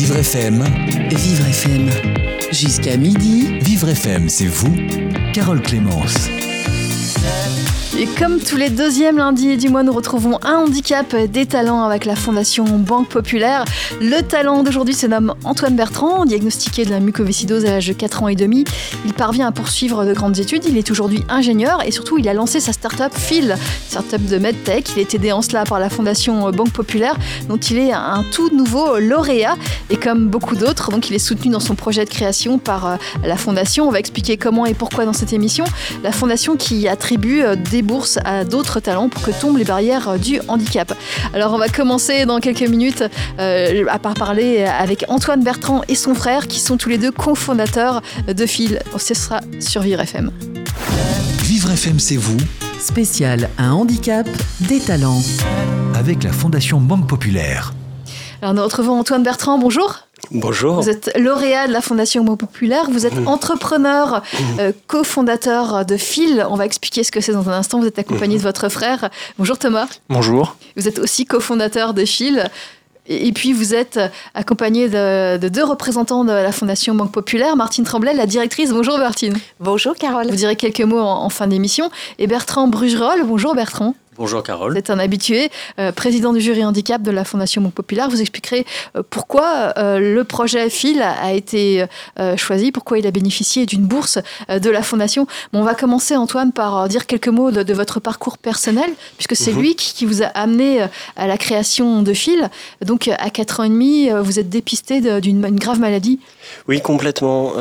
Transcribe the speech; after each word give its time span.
Vivre 0.00 0.16
FM. 0.16 0.64
Vivre 1.10 1.46
FM. 1.46 1.90
Jusqu'à 2.52 2.96
midi. 2.96 3.58
Vivre 3.60 3.90
FM, 3.90 4.30
c'est 4.30 4.46
vous, 4.46 4.74
Carole 5.34 5.60
Clémence. 5.60 6.30
Et 8.00 8.06
comme 8.06 8.40
tous 8.40 8.56
les 8.56 8.70
deuxièmes 8.70 9.18
lundis 9.18 9.58
du 9.58 9.68
mois, 9.68 9.82
nous 9.82 9.92
retrouvons 9.92 10.38
un 10.42 10.54
handicap 10.54 11.14
des 11.14 11.44
talents 11.44 11.82
avec 11.82 12.06
la 12.06 12.16
Fondation 12.16 12.64
Banque 12.64 13.08
Populaire. 13.08 13.66
Le 14.00 14.22
talent 14.22 14.62
d'aujourd'hui 14.62 14.94
se 14.94 15.06
nomme 15.06 15.34
Antoine 15.44 15.76
Bertrand, 15.76 16.24
diagnostiqué 16.24 16.86
de 16.86 16.90
la 16.90 16.98
mucoviscidose 16.98 17.66
à 17.66 17.72
l'âge 17.72 17.88
de 17.88 17.92
4 17.92 18.22
ans 18.22 18.28
et 18.28 18.36
demi. 18.36 18.64
Il 19.04 19.12
parvient 19.12 19.48
à 19.48 19.52
poursuivre 19.52 20.06
de 20.06 20.14
grandes 20.14 20.38
études. 20.38 20.64
Il 20.64 20.78
est 20.78 20.90
aujourd'hui 20.90 21.22
ingénieur 21.28 21.86
et 21.86 21.90
surtout, 21.90 22.16
il 22.16 22.26
a 22.30 22.32
lancé 22.32 22.58
sa 22.58 22.72
start-up 22.72 23.12
Phil, 23.14 23.54
start-up 23.90 24.22
de 24.22 24.38
MedTech. 24.38 24.92
Il 24.96 25.00
est 25.00 25.14
aidé 25.14 25.32
en 25.32 25.42
cela 25.42 25.64
par 25.64 25.78
la 25.78 25.90
Fondation 25.90 26.50
Banque 26.52 26.72
Populaire, 26.72 27.18
dont 27.50 27.58
il 27.58 27.76
est 27.76 27.92
un 27.92 28.24
tout 28.32 28.48
nouveau 28.48 28.98
lauréat. 28.98 29.56
Et 29.90 29.98
comme 29.98 30.28
beaucoup 30.28 30.56
d'autres, 30.56 30.90
donc 30.90 31.10
il 31.10 31.16
est 31.16 31.18
soutenu 31.18 31.50
dans 31.50 31.60
son 31.60 31.74
projet 31.74 32.06
de 32.06 32.10
création 32.10 32.56
par 32.56 32.86
euh, 32.86 32.96
la 33.24 33.36
Fondation. 33.36 33.86
On 33.86 33.90
va 33.90 33.98
expliquer 33.98 34.38
comment 34.38 34.64
et 34.64 34.72
pourquoi 34.72 35.04
dans 35.04 35.12
cette 35.12 35.34
émission. 35.34 35.66
La 36.02 36.12
Fondation 36.12 36.56
qui 36.56 36.88
attribue 36.88 37.42
euh, 37.42 37.56
des 37.56 37.82
bourse 37.90 38.20
à 38.24 38.44
d'autres 38.44 38.78
talents 38.78 39.08
pour 39.08 39.20
que 39.22 39.32
tombent 39.32 39.58
les 39.58 39.64
barrières 39.64 40.16
du 40.16 40.40
handicap. 40.46 40.94
Alors 41.34 41.52
on 41.52 41.58
va 41.58 41.68
commencer 41.68 42.24
dans 42.24 42.38
quelques 42.38 42.68
minutes 42.68 43.02
euh, 43.40 43.84
à 43.88 43.98
parler 43.98 44.62
avec 44.62 45.04
Antoine 45.08 45.42
Bertrand 45.42 45.82
et 45.88 45.96
son 45.96 46.14
frère 46.14 46.46
qui 46.46 46.60
sont 46.60 46.76
tous 46.76 46.88
les 46.88 46.98
deux 46.98 47.10
cofondateurs 47.10 48.00
de 48.28 48.46
Phil. 48.46 48.78
Ce 48.96 49.14
sera 49.14 49.40
sur 49.58 49.82
Vivre 49.82 50.00
FM. 50.00 50.30
Vivre 51.42 51.72
FM, 51.72 51.98
c'est 51.98 52.16
vous, 52.16 52.36
Spécial 52.78 53.48
Un 53.58 53.72
handicap 53.72 54.28
des 54.60 54.78
talents. 54.78 55.22
avec 55.96 56.22
la 56.22 56.30
Fondation 56.32 56.80
Banque 56.80 57.08
Populaire. 57.08 57.72
Alors 58.40 58.54
nous 58.54 58.62
retrouvons 58.62 58.98
Antoine 59.00 59.24
Bertrand, 59.24 59.58
bonjour. 59.58 60.06
Bonjour. 60.30 60.80
Vous 60.80 60.88
êtes 60.88 61.10
lauréat 61.18 61.66
de 61.66 61.72
la 61.72 61.80
Fondation 61.80 62.24
Banque 62.24 62.40
Populaire, 62.40 62.88
vous 62.90 63.06
êtes 63.06 63.18
entrepreneur, 63.26 64.22
euh, 64.58 64.72
cofondateur 64.86 65.84
de 65.84 65.96
Phil. 65.96 66.46
On 66.48 66.56
va 66.56 66.66
expliquer 66.66 67.04
ce 67.04 67.10
que 67.10 67.20
c'est 67.20 67.32
dans 67.32 67.48
un 67.48 67.52
instant. 67.52 67.80
Vous 67.80 67.86
êtes 67.86 67.98
accompagné 67.98 68.36
de 68.36 68.42
votre 68.42 68.68
frère. 68.68 69.10
Bonjour 69.38 69.58
Thomas. 69.58 69.88
Bonjour. 70.08 70.56
Vous 70.76 70.86
êtes 70.88 70.98
aussi 70.98 71.26
cofondateur 71.26 71.94
de 71.94 72.04
Phil. 72.04 72.48
Et 73.06 73.26
et 73.26 73.32
puis 73.32 73.52
vous 73.52 73.74
êtes 73.74 73.98
accompagné 74.34 74.88
de, 74.88 75.36
de 75.36 75.48
deux 75.48 75.64
représentants 75.64 76.22
de 76.22 76.32
la 76.32 76.52
Fondation 76.52 76.94
Banque 76.94 77.10
Populaire, 77.10 77.56
Martine 77.56 77.82
Tremblay, 77.82 78.14
la 78.14 78.26
directrice. 78.26 78.70
Bonjour 78.70 78.98
Martine. 78.98 79.36
Bonjour 79.58 79.96
Carole. 79.96 80.28
Vous 80.28 80.36
direz 80.36 80.54
quelques 80.54 80.82
mots 80.82 81.00
en, 81.00 81.24
en 81.24 81.28
fin 81.28 81.48
d'émission. 81.48 81.90
Et 82.18 82.28
Bertrand 82.28 82.68
Brugerolles. 82.68 83.24
Bonjour 83.24 83.54
Bertrand. 83.56 83.94
Bonjour 84.20 84.40
Vous 84.40 84.44
Carole. 84.44 84.76
êtes 84.76 84.90
un 84.90 84.98
habitué, 84.98 85.48
euh, 85.78 85.92
président 85.92 86.34
du 86.34 86.42
jury 86.42 86.62
handicap 86.62 87.00
de 87.00 87.10
la 87.10 87.24
Fondation 87.24 87.62
Banque 87.62 87.72
Populaire. 87.72 88.10
Vous 88.10 88.20
expliquerez 88.20 88.66
euh, 88.94 89.02
pourquoi 89.08 89.72
euh, 89.78 89.98
le 89.98 90.24
projet 90.24 90.68
Phil 90.68 91.00
a 91.00 91.32
été 91.32 91.86
choisi, 92.36 92.70
pourquoi 92.70 92.98
il 92.98 93.06
a 93.06 93.10
bénéficié 93.12 93.64
d'une 93.64 93.86
bourse 93.86 94.18
de 94.50 94.68
la 94.68 94.82
Fondation. 94.82 95.26
Bon, 95.54 95.60
on 95.60 95.64
va 95.64 95.74
commencer, 95.74 96.16
Antoine, 96.16 96.52
par 96.52 96.86
dire 96.86 97.06
quelques 97.06 97.28
mots 97.28 97.50
de, 97.50 97.62
de 97.62 97.72
votre 97.72 97.98
parcours 97.98 98.36
personnel, 98.36 98.90
puisque 99.16 99.36
c'est 99.36 99.52
Mhm. 99.52 99.58
lui 99.60 99.74
qui, 99.74 99.94
qui 99.94 100.04
vous 100.04 100.22
a 100.22 100.26
amené 100.26 100.84
à 101.16 101.26
la 101.26 101.38
création 101.38 102.02
de 102.02 102.12
Phil. 102.12 102.50
Donc, 102.84 103.08
à 103.08 103.30
4 103.30 103.60
ans 103.60 103.64
et 103.64 103.68
demi, 103.70 104.10
vous 104.10 104.38
êtes 104.38 104.50
dépisté 104.50 105.00
d'une 105.22 105.42
une 105.46 105.58
grave 105.58 105.80
maladie. 105.80 106.20
Oui, 106.68 106.82
complètement. 106.82 107.52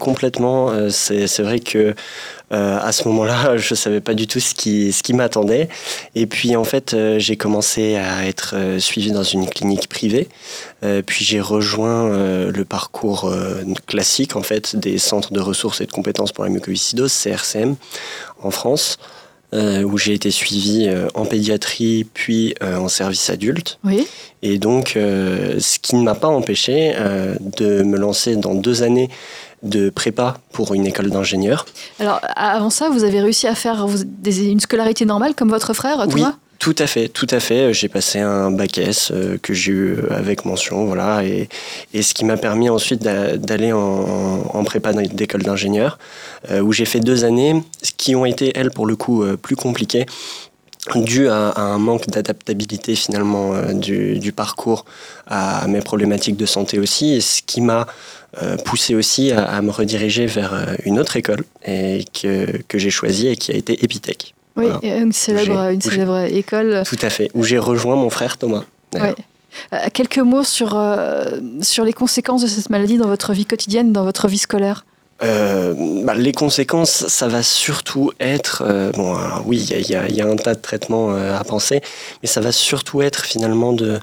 complètement. 0.00 0.72
c'est 0.90 1.42
vrai 1.42 1.60
que 1.60 1.94
euh, 2.52 2.78
à 2.80 2.92
ce 2.92 3.06
moment-là, 3.08 3.56
je 3.56 3.74
savais 3.74 4.00
pas 4.00 4.14
du 4.14 4.26
tout 4.26 4.40
ce 4.40 4.54
qui, 4.54 4.92
ce 4.92 5.02
qui 5.02 5.12
m'attendait. 5.12 5.68
Et 6.14 6.26
puis 6.26 6.56
en 6.56 6.64
fait, 6.64 6.94
euh, 6.94 7.18
j'ai 7.18 7.36
commencé 7.36 7.96
à 7.96 8.26
être 8.26 8.54
euh, 8.56 8.78
suivi 8.78 9.12
dans 9.12 9.22
une 9.22 9.48
clinique 9.48 9.88
privée. 9.88 10.28
Euh, 10.84 11.02
puis 11.04 11.24
j'ai 11.24 11.40
rejoint 11.40 12.10
euh, 12.10 12.50
le 12.52 12.64
parcours 12.64 13.24
euh, 13.26 13.62
classique 13.86 14.36
en 14.36 14.42
fait 14.42 14.76
des 14.76 14.98
centres 14.98 15.32
de 15.32 15.40
ressources 15.40 15.80
et 15.80 15.86
de 15.86 15.92
compétences 15.92 16.32
pour 16.32 16.44
la 16.44 16.50
mucoviscidose, 16.50 17.12
CRCM, 17.12 17.76
en 18.42 18.50
France. 18.50 18.98
euh, 19.54 19.82
où 19.82 19.96
j'ai 19.96 20.12
été 20.12 20.30
suivi 20.30 20.86
euh, 20.88 21.08
en 21.14 21.24
pédiatrie 21.24 22.04
puis 22.12 22.54
euh, 22.62 22.76
en 22.76 22.88
service 22.88 23.30
adulte. 23.30 23.78
Oui. 23.84 24.06
Et 24.42 24.58
donc, 24.58 24.94
euh, 24.96 25.58
ce 25.58 25.78
qui 25.78 25.96
ne 25.96 26.02
m'a 26.02 26.14
pas 26.14 26.28
empêché 26.28 26.92
euh, 26.96 27.34
de 27.56 27.82
me 27.82 27.96
lancer 27.96 28.36
dans 28.36 28.54
deux 28.54 28.82
années 28.82 29.08
de 29.62 29.90
prépa 29.90 30.38
pour 30.52 30.74
une 30.74 30.86
école 30.86 31.10
d'ingénieur. 31.10 31.66
Alors, 31.98 32.20
avant 32.36 32.70
ça, 32.70 32.88
vous 32.90 33.04
avez 33.04 33.20
réussi 33.20 33.46
à 33.46 33.54
faire 33.54 33.86
une 34.24 34.60
scolarité 34.60 35.04
normale 35.04 35.34
comme 35.34 35.50
votre 35.50 35.72
frère, 35.74 35.98
Oui, 36.06 36.12
Thomas 36.14 36.34
tout 36.60 36.74
à 36.80 36.88
fait, 36.88 37.06
tout 37.08 37.28
à 37.30 37.38
fait. 37.38 37.72
J'ai 37.72 37.86
passé 37.88 38.18
un 38.18 38.50
bac 38.50 38.78
S 38.78 39.12
euh, 39.14 39.38
que 39.40 39.54
j'ai 39.54 39.70
eu 39.70 39.96
avec 40.10 40.44
mention, 40.44 40.86
voilà, 40.86 41.22
et, 41.24 41.48
et 41.94 42.02
ce 42.02 42.14
qui 42.14 42.24
m'a 42.24 42.36
permis 42.36 42.68
ensuite 42.68 43.00
d'a- 43.00 43.36
d'aller 43.36 43.72
en, 43.72 43.78
en 44.52 44.64
prépa 44.64 44.92
d'école 44.92 45.44
d'ingénieur, 45.44 46.00
euh, 46.50 46.58
où 46.60 46.72
j'ai 46.72 46.84
fait 46.84 46.98
deux 46.98 47.24
années, 47.24 47.62
qui 47.96 48.16
ont 48.16 48.24
été, 48.26 48.50
elles, 48.56 48.72
pour 48.72 48.86
le 48.86 48.96
coup, 48.96 49.22
euh, 49.22 49.36
plus 49.36 49.54
compliquées, 49.54 50.06
dû 50.96 51.28
à, 51.28 51.50
à 51.50 51.60
un 51.62 51.78
manque 51.78 52.08
d'adaptabilité 52.08 52.96
finalement 52.96 53.54
euh, 53.54 53.72
du, 53.72 54.18
du 54.18 54.32
parcours 54.32 54.84
à, 55.28 55.64
mes 55.68 55.80
problématiques 55.80 56.36
de 56.36 56.46
santé 56.46 56.80
aussi, 56.80 57.14
et 57.14 57.20
ce 57.20 57.40
qui 57.42 57.60
m'a 57.60 57.82
euh, 57.82 57.84
poussé 58.64 58.94
aussi 58.94 59.32
à, 59.32 59.44
à 59.44 59.62
me 59.62 59.70
rediriger 59.70 60.26
vers 60.26 60.52
euh, 60.54 60.74
une 60.84 60.98
autre 60.98 61.16
école 61.16 61.44
et 61.66 62.04
que, 62.20 62.60
que 62.68 62.78
j'ai 62.78 62.90
choisie 62.90 63.28
et 63.28 63.36
qui 63.36 63.52
a 63.52 63.54
été 63.56 63.82
Epitech. 63.84 64.34
Oui, 64.56 64.66
Voilà. 64.66 64.80
euh, 64.84 65.02
une 65.02 65.12
célèbre, 65.12 65.70
une 65.70 65.80
célèbre 65.80 66.18
école. 66.32 66.82
Tout 66.86 66.98
à 67.02 67.10
fait, 67.10 67.30
où 67.34 67.42
j'ai 67.44 67.58
rejoint 67.58 67.96
mon 67.96 68.10
frère 68.10 68.36
Thomas. 68.36 68.64
Ouais. 68.94 69.14
Euh, 69.72 69.76
quelques 69.94 70.18
mots 70.18 70.44
sur, 70.44 70.76
euh, 70.76 71.40
sur 71.62 71.84
les 71.84 71.92
conséquences 71.92 72.42
de 72.42 72.46
cette 72.48 72.68
maladie 72.70 72.98
dans 72.98 73.08
votre 73.08 73.32
vie 73.32 73.46
quotidienne, 73.46 73.92
dans 73.92 74.04
votre 74.04 74.28
vie 74.28 74.38
scolaire? 74.38 74.84
Euh, 75.22 75.74
bah, 76.04 76.14
les 76.14 76.32
conséquences, 76.32 77.06
ça 77.08 77.26
va 77.26 77.42
surtout 77.42 78.12
être, 78.20 78.62
euh, 78.64 78.92
bon, 78.92 79.16
oui, 79.46 79.58
il 79.70 79.88
y 79.90 79.94
a- 79.96 80.08
y, 80.08 80.14
y 80.14 80.22
un 80.22 80.36
tas 80.36 80.54
de 80.54 80.60
traitements 80.60 81.10
euh, 81.12 81.36
à 81.36 81.42
penser, 81.42 81.80
mais 82.22 82.28
ça 82.28 82.40
va 82.40 82.52
surtout 82.52 83.02
être 83.02 83.24
finalement 83.24 83.72
de, 83.72 83.98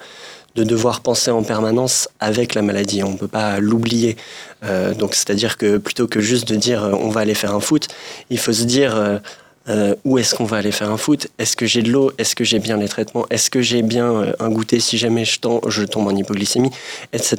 de 0.55 0.63
devoir 0.63 1.01
penser 1.01 1.31
en 1.31 1.43
permanence 1.43 2.07
avec 2.19 2.55
la 2.55 2.61
maladie. 2.61 3.03
On 3.03 3.11
ne 3.11 3.17
peut 3.17 3.27
pas 3.27 3.59
l'oublier. 3.59 4.15
Euh, 4.63 4.93
donc, 4.93 5.13
c'est-à-dire 5.15 5.57
que 5.57 5.77
plutôt 5.77 6.07
que 6.07 6.19
juste 6.21 6.47
de 6.47 6.55
dire 6.55 6.83
euh, 6.83 6.91
on 6.93 7.09
va 7.09 7.21
aller 7.21 7.35
faire 7.35 7.53
un 7.53 7.59
foot, 7.59 7.87
il 8.29 8.37
faut 8.39 8.53
se 8.53 8.63
dire 8.63 8.95
euh, 8.95 9.17
euh, 9.67 9.95
où 10.05 10.17
est-ce 10.19 10.35
qu'on 10.35 10.45
va 10.45 10.57
aller 10.57 10.71
faire 10.71 10.91
un 10.91 10.97
foot? 10.97 11.27
Est-ce 11.39 11.57
que 11.57 11.65
j'ai 11.65 11.81
de 11.81 11.91
l'eau? 11.91 12.11
Est-ce 12.19 12.35
que 12.35 12.43
j'ai 12.43 12.59
bien 12.59 12.77
les 12.77 12.87
traitements? 12.87 13.25
Est-ce 13.31 13.49
que 13.49 13.61
j'ai 13.61 13.81
bien 13.81 14.11
euh, 14.13 14.33
un 14.39 14.49
goûter? 14.49 14.79
Si 14.79 14.97
jamais 14.97 15.25
je, 15.25 15.39
tom- 15.39 15.59
je 15.67 15.83
tombe 15.83 16.07
en 16.07 16.15
hypoglycémie 16.15 16.69
Etc. 17.13 17.35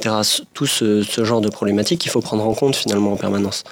Tout 0.53 0.65
ce, 0.67 1.01
ce 1.03 1.23
genre 1.23 1.41
de 1.41 1.49
problématiques 1.49 2.01
qu'il 2.01 2.11
faut 2.11 2.21
prendre 2.21 2.45
en 2.45 2.53
compte 2.53 2.75
finalement 2.75 3.13
en 3.13 3.17
permanence. 3.17 3.63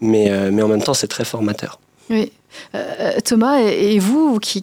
Mais, 0.00 0.30
euh, 0.30 0.50
mais 0.52 0.62
en 0.62 0.68
même 0.68 0.82
temps, 0.82 0.94
c'est 0.94 1.08
très 1.08 1.24
formateur. 1.24 1.80
Oui. 2.10 2.30
Euh, 2.74 3.12
Thomas 3.24 3.58
et, 3.60 3.98
vous, 3.98 4.38
qui, 4.38 4.62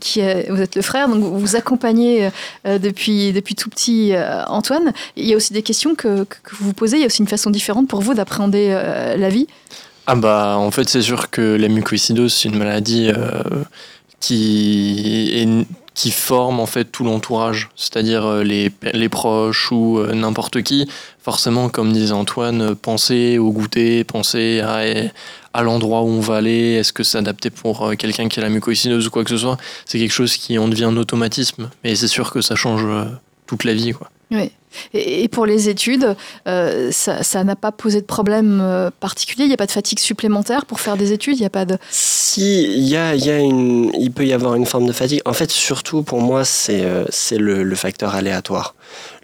vous 0.49 0.61
êtes 0.61 0.75
le 0.75 0.81
frère, 0.81 1.07
donc 1.09 1.23
vous 1.23 1.55
accompagnez 1.55 2.29
euh, 2.65 2.79
depuis, 2.79 3.31
depuis 3.33 3.55
tout 3.55 3.69
petit 3.69 4.13
euh, 4.13 4.43
Antoine. 4.45 4.93
Il 5.15 5.25
y 5.25 5.33
a 5.33 5.37
aussi 5.37 5.53
des 5.53 5.61
questions 5.61 5.95
que, 5.95 6.23
que- 6.23 6.55
vous 6.59 6.67
vous 6.67 6.73
posez, 6.73 6.97
il 6.97 7.01
y 7.01 7.03
a 7.03 7.07
aussi 7.07 7.21
une 7.21 7.27
façon 7.27 7.49
différente 7.49 7.87
pour 7.87 8.01
vous 8.01 8.13
d'appréhender 8.13 8.69
la 9.17 9.29
vie. 9.29 9.47
Ah 10.07 10.15
bah 10.15 10.55
en 10.57 10.71
fait 10.71 10.89
c'est 10.89 11.01
sûr 11.03 11.29
que 11.29 11.41
la 11.55 11.67
mucoviscidose 11.67 12.33
c'est 12.33 12.49
une 12.49 12.57
maladie 12.57 13.11
qui 14.19 15.65
qui 15.95 16.11
forme 16.11 16.61
en 16.61 16.65
fait 16.65 16.85
tout 16.85 17.03
l'entourage, 17.03 17.69
c'est-à-dire 17.75 18.35
les, 18.37 18.71
les 18.93 19.09
proches 19.09 19.69
ou 19.71 19.99
n'importe 20.13 20.61
qui. 20.61 20.89
Forcément, 21.21 21.67
comme 21.67 21.91
disait 21.91 22.13
Antoine, 22.13 22.73
penser 22.73 23.37
au 23.37 23.51
goûter, 23.51 24.05
penser 24.05 24.61
à, 24.61 24.83
à 25.53 25.63
l'endroit 25.63 26.01
où 26.01 26.07
on 26.07 26.19
va 26.19 26.37
aller, 26.37 26.73
est-ce 26.73 26.93
que 26.93 27.03
c'est 27.03 27.17
adapté 27.17 27.49
pour 27.49 27.87
euh, 27.87 27.95
quelqu'un 27.95 28.27
qui 28.27 28.39
a 28.39 28.43
la 28.43 28.49
mucoviscidose 28.49 29.07
ou 29.07 29.09
quoi 29.09 29.23
que 29.23 29.29
ce 29.29 29.37
soit, 29.37 29.57
c'est 29.85 29.99
quelque 29.99 30.11
chose 30.11 30.37
qui 30.37 30.57
en 30.57 30.67
devient 30.67 30.85
un 30.85 30.97
automatisme. 30.97 31.69
Mais 31.83 31.95
c'est 31.95 32.07
sûr 32.07 32.31
que 32.31 32.41
ça 32.41 32.55
change 32.55 32.83
euh, 32.85 33.05
toute 33.47 33.63
la 33.63 33.73
vie. 33.73 33.93
Quoi. 33.93 34.09
Oui. 34.31 34.51
Et, 34.93 35.27
pour 35.27 35.47
les 35.47 35.67
études, 35.67 36.15
euh, 36.47 36.91
ça 36.91 37.43
n'a 37.43 37.55
pas 37.55 37.71
posé 37.71 38.01
de 38.01 38.05
problème 38.05 38.91
particulier? 38.99 39.45
Il 39.45 39.47
n'y 39.47 39.55
a 39.55 39.57
pas 39.57 39.65
de 39.65 39.71
fatigue 39.71 39.97
supplémentaire 39.97 40.67
pour 40.67 40.79
faire 40.79 40.95
des 40.95 41.11
études? 41.11 41.37
Il 41.37 41.39
n'y 41.39 41.47
a 41.47 41.49
pas 41.49 41.65
de. 41.65 41.79
Si, 41.89 42.65
il 42.65 42.87
y 42.87 42.95
a, 42.95 43.15
il 43.15 43.25
y 43.25 43.31
a 43.31 43.39
une, 43.39 43.91
il 43.97 44.11
peut 44.11 44.27
y 44.27 44.33
avoir 44.33 44.53
une 44.53 44.67
forme 44.67 44.85
de 44.85 44.91
fatigue. 44.91 45.21
En 45.25 45.33
fait, 45.33 45.49
surtout 45.49 46.03
pour 46.03 46.21
moi, 46.21 46.45
c'est 46.45 46.85
c'est 47.09 47.39
le, 47.39 47.63
le 47.63 47.75
facteur 47.75 48.13
aléatoire. 48.13 48.75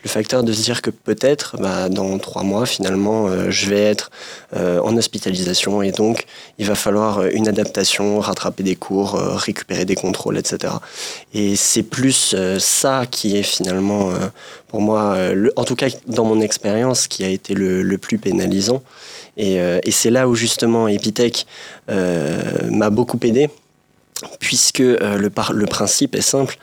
Le 0.04 0.10
facteur 0.10 0.44
de 0.44 0.54
se 0.54 0.62
dire 0.62 0.84
que 0.84 0.92
peut-être, 0.92 1.58
bah, 1.60 1.90
dans 1.90 2.20
trois 2.20 2.44
mois, 2.44 2.68
finalement, 2.68 3.28
euh, 3.28 3.50
je 3.50 3.70
vais 3.70 3.82
être 3.82 4.12
euh, 4.56 4.80
en 4.82 4.96
hospitalisation 4.98 5.82
et 5.82 5.92
donc 5.92 6.26
il 6.60 6.68
va 6.68 6.76
falloir 6.76 7.20
euh, 7.20 7.30
une 7.34 7.48
adaptation, 7.48 8.20
rattraper 8.20 8.62
des 8.62 8.76
cours, 8.76 9.14
récupérer 9.14 9.84
des 9.84 9.96
contrôles, 9.96 10.38
etc. 10.38 10.74
Et 11.34 11.56
c'est 11.56 11.82
plus 11.82 12.36
ça 12.60 13.06
qui 13.10 13.36
est 13.36 13.44
finalement, 13.44 14.12
pour 14.68 14.82
moi, 14.82 15.18
en 15.56 15.64
tout 15.64 15.76
cas 15.76 15.88
dans 16.08 16.26
mon 16.26 16.40
expérience, 16.42 17.08
qui 17.08 17.24
a 17.24 17.30
été 17.30 17.54
le, 17.54 17.82
le 17.82 17.98
plus 17.98 18.18
pénalisant. 18.18 18.84
Et, 19.38 19.56
et 19.56 19.92
c'est 19.92 20.12
là 20.12 20.28
où 20.30 20.36
justement 20.36 20.88
Epitech 20.88 21.46
m'a 21.90 22.90
beaucoup 22.90 23.20
aidé 23.24 23.50
puisque 24.40 24.80
euh, 24.80 25.18
le, 25.18 25.30
par- 25.30 25.54
le 25.54 25.66
principe 25.66 26.16
est 26.16 26.22
simple, 26.22 26.58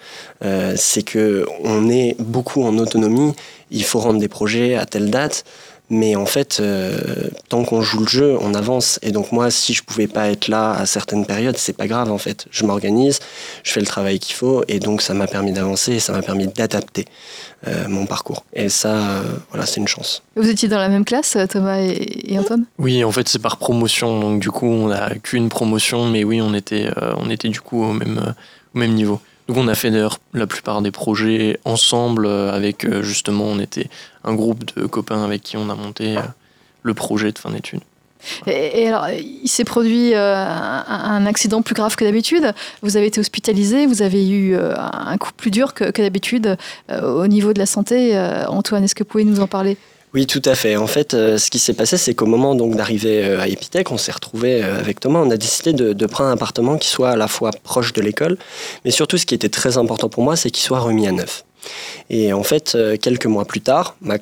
euh, 0.45 0.75
c'est 0.77 1.03
que 1.03 1.47
on 1.63 1.89
est 1.91 2.17
beaucoup 2.19 2.63
en 2.63 2.79
autonomie, 2.79 3.35
il 3.71 3.85
faut 3.85 3.99
rendre 3.99 4.21
des 4.21 4.29
projets 4.29 4.75
à 4.75 4.87
telle 4.87 5.11
date, 5.11 5.45
Mais 5.95 6.17
en 6.17 6.25
fait, 6.25 6.57
euh, 6.59 7.29
tant 7.51 7.65
qu'on 7.65 7.83
joue 7.83 8.01
le 8.01 8.07
jeu, 8.07 8.39
on 8.41 8.55
avance. 8.55 8.99
Et 9.03 9.11
donc 9.11 9.31
moi, 9.31 9.51
si 9.51 9.75
je 9.75 9.83
pouvais 9.83 10.07
pas 10.07 10.31
être 10.31 10.49
là 10.49 10.73
à 10.73 10.87
certaines 10.87 11.27
périodes, 11.27 11.59
c'est 11.59 11.77
pas 11.77 11.87
grave 11.87 12.11
en 12.11 12.17
fait. 12.17 12.47
Je 12.51 12.65
m'organise, 12.65 13.19
je 13.63 13.73
fais 13.73 13.81
le 13.81 13.87
travail 13.87 14.19
qu'il 14.19 14.35
faut, 14.35 14.65
et 14.69 14.79
donc 14.79 15.03
ça 15.03 15.13
m'a 15.13 15.27
permis 15.27 15.53
d'avancer 15.53 15.93
et 15.93 16.01
ça 16.01 16.15
m'a 16.15 16.23
permis 16.23 16.47
d'adapter 16.47 17.05
euh, 17.69 17.89
mon 17.89 18.07
parcours. 18.07 18.47
Et 18.55 18.71
ça, 18.71 18.95
euh, 18.95 19.23
voilà, 19.51 19.67
c'est 19.67 19.81
une 19.81 19.89
chance. 19.89 20.23
Vous 20.35 20.49
étiez 20.49 20.67
dans 20.67 20.79
la 20.79 20.89
même 20.89 21.05
classe, 21.05 21.37
Thomas 21.51 21.77
et, 21.77 22.39
Antoine? 22.39 22.65
Oui, 22.79 23.05
en 23.05 23.13
fait, 23.13 23.29
c'est 23.29 23.43
par 23.43 23.59
promotion. 23.59 24.19
Donc 24.19 24.41
du 24.41 24.51
coup, 24.51 24.69
on 24.69 24.89
n'a 24.89 25.11
qu'une 25.17 25.51
promotion, 25.51 26.07
mais 26.07 26.25
oui, 26.25 26.41
on 26.41 26.55
était, 26.55 26.89
on 27.19 27.29
était 27.29 27.51
du 27.51 27.61
coup 27.61 27.85
au 27.85 27.93
même, 27.93 28.35
au 28.75 28.79
même 28.79 28.95
niveau. 28.95 29.21
Donc 29.49 29.57
on 29.57 29.69
a 29.69 29.75
fait 29.75 29.91
d'ailleurs 29.91 30.19
la 30.35 30.47
plupart 30.47 30.83
des 30.83 30.91
projets 30.91 31.59
ensemble 31.65 32.27
euh, 32.27 32.53
avec 32.53 32.85
euh, 32.85 33.03
justement 33.03 33.45
on 33.45 33.59
était 33.59 33.89
un 34.25 34.35
groupe 34.35 34.77
de 34.77 34.87
copains 34.87 35.25
avec 35.25 35.43
qui 35.43 35.57
on 35.57 35.69
a 35.71 35.75
monté 35.75 36.17
euh, 36.17 36.23
le 36.83 36.95
projet 36.95 37.33
de 37.33 37.39
fin 37.39 37.51
d'études. 37.51 37.81
Et, 38.47 38.87
alors, 38.87 39.09
il 39.09 39.49
s'est 39.49 39.65
produit 39.65 40.15
un, 40.15 41.27
accident 41.27 41.61
plus 41.61 41.75
grave 41.75 41.97
que 41.97 42.05
d'habitude. 42.05 42.55
Vous 42.81 42.97
avez 42.97 43.07
été 43.07 43.19
hospitalisé, 43.19 43.85
vous 43.87 44.01
avez 44.01 44.31
eu 44.31 44.57
un 44.57 45.19
coup 45.19 45.33
plus 45.37 45.51
dur 45.51 45.75
que, 45.75 45.91
que 45.91 46.03
d'habitude 46.03 46.57
au 46.89 47.27
niveau 47.27 47.53
de 47.53 47.59
la 47.59 47.67
santé. 47.67 48.17
Antoine, 48.47 48.85
est-ce 48.85 48.95
que 48.95 49.03
vous 49.03 49.09
pouvez 49.09 49.25
nous 49.25 49.41
en 49.41 49.49
parler? 49.49 49.77
Oui, 50.15 50.27
tout 50.27 50.43
à 50.45 50.55
fait. 50.55 50.77
En 50.77 50.87
fait, 50.87 51.15
euh, 51.15 51.39
ce 51.39 51.49
qui 51.49 51.59
s'est 51.59 51.73
passé, 51.73 51.97
c'est 51.97 52.15
qu'au 52.15 52.27
moment 52.27 52.55
donc 52.55 52.77
d'arriver 52.77 53.25
euh, 53.25 53.41
à 53.41 53.49
Epitech, 53.49 53.91
on 53.91 53.97
s'est 53.97 54.13
retrouvé 54.13 54.63
euh, 54.63 54.79
avec 54.79 55.01
Thomas. 55.01 55.21
On 55.21 55.31
a 55.31 55.39
décidé 55.39 55.73
de, 55.73 56.07
prendre 56.07 56.29
un 56.29 56.35
appartement 56.35 56.77
qui 56.77 56.89
soit 56.89 57.11
à 57.11 57.17
la 57.17 57.29
fois 57.29 57.51
proche 57.63 57.95
de 57.95 58.03
l'école, 58.03 58.37
mais 58.85 58.91
surtout, 58.91 59.17
ce 59.17 59.25
qui 59.25 59.35
était 59.35 59.49
très 59.49 59.79
important 59.79 60.11
pour 60.11 60.23
moi, 60.23 60.37
c'est 60.37 60.51
qu'il 60.51 60.63
soit 60.63 60.81
remis 60.81 61.09
à 61.09 61.13
neuf. 61.13 61.45
Et 62.11 62.33
en 62.33 62.43
fait, 62.43 62.77
quelques 63.01 63.27
mois 63.27 63.45
plus 63.45 63.61
tard, 63.61 63.97
ma, 64.01 64.17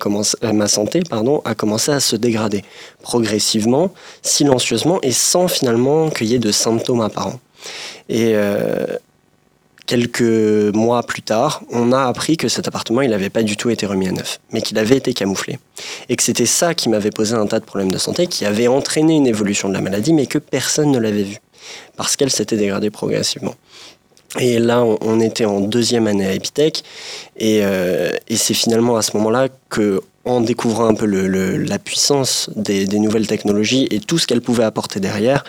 ma 0.53 0.69
santé 0.69 1.01
pardon, 1.09 1.43
a 1.45 1.55
commencé 1.55 1.91
à 1.91 2.01
se 2.01 2.17
dégrader 2.17 2.65
progressivement, 3.03 3.93
silencieusement 4.23 5.01
et 5.03 5.13
sans 5.13 5.49
finalement 5.49 6.11
qu'il 6.11 6.29
y 6.29 6.35
ait 6.35 6.39
de 6.39 6.53
symptômes 6.53 7.01
apparents. 7.01 7.41
Et 8.09 8.35
Quelques 9.91 10.23
mois 10.73 11.03
plus 11.03 11.23
tard, 11.23 11.65
on 11.69 11.91
a 11.91 12.05
appris 12.05 12.37
que 12.37 12.47
cet 12.47 12.69
appartement, 12.69 13.01
il 13.01 13.11
n'avait 13.11 13.29
pas 13.29 13.43
du 13.43 13.57
tout 13.57 13.71
été 13.71 13.87
remis 13.87 14.07
à 14.07 14.13
neuf, 14.13 14.39
mais 14.53 14.63
qu'il 14.63 14.79
avait 14.79 14.97
été 14.97 15.13
camouflé. 15.15 15.59
Et 16.09 16.15
que 16.15 16.23
c'était 16.23 16.47
ça 16.47 16.75
qui 16.75 16.89
m'avait 16.89 17.11
posé 17.11 17.35
un 17.35 17.45
tas 17.49 17.59
de 17.59 17.65
problèmes 17.65 17.91
de 17.91 17.99
santé, 17.99 18.29
qui 18.29 18.47
avait 18.47 18.69
entraîné 18.69 19.17
une 19.17 19.27
évolution 19.27 19.69
de 19.69 19.75
la 19.75 19.81
maladie, 19.81 20.13
mais 20.13 20.27
que 20.27 20.39
personne 20.39 20.93
ne 20.93 20.99
l'avait 21.01 21.25
vu, 21.25 21.39
parce 21.97 22.15
qu'elle 22.15 22.31
s'était 22.31 22.57
dégradée 22.57 22.91
progressivement. 22.91 23.57
Et 24.39 24.59
là, 24.61 24.85
on, 24.85 25.21
était 25.21 25.45
en 25.45 25.61
deuxième 25.61 26.07
année 26.07 26.27
à 26.27 26.33
Epitech, 26.35 26.85
euh, 27.43 28.13
et, 28.29 28.37
c'est 28.37 28.55
finalement 28.55 28.97
à 28.97 29.03
ce 29.03 29.17
moment-là 29.17 29.49
que, 29.69 30.01
en 30.25 30.41
découvrant 30.41 30.87
un 30.87 30.95
peu 30.95 31.07
la 31.07 31.79
puissance 31.79 32.49
des, 32.55 32.87
nouvelles 32.87 33.27
technologies 33.27 33.89
et 33.91 33.99
tout 33.99 34.19
ce 34.19 34.27
qu'elles 34.29 34.43
pouvaient 34.43 34.65
apporter 34.65 35.01
derrière, 35.01 35.43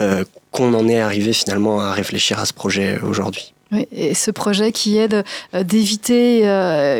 euh, 0.00 0.24
qu'on 0.50 0.72
en 0.72 0.88
est 0.88 1.00
arrivé 1.00 1.34
finalement 1.34 1.80
à 1.80 1.92
réfléchir 1.92 2.38
à 2.38 2.46
ce 2.46 2.54
projet 2.54 2.98
aujourd'hui. 3.02 3.52
Oui, 3.70 3.86
et 3.90 4.14
ce 4.14 4.30
projet 4.30 4.70
qui 4.70 4.98
aide 4.98 5.24
euh, 5.54 5.62
d'éviter 5.62 6.46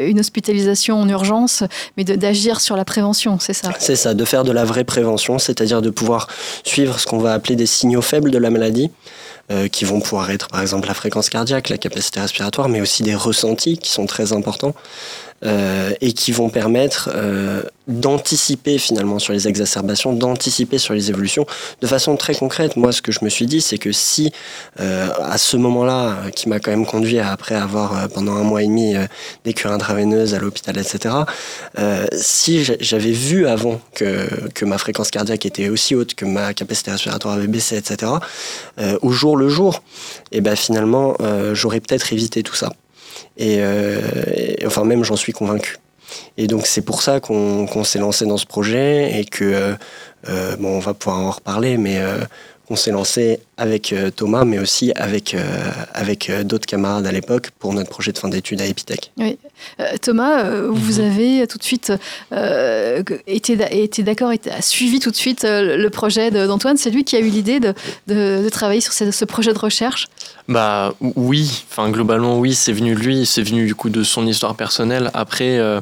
une 0.06 0.20
hospitalisation 0.20 1.00
en 1.00 1.08
urgence, 1.08 1.64
mais 1.96 2.04
d'agir 2.04 2.60
sur 2.60 2.76
la 2.76 2.84
prévention, 2.84 3.38
c'est 3.38 3.52
ça? 3.54 3.70
C'est 3.78 3.96
ça, 3.96 4.12
de 4.12 4.24
faire 4.26 4.44
de 4.44 4.52
la 4.52 4.64
vraie 4.64 4.84
prévention, 4.84 5.38
c'est-à-dire 5.38 5.80
de 5.80 5.90
pouvoir 5.90 6.28
suivre 6.64 7.00
ce 7.00 7.06
qu'on 7.06 7.18
va 7.18 7.32
appeler 7.32 7.56
des 7.56 7.66
signaux 7.66 8.02
faibles 8.02 8.30
de 8.30 8.38
la 8.38 8.50
maladie, 8.50 8.90
euh, 9.50 9.68
qui 9.68 9.84
vont 9.84 10.00
pouvoir 10.00 10.30
être 10.30 10.48
par 10.48 10.60
exemple 10.60 10.88
la 10.88 10.94
fréquence 10.94 11.28
cardiaque, 11.28 11.68
la 11.68 11.78
capacité 11.78 12.20
respiratoire, 12.20 12.68
mais 12.68 12.80
aussi 12.80 13.02
des 13.02 13.14
ressentis 13.14 13.78
qui 13.78 13.90
sont 13.90 14.06
très 14.06 14.32
importants. 14.32 14.74
Euh, 15.44 15.92
et 16.00 16.12
qui 16.12 16.30
vont 16.30 16.50
permettre 16.50 17.10
euh, 17.12 17.62
d'anticiper 17.88 18.78
finalement 18.78 19.18
sur 19.18 19.32
les 19.32 19.48
exacerbations, 19.48 20.12
d'anticiper 20.12 20.78
sur 20.78 20.94
les 20.94 21.10
évolutions 21.10 21.46
de 21.80 21.86
façon 21.88 22.16
très 22.16 22.36
concrète. 22.36 22.76
Moi, 22.76 22.92
ce 22.92 23.02
que 23.02 23.10
je 23.10 23.24
me 23.24 23.28
suis 23.28 23.46
dit, 23.46 23.60
c'est 23.60 23.78
que 23.78 23.90
si 23.90 24.32
euh, 24.78 25.08
à 25.20 25.38
ce 25.38 25.56
moment-là, 25.56 26.16
qui 26.32 26.48
m'a 26.48 26.60
quand 26.60 26.70
même 26.70 26.86
conduit 26.86 27.18
à, 27.18 27.32
après 27.32 27.56
avoir 27.56 28.08
pendant 28.10 28.36
un 28.36 28.44
mois 28.44 28.62
et 28.62 28.66
demi 28.66 28.94
des 29.44 29.52
cures 29.52 29.72
intraveineuses 29.72 30.32
à 30.34 30.38
l'hôpital, 30.38 30.78
etc., 30.78 31.12
si 32.12 32.62
j'avais 32.78 33.10
vu 33.10 33.48
avant 33.48 33.80
que, 33.94 34.48
que 34.50 34.64
ma 34.64 34.78
fréquence 34.78 35.10
cardiaque 35.10 35.44
était 35.44 35.68
aussi 35.68 35.96
haute, 35.96 36.14
que 36.14 36.24
ma 36.24 36.54
capacité 36.54 36.92
respiratoire 36.92 37.34
avait 37.34 37.48
baissé, 37.48 37.76
etc., 37.76 38.12
au 39.00 39.10
jour 39.10 39.36
le 39.36 39.48
jour, 39.48 39.82
et 40.30 40.38
eh 40.38 40.40
ben 40.40 40.54
finalement, 40.54 41.16
j'aurais 41.52 41.80
peut-être 41.80 42.12
évité 42.12 42.44
tout 42.44 42.54
ça. 42.54 42.72
Euh, 43.40 44.00
et, 44.34 44.66
enfin, 44.66 44.84
même, 44.84 45.04
j'en 45.04 45.16
suis 45.16 45.32
convaincu. 45.32 45.78
Et 46.36 46.46
donc, 46.46 46.66
c'est 46.66 46.82
pour 46.82 47.02
ça 47.02 47.20
qu'on 47.20 47.84
s'est 47.84 47.98
lancé 47.98 48.26
dans 48.26 48.36
ce 48.36 48.46
projet 48.46 49.18
et 49.18 49.24
que, 49.24 49.44
euh, 49.44 49.74
euh, 50.28 50.56
bon, 50.56 50.76
on 50.76 50.78
va 50.78 50.94
pouvoir 50.94 51.20
en 51.20 51.30
reparler, 51.30 51.78
mais 51.78 52.00
on 52.72 52.76
s'est 52.76 52.90
lancé 52.90 53.38
avec 53.58 53.94
Thomas, 54.16 54.44
mais 54.44 54.58
aussi 54.58 54.92
avec, 54.96 55.36
avec 55.92 56.32
d'autres 56.42 56.66
camarades 56.66 57.06
à 57.06 57.12
l'époque 57.12 57.50
pour 57.58 57.74
notre 57.74 57.90
projet 57.90 58.12
de 58.12 58.18
fin 58.18 58.28
d'études 58.28 58.60
à 58.60 58.66
Epitech. 58.66 59.12
Oui. 59.18 59.38
Thomas, 60.00 60.50
vous 60.68 61.00
mhm. 61.00 61.06
avez 61.06 61.46
tout 61.46 61.58
de 61.58 61.62
suite 61.62 61.92
été, 63.26 63.58
été 63.70 64.02
d'accord, 64.02 64.32
a 64.50 64.62
suivi 64.62 64.98
tout 64.98 65.10
de 65.10 65.16
suite 65.16 65.44
le 65.44 65.88
projet 65.90 66.30
d'Antoine. 66.30 66.76
C'est 66.76 66.90
lui 66.90 67.04
qui 67.04 67.14
a 67.14 67.20
eu 67.20 67.28
l'idée 67.28 67.60
de, 67.60 67.74
de, 68.08 68.48
travailler 68.48 68.80
sur 68.80 68.92
ce 68.92 69.24
projet 69.24 69.52
de 69.52 69.58
recherche? 69.58 70.08
Bah 70.48 70.94
oui, 71.00 71.64
enfin 71.70 71.90
globalement 71.90 72.38
oui, 72.38 72.54
c'est 72.54 72.72
venu 72.72 72.94
de 72.94 73.00
lui, 73.00 73.26
c'est 73.26 73.42
venu 73.42 73.66
du 73.66 73.74
coup 73.74 73.90
de 73.90 74.02
son 74.02 74.26
histoire 74.26 74.56
personnelle. 74.56 75.10
Après, 75.14 75.58
euh, 75.58 75.80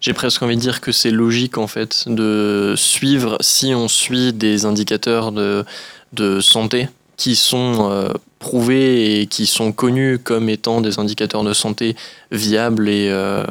j'ai 0.00 0.12
presque 0.12 0.42
envie 0.42 0.56
de 0.56 0.60
dire 0.60 0.80
que 0.80 0.92
c'est 0.92 1.10
logique 1.10 1.58
en 1.58 1.66
fait 1.66 2.04
de 2.06 2.74
suivre, 2.76 3.36
si 3.40 3.74
on 3.74 3.88
suit 3.88 4.32
des 4.32 4.64
indicateurs 4.64 5.32
de, 5.32 5.64
de 6.12 6.40
santé 6.40 6.88
qui 7.16 7.34
sont 7.34 7.90
euh, 7.90 8.12
prouvés 8.38 9.20
et 9.20 9.26
qui 9.26 9.46
sont 9.46 9.72
connus 9.72 10.18
comme 10.18 10.48
étant 10.48 10.80
des 10.80 10.98
indicateurs 11.00 11.42
de 11.42 11.52
santé 11.52 11.96
viables 12.30 12.88
et, 12.88 13.08
euh, 13.10 13.44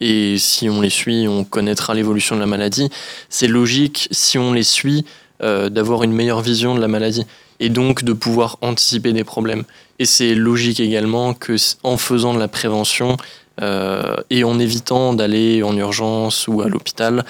et 0.00 0.36
si 0.38 0.68
on 0.68 0.80
les 0.80 0.90
suit, 0.90 1.26
on 1.26 1.44
connaîtra 1.44 1.94
l'évolution 1.94 2.34
de 2.34 2.40
la 2.40 2.46
maladie. 2.46 2.90
C'est 3.30 3.48
logique, 3.48 4.08
si 4.10 4.38
on 4.38 4.52
les 4.52 4.62
suit, 4.62 5.04
d'avoir 5.38 6.02
une 6.02 6.12
meilleure 6.12 6.40
vision 6.40 6.74
de 6.74 6.80
la 6.80 6.88
maladie 6.88 7.26
et 7.60 7.68
donc 7.68 8.04
de 8.04 8.12
pouvoir 8.12 8.58
anticiper 8.60 9.12
des 9.12 9.24
problèmes. 9.24 9.64
Et 9.98 10.04
c'est 10.04 10.34
logique 10.34 10.80
également 10.80 11.34
que 11.34 11.56
en 11.82 11.96
faisant 11.96 12.34
de 12.34 12.38
la 12.38 12.48
prévention 12.48 13.16
euh, 13.62 14.16
et 14.28 14.44
en 14.44 14.58
évitant 14.58 15.14
d'aller 15.14 15.62
en 15.62 15.76
urgence 15.76 16.46
ou 16.48 16.60
à 16.60 16.68
l'hôpital, 16.68 17.24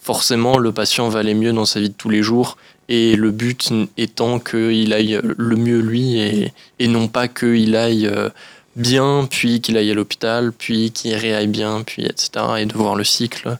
forcément 0.00 0.58
le 0.58 0.72
patient 0.72 1.08
va 1.08 1.20
aller 1.20 1.34
mieux 1.34 1.52
dans 1.52 1.64
sa 1.64 1.80
vie 1.80 1.88
de 1.88 1.94
tous 1.94 2.10
les 2.10 2.22
jours. 2.22 2.56
Et 2.90 3.16
le 3.16 3.30
but 3.30 3.72
étant 3.96 4.38
qu'il 4.38 4.92
aille 4.92 5.18
le 5.22 5.56
mieux 5.56 5.80
lui 5.80 6.20
et, 6.20 6.52
et 6.78 6.88
non 6.88 7.08
pas 7.08 7.28
qu'il 7.28 7.74
aille 7.76 8.06
euh, 8.06 8.28
bien, 8.76 9.26
puis 9.30 9.62
qu'il 9.62 9.78
aille 9.78 9.90
à 9.90 9.94
l'hôpital, 9.94 10.52
puis 10.52 10.90
qu'il 10.90 11.14
réaille 11.14 11.46
bien, 11.46 11.82
puis 11.86 12.04
etc. 12.04 12.30
Et 12.58 12.66
de 12.66 12.74
voir 12.74 12.96
le 12.96 13.04
cycle 13.04 13.56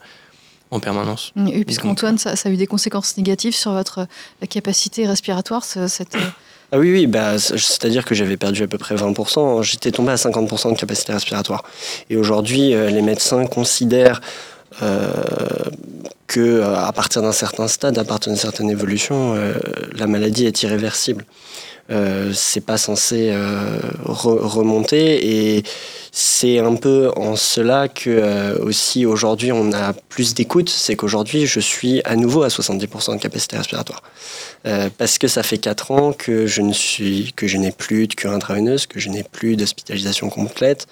en 0.70 0.80
permanence. 0.80 1.32
Oui, 1.36 1.64
puisqu'Antoine, 1.64 2.18
ça, 2.18 2.36
ça, 2.36 2.48
a 2.48 2.52
eu 2.52 2.56
des 2.56 2.66
conséquences 2.66 3.16
négatives 3.16 3.54
sur 3.54 3.72
votre 3.72 4.06
capacité 4.48 5.06
respiratoire, 5.06 5.64
cette, 5.64 6.16
ah 6.72 6.78
oui, 6.78 6.92
oui, 6.92 7.06
bah, 7.08 7.36
c'est-à-dire 7.38 8.04
que 8.04 8.14
j'avais 8.14 8.36
perdu 8.36 8.62
à 8.62 8.68
peu 8.68 8.78
près 8.78 8.94
20%. 8.94 9.62
J'étais 9.62 9.90
tombé 9.90 10.12
à 10.12 10.14
50% 10.14 10.72
de 10.72 10.78
capacité 10.78 11.12
respiratoire. 11.12 11.64
Et 12.10 12.16
aujourd'hui, 12.16 12.74
euh, 12.74 12.90
les 12.90 13.02
médecins 13.02 13.44
considèrent 13.46 14.20
euh, 14.20 14.59
que 16.30 16.40
euh, 16.40 16.76
à 16.76 16.92
partir 16.92 17.22
d'un 17.22 17.32
certain 17.32 17.66
stade, 17.66 17.98
à 17.98 18.04
partir 18.04 18.30
d'une 18.30 18.40
certaine 18.40 18.70
évolution, 18.70 19.34
euh, 19.34 19.54
la 19.98 20.06
maladie 20.06 20.46
est 20.46 20.62
irréversible. 20.62 21.24
Euh, 21.90 22.32
c'est 22.34 22.64
pas 22.64 22.78
censé 22.78 23.34
remonter 24.04 25.56
et 25.56 25.64
c'est 26.12 26.58
un 26.58 26.74
peu 26.74 27.10
en 27.16 27.36
cela 27.36 27.88
que 27.88 28.10
euh, 28.10 28.58
aussi 28.64 29.06
aujourd'hui 29.06 29.52
on 29.52 29.72
a 29.72 29.92
plus 29.92 30.34
d'écoute, 30.34 30.68
c'est 30.68 30.96
qu'aujourd'hui 30.96 31.46
je 31.46 31.60
suis 31.60 32.02
à 32.04 32.16
nouveau 32.16 32.42
à 32.42 32.48
70% 32.48 33.16
de 33.16 33.20
capacité 33.20 33.56
respiratoire. 33.56 34.02
Euh, 34.66 34.90
parce 34.98 35.18
que 35.18 35.28
ça 35.28 35.42
fait 35.42 35.58
4 35.58 35.90
ans 35.92 36.12
que 36.12 36.46
je 36.46 36.62
ne 36.62 36.72
suis 36.72 37.32
que 37.36 37.46
je 37.46 37.56
n'ai 37.56 37.70
plus 37.70 38.08
de 38.08 38.14
cure 38.14 38.32
intraveineuse, 38.32 38.86
que 38.86 38.98
je 38.98 39.08
n'ai 39.08 39.22
plus 39.22 39.56
d'hospitalisation 39.56 40.28
complète, 40.30 40.88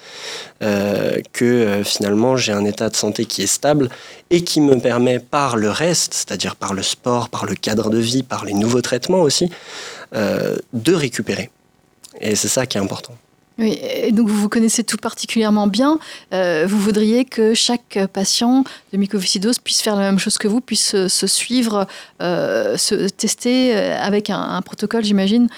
euh, 0.62 1.20
que 1.32 1.82
finalement 1.84 2.36
j'ai 2.36 2.52
un 2.52 2.64
état 2.64 2.88
de 2.88 2.96
santé 2.96 3.24
qui 3.24 3.42
est 3.42 3.48
stable 3.48 3.90
et 4.30 4.42
qui 4.42 4.60
me 4.60 4.78
permet 4.78 5.18
par 5.18 5.56
le 5.56 5.70
reste, 5.70 6.14
c'est-à-dire 6.14 6.54
par 6.54 6.74
le 6.74 6.82
sport, 6.82 7.28
par 7.28 7.44
le 7.44 7.54
cadre 7.54 7.90
de 7.90 7.98
vie, 7.98 8.22
par 8.22 8.44
les 8.44 8.54
nouveaux 8.54 8.82
traitements 8.82 9.20
aussi, 9.20 9.50
de 10.12 10.94
récupérer. 10.94 11.50
Et 12.20 12.34
c'est 12.34 12.48
ça 12.48 12.66
qui 12.66 12.78
est 12.78 12.80
important. 12.80 13.14
Oui, 13.58 13.76
et 13.82 14.12
donc 14.12 14.28
vous 14.28 14.36
vous 14.36 14.48
connaissez 14.48 14.84
tout 14.84 14.96
particulièrement 14.96 15.66
bien. 15.66 15.98
Euh, 16.32 16.64
vous 16.68 16.78
voudriez 16.78 17.24
que 17.24 17.54
chaque 17.54 17.98
patient 18.12 18.62
de 18.92 18.98
mycoviscidose 18.98 19.58
puisse 19.58 19.82
faire 19.82 19.96
la 19.96 20.02
même 20.02 20.20
chose 20.20 20.38
que 20.38 20.46
vous, 20.46 20.60
puisse 20.60 21.08
se, 21.08 21.26
suivre, 21.26 21.88
euh, 22.22 22.76
se 22.76 23.08
tester 23.08 23.76
euh, 23.76 24.00
avec 24.00 24.30
un, 24.30 24.62
protocole, 24.62 25.04
j'imagine? 25.04 25.48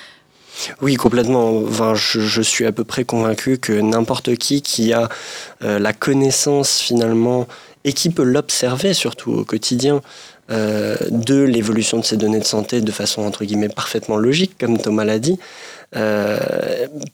Oui, 0.81 0.95
complètement. 0.95 1.59
Enfin, 1.59 1.95
je, 1.95 2.41
suis 2.41 2.65
à 2.65 2.73
peu 2.73 2.85
près 2.85 3.05
convaincu 3.05 3.59
que 3.59 3.73
n'importe 3.73 4.35
qui 4.37 4.63
qui 4.63 4.93
a 4.93 5.09
la 5.61 5.93
connaissance 5.93 6.79
finalement 6.79 7.47
et 7.85 7.93
qui 7.93 8.11
peut 8.11 8.25
l'observer 8.25 8.93
surtout 8.93 9.33
au 9.33 9.45
quotidien 9.45 10.03
euh, 10.51 10.97
de 11.11 11.41
l'évolution 11.43 11.99
de 11.99 12.05
ces 12.05 12.17
données 12.17 12.41
de 12.41 12.45
santé 12.45 12.81
de 12.81 12.91
façon 12.93 13.23
entre 13.23 13.45
guillemets 13.45 13.69
parfaitement 13.69 14.17
logique, 14.17 14.59
comme 14.59 14.79
Thomas 14.79 15.05
l'a 15.05 15.19
dit, 15.19 15.39
euh, 15.97 16.39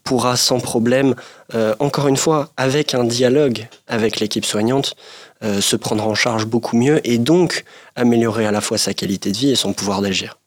pourra 0.03 0.35
sans 0.35 0.59
problème, 0.59 1.13
euh, 1.53 1.75
encore 1.79 2.07
une 2.07 2.17
fois, 2.17 2.49
avec 2.57 2.95
un 2.95 3.03
dialogue 3.03 3.67
avec 3.87 4.19
l'équipe 4.19 4.45
soignante, 4.45 4.95
se 5.43 5.75
prendre 5.75 6.07
en 6.07 6.15
charge 6.15 6.47
beaucoup 6.47 6.75
mieux 6.75 6.99
et 7.07 7.19
donc 7.19 7.63
améliorer 7.95 8.47
à 8.47 8.51
la 8.51 8.59
fois 8.59 8.79
sa 8.79 8.95
qualité 8.95 9.31
de 9.31 9.37
vie 9.37 9.51
et 9.51 9.55
son 9.55 9.71
pouvoir 9.71 10.01
d'agir. 10.01 10.39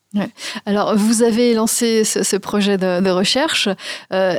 Alors, 0.67 0.97
vous 0.97 1.23
avez 1.23 1.55
lancé 1.55 2.03
ce, 2.03 2.37
projet 2.37 2.77
de, 2.79 3.11
recherche. 3.11 3.69
Euh, 4.13 4.35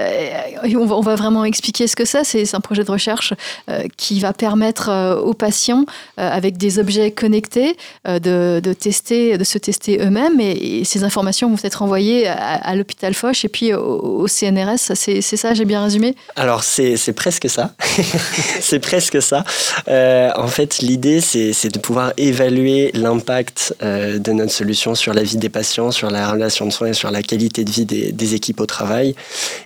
on, 0.66 1.01
va, 1.01 1.16
vraiment 1.16 1.46
expliquer 1.46 1.88
ce 1.88 1.96
que 1.96 2.04
c'est. 2.04 2.25
C'est 2.25 2.56
un 2.56 2.60
projet 2.60 2.84
de 2.84 2.92
recherche 2.92 3.34
euh, 3.70 3.84
qui 3.96 4.20
va 4.20 4.34
permettre 4.34 4.90
euh, 4.90 5.16
aux 5.16 5.34
patients, 5.34 5.86
avec 6.18 6.58
des 6.58 6.78
objets 6.78 7.12
connectés, 7.12 7.78
de, 8.06 8.74
tester, 8.74 9.38
de 9.38 9.44
se 9.44 9.58
tester 9.58 10.00
eux-mêmes. 10.01 10.40
Et, 10.42 10.84
ces 10.84 11.04
informations 11.06 11.50
vont 11.50 11.63
être 11.63 11.82
envoyées 11.82 12.28
à, 12.28 12.75
l'hôpital 12.75 13.13
Foch 13.13 13.46
et 13.46 13.50
puis 13.50 13.74
au, 13.74 14.28
CNRS. 14.28 14.94
C'est 14.96 15.22
ça, 15.22 15.54
j'ai 15.54 15.66
bien 15.66 15.84
résumé? 15.84 16.16
Alors, 16.36 16.63
c'est 16.63 17.13
presque 17.13 17.50
ça. 17.50 17.74
c'est 18.60 18.80
presque 18.80 19.22
ça. 19.22 19.46
en 19.88 20.48
fait, 20.48 20.80
l'idée, 20.80 21.22
c'est 21.22 21.70
de 21.70 21.80
pouvoir 21.80 22.12
évaluer 22.18 22.92
l'impact 22.94 23.74
de 23.82 24.32
notre 24.32 24.51
solution 24.51 24.96
sur 24.96 25.13
la 25.13 25.24
vie 25.24 25.38
des 25.38 25.50
patients 25.50 25.61
sur 25.63 26.10
la 26.10 26.32
relation 26.32 26.65
de 26.65 26.72
soins 26.72 26.89
et 26.89 26.94
sur 26.94 27.12
la 27.12 27.22
qualité 27.24 27.63
de 27.63 27.72
vie 27.72 27.86
des, 27.86 28.36
équipes 28.36 28.60
au 28.60 28.65
travail. 28.65 29.15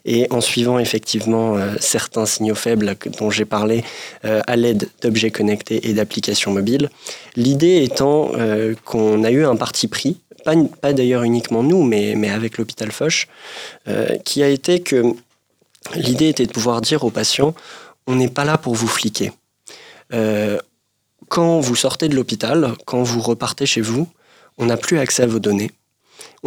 Et 0.05 0.27
en 0.29 0.41
suivant 0.41 0.79
effectivement 0.79 1.57
euh, 1.57 1.75
certains 1.79 2.25
signaux 2.25 2.55
faibles 2.55 2.95
dont 3.19 3.29
j'ai 3.29 3.45
parlé 3.45 3.83
euh, 4.25 4.41
à 4.47 4.55
l'aide 4.55 4.89
d'objets 5.01 5.31
connectés 5.31 5.89
et 5.89 5.93
d'applications 5.93 6.51
mobiles. 6.51 6.89
L'idée 7.35 7.83
étant 7.83 8.31
euh, 8.35 8.75
qu'on 8.85 9.23
a 9.23 9.31
eu 9.31 9.45
un 9.45 9.55
parti 9.55 9.87
pris, 9.87 10.17
pas, 10.43 10.55
pas 10.81 10.93
d'ailleurs 10.93 11.23
uniquement 11.23 11.63
nous, 11.63 11.83
mais, 11.83 12.15
mais 12.15 12.29
avec 12.29 12.57
l'hôpital 12.57 12.91
Foch, 12.91 13.27
qui 14.23 14.43
a 14.43 14.47
été 14.47 14.81
que 14.81 15.03
l'idée 15.95 16.29
était 16.29 16.45
de 16.45 16.51
pouvoir 16.51 16.81
dire 16.81 17.03
aux 17.03 17.09
patients, 17.09 17.55
on 18.05 18.15
n'est 18.15 18.29
pas 18.29 18.45
là 18.45 18.57
pour 18.57 18.75
vous 18.75 18.87
fliquer. 18.87 19.31
quand 21.29 21.59
vous 21.59 21.75
sortez 21.75 22.09
de 22.09 22.15
l'hôpital, 22.15 22.73
quand 22.85 23.01
vous 23.01 23.21
repartez 23.21 23.65
chez 23.65 23.81
vous, 23.81 24.07
on 24.57 24.65
n'a 24.65 24.77
plus 24.77 24.99
accès 24.99 25.23
à 25.23 25.27
vos 25.27 25.39
données. 25.39 25.71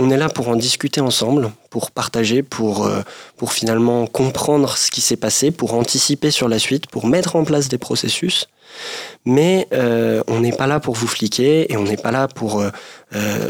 On 0.00 0.10
est 0.10 0.16
là 0.16 0.28
pour 0.28 0.46
en 0.46 0.54
discuter 0.54 1.00
ensemble, 1.00 1.50
pour 1.70 1.90
partager, 1.90 2.44
pour, 2.44 2.86
euh, 2.86 3.02
pour 3.36 3.52
finalement 3.52 4.06
comprendre 4.06 4.76
ce 4.76 4.92
qui 4.92 5.00
s'est 5.00 5.16
passé, 5.16 5.50
pour 5.50 5.74
anticiper 5.74 6.30
sur 6.30 6.48
la 6.48 6.60
suite, 6.60 6.86
pour 6.86 7.08
mettre 7.08 7.34
en 7.34 7.42
place 7.42 7.68
des 7.68 7.78
processus. 7.78 8.46
Mais 9.24 9.66
euh, 9.72 10.22
on 10.28 10.38
n'est 10.38 10.52
pas 10.52 10.68
là 10.68 10.78
pour 10.78 10.94
vous 10.94 11.08
fliquer 11.08 11.72
et 11.72 11.76
on 11.76 11.82
n'est 11.82 11.96
pas 11.96 12.12
là 12.12 12.28
pour, 12.28 12.62
euh, 12.62 12.70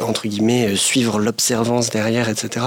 entre 0.01 0.27
guillemets, 0.27 0.75
suivre 0.75 1.19
l'observance 1.19 1.91
derrière, 1.91 2.31
etc. 2.31 2.65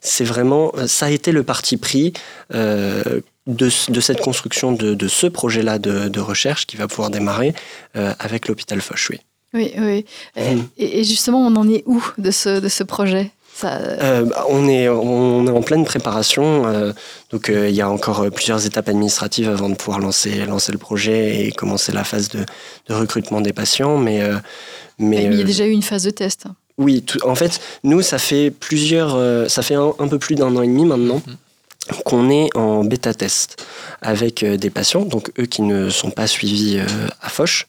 C'est 0.00 0.22
vraiment, 0.22 0.70
ça 0.86 1.06
a 1.06 1.10
été 1.10 1.32
le 1.32 1.42
parti 1.42 1.76
pris 1.76 2.12
de, 2.52 3.22
de, 3.48 4.00
cette 4.00 4.20
construction 4.20 4.70
de, 4.70 4.94
de 4.94 5.08
ce 5.08 5.26
projet-là 5.26 5.80
de, 5.80 6.06
de, 6.08 6.20
recherche 6.20 6.66
qui 6.66 6.76
va 6.76 6.86
pouvoir 6.86 7.10
démarrer 7.10 7.52
avec 7.94 8.46
l'hôpital 8.46 8.80
Foch, 8.80 9.08
oui. 9.10 9.18
Oui, 9.54 9.72
oui. 9.78 10.04
Hmm. 10.36 10.62
Et, 10.76 11.04
justement, 11.04 11.38
on 11.46 11.54
en 11.56 11.68
est 11.68 11.84
où 11.86 12.04
de 12.18 12.30
ce, 12.30 12.60
de 12.60 12.68
ce 12.68 12.82
projet? 12.82 13.30
Euh, 13.62 14.24
bah, 14.24 14.46
on, 14.48 14.66
est, 14.68 14.88
on 14.88 15.46
est 15.46 15.50
en 15.50 15.62
pleine 15.62 15.84
préparation, 15.84 16.66
euh, 16.66 16.92
donc 17.30 17.48
euh, 17.48 17.68
il 17.68 17.74
y 17.74 17.80
a 17.80 17.88
encore 17.88 18.28
plusieurs 18.32 18.66
étapes 18.66 18.88
administratives 18.88 19.48
avant 19.48 19.70
de 19.70 19.76
pouvoir 19.76 20.00
lancer, 20.00 20.44
lancer 20.44 20.72
le 20.72 20.78
projet 20.78 21.46
et 21.46 21.52
commencer 21.52 21.92
la 21.92 22.02
phase 22.02 22.28
de, 22.30 22.44
de 22.88 22.94
recrutement 22.94 23.40
des 23.40 23.52
patients. 23.52 23.96
Mais, 23.96 24.22
mais, 24.98 25.24
il 25.24 25.38
y 25.38 25.40
a 25.40 25.44
déjà 25.44 25.66
eu 25.66 25.70
une 25.70 25.82
phase 25.82 26.02
de 26.02 26.10
test. 26.10 26.46
Oui, 26.78 27.04
en 27.22 27.36
fait, 27.36 27.60
nous, 27.84 28.02
ça 28.02 28.18
fait 28.18 28.50
plusieurs, 28.50 29.16
ça 29.48 29.62
fait 29.62 29.76
un, 29.76 29.94
un 30.00 30.08
peu 30.08 30.18
plus 30.18 30.34
d'un 30.34 30.54
an 30.56 30.62
et 30.62 30.66
demi 30.66 30.84
maintenant. 30.84 31.22
Hmm 31.24 31.34
qu'on 32.04 32.30
est 32.30 32.54
en 32.56 32.84
bêta 32.84 33.14
test 33.14 33.64
avec 34.00 34.42
euh, 34.42 34.56
des 34.56 34.70
patients, 34.70 35.02
donc 35.02 35.30
eux 35.38 35.46
qui 35.46 35.62
ne 35.62 35.90
sont 35.90 36.10
pas 36.10 36.26
suivis 36.26 36.78
euh, 36.78 37.08
à 37.20 37.28
Foch, 37.28 37.66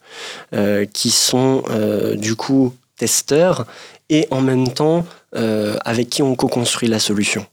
euh, 0.54 0.86
qui 0.86 1.12
sont 1.12 1.64
du 2.16 2.36
coup 2.36 2.74
testeurs 2.98 3.66
et 4.10 4.28
en 4.32 4.42
même 4.42 4.70
temps 4.70 5.06
avec 5.34 6.10
qui 6.10 6.22
on 6.22 6.36
co-construit 6.36 6.88
la 6.88 7.00
solution. 7.00 7.46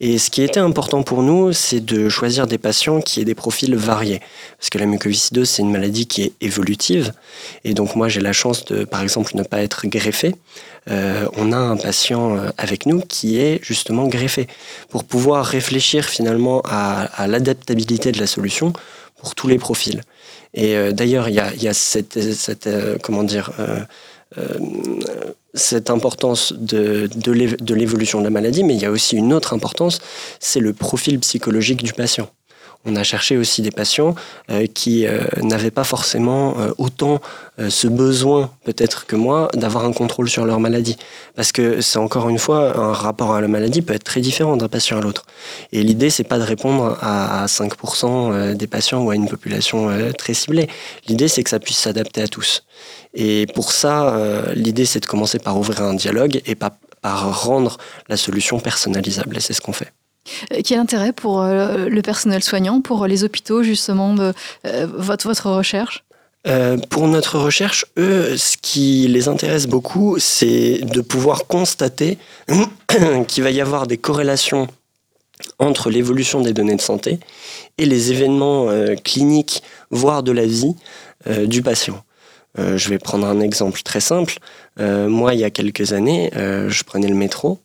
Et 0.00 0.18
ce 0.18 0.30
qui 0.30 0.42
était 0.42 0.60
important 0.60 1.02
pour 1.02 1.22
nous, 1.22 1.52
c'est 1.52 1.80
de 1.80 2.08
choisir 2.08 2.46
des 2.46 2.58
patients 2.58 3.00
qui 3.00 3.20
aient 3.20 3.24
des 3.24 3.34
profils 3.34 3.74
variés. 3.74 4.20
Parce 4.58 4.70
que 4.70 4.78
la 4.78 4.86
mucoviscidose, 4.86 5.48
c'est 5.48 5.62
une 5.62 5.70
maladie 5.70 6.06
qui 6.06 6.22
est 6.22 6.32
évolutive. 6.40 7.12
Et 7.64 7.74
donc 7.74 7.96
moi, 7.96 8.08
j'ai 8.08 8.20
la 8.20 8.32
chance 8.32 8.64
de, 8.66 8.84
par 8.84 9.02
exemple, 9.02 9.32
ne 9.36 9.42
pas 9.42 9.62
être 9.62 9.86
greffé. 9.86 10.34
Euh, 10.90 11.28
on 11.36 11.52
a 11.52 11.56
un 11.56 11.76
patient 11.76 12.36
euh, 12.36 12.50
avec 12.58 12.86
nous 12.86 13.00
qui 13.00 13.38
est 13.38 13.62
justement 13.62 14.08
greffé 14.08 14.48
pour 14.88 15.04
pouvoir 15.04 15.44
réfléchir 15.46 16.04
finalement 16.04 16.60
à, 16.64 17.26
l'adaptabilité 17.28 18.10
de 18.10 18.18
la 18.18 18.26
solution 18.26 18.72
pour 19.20 19.34
tous 19.34 19.46
les 19.46 19.58
profils. 19.58 20.02
Et 20.54 20.76
euh, 20.76 20.90
d'ailleurs, 20.90 21.28
il 21.28 21.34
y 21.34 21.68
a, 21.68 21.74
cette, 21.74 22.68
comment 23.02 23.22
dire, 23.22 23.52
cette 25.54 25.90
importance 25.90 26.52
de, 26.54 27.08
de 27.14 27.74
l'évolution 27.74 28.20
de 28.20 28.24
la 28.24 28.30
maladie, 28.30 28.64
mais 28.64 28.74
il 28.74 28.80
y 28.80 28.86
a 28.86 28.90
aussi 28.90 29.16
une 29.16 29.32
autre 29.32 29.52
importance, 29.52 30.00
c'est 30.40 30.60
le 30.60 30.72
profil 30.72 31.18
psychologique 31.20 31.82
du 31.82 31.92
patient 31.92 32.28
on 32.84 32.96
a 32.96 33.02
cherché 33.02 33.36
aussi 33.36 33.62
des 33.62 33.70
patients 33.70 34.14
euh, 34.50 34.66
qui 34.66 35.06
euh, 35.06 35.20
n'avaient 35.40 35.70
pas 35.70 35.84
forcément 35.84 36.58
euh, 36.58 36.72
autant 36.78 37.20
ce 37.68 37.86
besoin, 37.86 38.50
peut-être 38.64 39.04
que 39.04 39.14
moi, 39.14 39.50
d'avoir 39.52 39.84
un 39.84 39.92
contrôle 39.92 40.28
sur 40.30 40.46
leur 40.46 40.58
maladie. 40.58 40.96
Parce 41.36 41.52
que 41.52 41.82
c'est 41.82 41.98
encore 41.98 42.30
une 42.30 42.38
fois, 42.38 42.76
un 42.76 42.94
rapport 42.94 43.34
à 43.34 43.42
la 43.42 43.46
maladie 43.46 43.82
peut 43.82 43.92
être 43.92 44.04
très 44.04 44.22
différent 44.22 44.56
d'un 44.56 44.68
patient 44.68 44.96
à 44.96 45.02
l'autre. 45.02 45.26
Et 45.70 45.82
l'idée, 45.82 46.08
c'est 46.08 46.24
pas 46.24 46.38
de 46.38 46.44
répondre 46.44 46.96
à, 47.02 47.44
5% 47.46 48.54
des 48.54 48.66
patients 48.66 49.02
ou 49.02 49.10
à 49.10 49.14
une 49.14 49.28
population 49.28 49.90
très 50.16 50.32
ciblée. 50.32 50.66
L'idée, 51.08 51.28
c'est 51.28 51.44
que 51.44 51.50
ça 51.50 51.60
puisse 51.60 51.76
s'adapter 51.76 52.22
à 52.22 52.26
tous. 52.26 52.64
Et 53.14 53.46
pour 53.54 53.72
ça, 53.72 54.16
l'idée, 54.54 54.86
c'est 54.86 55.00
de 55.00 55.06
commencer 55.06 55.38
par 55.38 55.58
ouvrir 55.58 55.82
un 55.82 55.94
dialogue 55.94 56.40
et 56.46 56.54
pas 56.54 56.78
par 57.02 57.44
rendre 57.44 57.76
la 58.08 58.16
solution 58.16 58.58
personnalisable. 58.60 59.36
Et 59.36 59.40
c'est 59.40 59.52
ce 59.52 59.60
qu'on 59.60 59.72
fait. 59.72 59.92
Euh, 60.52 60.60
quel 60.64 60.78
intérêt 60.78 61.12
pour 61.12 61.42
euh, 61.42 61.88
le 61.88 62.02
personnel 62.02 62.42
soignant, 62.42 62.80
pour 62.80 63.06
les 63.06 63.24
hôpitaux 63.24 63.62
justement 63.62 64.14
de 64.14 64.32
euh, 64.66 64.86
votre, 64.86 65.26
votre 65.26 65.50
recherche? 65.50 66.04
Pour 66.90 67.06
notre 67.06 67.38
recherche, 67.38 67.86
eux, 67.96 68.36
ce 68.36 68.56
qui 68.60 69.06
les 69.06 69.28
intéresse 69.28 69.68
beaucoup, 69.68 70.16
c'est 70.18 70.80
de 70.82 71.00
pouvoir 71.00 71.46
constater 71.46 72.18
qu'il 73.28 73.44
va 73.44 73.50
y 73.52 73.60
avoir 73.60 73.86
des 73.86 73.96
corrélations 73.96 74.66
entre 75.60 75.88
l'évolution 75.88 76.40
des 76.40 76.52
données 76.52 76.74
de 76.74 76.80
santé 76.80 77.20
et 77.78 77.86
les 77.86 78.10
événements 78.10 78.66
cliniques, 79.04 79.62
voire 79.90 80.24
de 80.24 80.32
la 80.32 80.44
vie 80.44 80.74
du 81.46 81.62
patient. 81.62 82.02
Je 82.56 82.88
vais 82.88 82.98
prendre 82.98 83.26
un 83.26 83.40
exemple 83.40 83.82
très 83.82 84.00
simple. 84.00 84.38
moi, 84.78 85.34
il 85.34 85.40
y 85.40 85.44
a 85.44 85.50
quelques 85.50 85.92
années, 85.92 86.30
je 86.34 86.82
prenais 86.84 87.08
le 87.08 87.14
métro, 87.14 87.60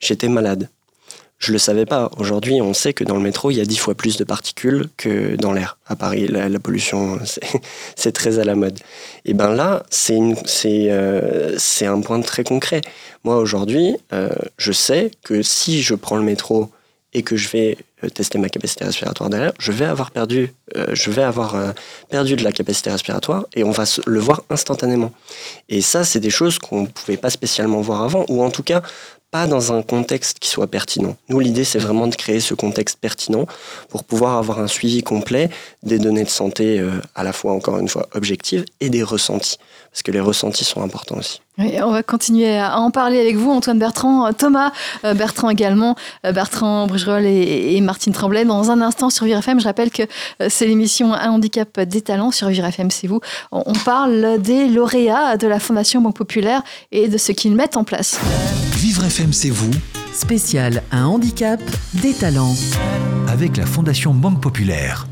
j'étais 0.00 0.28
malade. 0.28 0.68
Je 1.42 1.50
le 1.50 1.58
savais 1.58 1.86
pas. 1.86 2.08
Aujourd'hui, 2.18 2.62
on 2.62 2.72
sait 2.72 2.92
que 2.92 3.02
dans 3.02 3.16
le 3.16 3.20
métro, 3.20 3.50
il 3.50 3.56
y 3.56 3.60
a 3.60 3.64
dix 3.64 3.76
fois 3.76 3.96
plus 3.96 4.16
de 4.16 4.22
particules 4.22 4.88
que 4.96 5.34
dans 5.34 5.52
l'air. 5.52 5.76
À 5.88 5.96
Paris, 5.96 6.28
la, 6.28 6.48
pollution, 6.60 7.18
c'est 7.96 8.12
très 8.12 8.38
à 8.38 8.44
la 8.44 8.54
mode. 8.54 8.78
Et 9.24 9.34
ben 9.34 9.52
là, 9.52 9.82
c'est 9.90 10.20
euh, 10.88 11.58
un 11.80 12.00
point 12.00 12.20
très 12.20 12.44
concret. 12.44 12.80
Moi, 13.24 13.38
aujourd'hui, 13.38 13.96
euh, 14.12 14.28
je 14.56 14.70
sais 14.70 15.10
que 15.24 15.42
si 15.42 15.82
je 15.82 15.96
prends 15.96 16.16
le 16.16 16.22
métro 16.22 16.70
et 17.12 17.22
que 17.22 17.36
je 17.36 17.48
vais 17.48 17.78
euh, 18.02 18.08
tester 18.08 18.38
ma 18.38 18.48
capacité 18.48 18.84
respiratoire 18.84 19.30
derrière, 19.30 19.52
je 19.58 19.72
vais 19.72 19.84
avoir 19.84 20.10
perdu, 20.10 20.52
je 20.92 21.10
vais 21.10 21.22
avoir 21.22 21.74
perdu 22.08 22.34
de 22.36 22.42
la 22.42 22.52
capacité 22.52 22.90
respiratoire 22.90 23.44
et 23.54 23.62
on 23.62 23.70
va 23.70 23.84
le 24.06 24.20
voir 24.20 24.42
instantanément. 24.48 25.12
Et 25.68 25.82
ça, 25.82 26.04
c'est 26.04 26.20
des 26.20 26.30
choses 26.30 26.58
qu'on 26.58 26.82
ne 26.82 26.86
pouvait 26.86 27.18
pas 27.18 27.30
spécialement 27.30 27.80
voir 27.82 28.02
avant, 28.02 28.24
ou 28.28 28.42
en 28.42 28.50
tout 28.50 28.62
cas 28.62 28.82
pas 29.32 29.46
dans 29.46 29.72
un 29.72 29.82
contexte 29.82 30.38
qui 30.38 30.48
soit 30.48 30.66
pertinent. 30.66 31.16
Nous, 31.30 31.40
l'idée, 31.40 31.64
c'est 31.64 31.78
vraiment 31.78 32.06
de 32.06 32.14
créer 32.14 32.38
ce 32.38 32.52
contexte 32.52 32.98
pertinent 33.00 33.46
pour 33.88 34.04
pouvoir 34.04 34.36
avoir 34.36 34.60
un 34.60 34.68
suivi 34.68 35.02
complet 35.02 35.48
des 35.82 35.98
données 35.98 36.22
de 36.22 36.28
santé, 36.28 36.78
euh, 36.78 37.00
à 37.14 37.24
la 37.24 37.32
fois, 37.32 37.52
encore 37.52 37.78
une 37.78 37.88
fois, 37.88 38.08
objectives 38.12 38.66
et 38.80 38.90
des 38.90 39.02
ressentis, 39.02 39.58
parce 39.92 40.02
que 40.02 40.10
les 40.10 40.20
ressentis 40.20 40.64
sont 40.64 40.82
importants 40.82 41.18
aussi. 41.18 41.40
on 41.58 41.90
va 41.90 42.02
continuer 42.02 42.56
à 42.58 42.78
en 42.78 42.90
parler 42.90 43.20
avec 43.20 43.36
vous, 43.36 43.50
Antoine 43.50 43.78
Bertrand, 43.78 44.26
euh, 44.26 44.32
Thomas 44.32 44.72
euh, 45.04 45.12
Bertrand 45.12 45.50
également, 45.50 45.96
Bertrand 46.24 46.86
Brugerol 46.86 47.26
et, 47.26 47.80
Martine 47.82 48.12
Tremblay. 48.12 48.44
Dans 48.44 48.70
un 48.70 48.80
instant 48.80 49.10
sur 49.10 49.26
Vire 49.26 49.38
FM, 49.38 49.60
je 49.60 49.64
rappelle 49.64 49.90
que 49.90 50.04
c'est 50.48 50.66
l'émission 50.66 51.12
Un 51.12 51.30
handicap 51.30 51.78
des 51.80 52.00
talents 52.00 52.30
sur 52.30 52.48
Vire 52.48 52.64
FM, 52.64 52.90
c'est 52.90 53.06
vous. 53.06 53.20
On 53.50 53.74
parle 53.74 54.40
des 54.40 54.68
lauréats 54.68 55.36
de 55.36 55.46
la 55.46 55.60
Fondation 55.60 56.00
Banque 56.00 56.16
Populaire 56.16 56.62
et 56.90 57.08
de 57.08 57.18
ce 57.18 57.32
qu'ils 57.32 57.54
mettent 57.54 57.76
en 57.76 57.84
place. 57.84 58.18
Vivre 58.76 59.04
FM, 59.04 59.32
c'est 59.32 59.50
vous. 59.50 59.70
Spécial 60.12 60.82
Un 60.90 61.04
handicap, 61.04 61.60
des 61.94 62.14
talents. 62.14 62.54
Avec 63.28 63.56
la 63.56 63.66
Fondation 63.66 64.14
Banque 64.14 64.40
Populaire. 64.40 65.06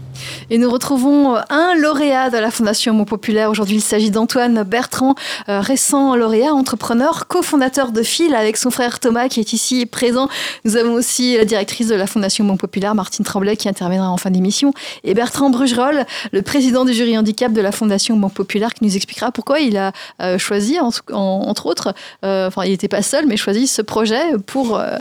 Et 0.53 0.59
nous 0.59 0.69
retrouvons 0.69 1.37
un 1.49 1.75
lauréat 1.77 2.29
de 2.29 2.37
la 2.37 2.51
Fondation 2.51 2.93
Mont 2.93 3.05
Populaire. 3.05 3.51
Aujourd'hui, 3.51 3.77
il 3.77 3.83
s'agit 3.83 4.11
d'Antoine 4.11 4.65
Bertrand, 4.65 5.15
récent 5.47 6.17
lauréat, 6.17 6.53
entrepreneur, 6.53 7.29
cofondateur 7.29 7.93
de 7.93 8.03
Phil 8.03 8.35
avec 8.35 8.57
son 8.57 8.71
frère 8.71 8.99
Thomas 8.99 9.29
qui 9.29 9.39
est 9.39 9.53
ici 9.53 9.87
présent. 9.87 10.29
Nous 10.65 10.77
avons 10.77 10.95
aussi 10.95 11.37
la 11.37 11.45
directrice 11.45 11.87
de 11.87 11.95
la 11.95 12.09
Fondation 12.09 12.45
Mont 12.45 12.57
Populaire, 12.57 12.97
Martine 12.97 13.25
Tremblay, 13.25 13.57
qui 13.57 13.69
interviendra 13.69 14.11
en 14.11 14.17
fin 14.17 14.31
d'émission, 14.31 14.73
et 15.05 15.15
Bertrand 15.15 15.51
Brugerolles, 15.51 16.05
le 16.33 16.43
président 16.43 16.85
du 16.85 16.95
jury 16.95 17.17
handicap 17.17 17.53
de 17.53 17.61
la 17.61 17.71
Fondation 17.71 18.17
Banque 18.17 18.35
Populaire, 18.35 18.75
qui 18.75 18.85
nous 18.85 18.97
expliquera 18.97 19.31
pourquoi 19.31 19.61
il 19.61 19.77
a 19.77 19.93
euh, 20.21 20.39
choisi, 20.39 20.79
entre 20.81 21.67
autres, 21.67 21.95
euh, 22.25 22.49
enfin, 22.49 22.65
il 22.65 22.71
n'était 22.71 22.89
pas 22.89 23.03
seul, 23.03 23.27
mais 23.27 23.37
choisi 23.37 23.67
ce 23.67 23.83
projet 23.83 24.21
pour, 24.47 24.79
euh, 24.79 24.97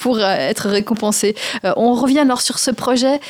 pour 0.00 0.20
être 0.20 0.68
récompensé. 0.68 1.36
on 1.76 1.94
revient 1.94 2.20
alors 2.20 2.40
sur 2.40 2.58
ce 2.58 2.70
projet. 2.70 3.20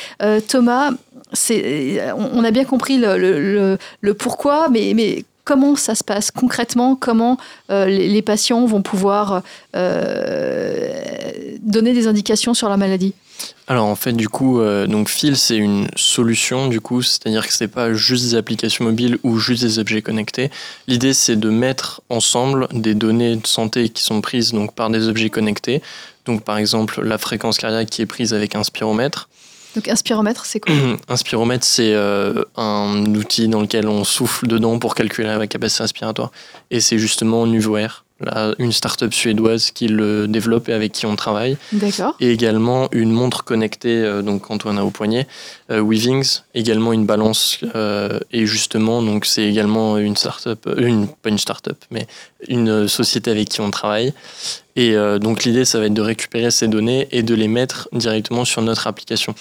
Thomas, 0.47 0.91
on 1.31 2.43
a 2.43 2.51
bien 2.51 2.65
compris 2.65 2.97
le, 2.97 3.77
pourquoi, 4.13 4.69
mais, 4.69 5.23
comment 5.43 5.75
ça 5.75 5.95
se 5.95 6.03
passe 6.03 6.31
concrètement? 6.31 6.95
Comment 6.95 7.37
les, 7.69 8.21
patients 8.21 8.65
vont 8.65 8.81
pouvoir 8.81 9.43
donner 9.73 10.83
des 11.93 12.07
indications 12.07 12.53
sur 12.53 12.69
la 12.69 12.77
maladie? 12.77 13.13
Alors 13.67 13.85
en 13.85 13.95
fait 13.95 14.13
du 14.13 14.27
coup 14.27 14.59
euh, 14.59 14.87
donc 14.87 15.09
Phil 15.09 15.37
c'est 15.37 15.57
une 15.57 15.87
solution 15.95 16.67
du 16.67 16.81
coup 16.81 17.01
c'est-à-dire 17.01 17.45
que 17.45 17.53
c'est 17.53 17.67
pas 17.67 17.93
juste 17.93 18.25
des 18.25 18.35
applications 18.35 18.85
mobiles 18.85 19.19
ou 19.23 19.37
juste 19.37 19.63
des 19.63 19.79
objets 19.79 20.01
connectés. 20.01 20.49
L'idée 20.87 21.13
c'est 21.13 21.35
de 21.35 21.49
mettre 21.49 22.01
ensemble 22.09 22.67
des 22.71 22.95
données 22.95 23.35
de 23.35 23.47
santé 23.47 23.89
qui 23.89 24.03
sont 24.03 24.21
prises 24.21 24.51
donc 24.51 24.73
par 24.73 24.89
des 24.89 25.07
objets 25.07 25.29
connectés. 25.29 25.81
Donc 26.25 26.43
par 26.43 26.57
exemple 26.57 27.03
la 27.03 27.17
fréquence 27.17 27.57
cardiaque 27.57 27.89
qui 27.89 28.01
est 28.01 28.07
prise 28.07 28.33
avec 28.33 28.55
un 28.55 28.63
spiromètre. 28.63 29.29
Donc 29.75 29.87
un 29.87 29.95
spiromètre 29.95 30.45
c'est 30.45 30.59
quoi 30.59 30.73
Un 31.07 31.15
spiromètre 31.15 31.65
c'est 31.65 31.93
euh, 31.93 32.43
un 32.57 33.05
outil 33.15 33.47
dans 33.47 33.61
lequel 33.61 33.87
on 33.87 34.03
souffle 34.03 34.47
dedans 34.47 34.79
pour 34.79 34.95
calculer 34.95 35.27
la 35.27 35.47
capacité 35.47 35.83
respiratoire 35.83 36.31
et 36.71 36.79
c'est 36.79 36.97
justement 36.97 37.45
Nuvoair 37.45 38.05
une 38.57 38.73
start-up 38.73 39.13
suédoise 39.13 39.71
qui 39.71 39.87
le 39.87 40.27
développe 40.27 40.67
et 40.67 40.73
avec 40.73 40.91
qui 40.91 41.05
on 41.05 41.15
travaille. 41.15 41.55
D'accord. 41.71 42.17
Et 42.19 42.31
également 42.31 42.89
une 42.91 43.13
montre 43.13 43.45
connectée, 43.45 43.95
euh, 43.95 44.21
donc 44.21 44.51
Antoine 44.51 44.77
a 44.77 44.83
au 44.83 44.89
poignet, 44.89 45.25
euh, 45.71 45.79
Weavings, 45.79 46.41
également 46.53 46.91
une 46.91 47.05
balance. 47.05 47.59
Et 48.33 48.45
justement, 48.45 49.01
donc 49.01 49.25
c'est 49.25 49.45
également 49.45 49.97
une 49.97 50.17
start-up, 50.17 50.67
une, 50.77 51.07
pas 51.07 51.29
une 51.29 51.37
start-up, 51.37 51.77
mais 51.91 52.07
une 52.49 52.89
société 52.89 53.31
avec 53.31 53.47
qui 53.47 53.61
on 53.61 53.71
travaille. 53.71 54.13
Et 54.75 54.95
donc 55.21 55.45
l'idée, 55.45 55.63
ça 55.63 55.79
va 55.79 55.85
être 55.85 55.93
de 55.93 56.01
récupérer 56.01 56.51
ces 56.51 56.67
données 56.67 57.07
et 57.11 57.23
de 57.23 57.35
les 57.35 57.47
mettre 57.47 57.87
directement 57.93 58.43
sur 58.43 58.61
notre 58.61 58.87
application 58.87 59.33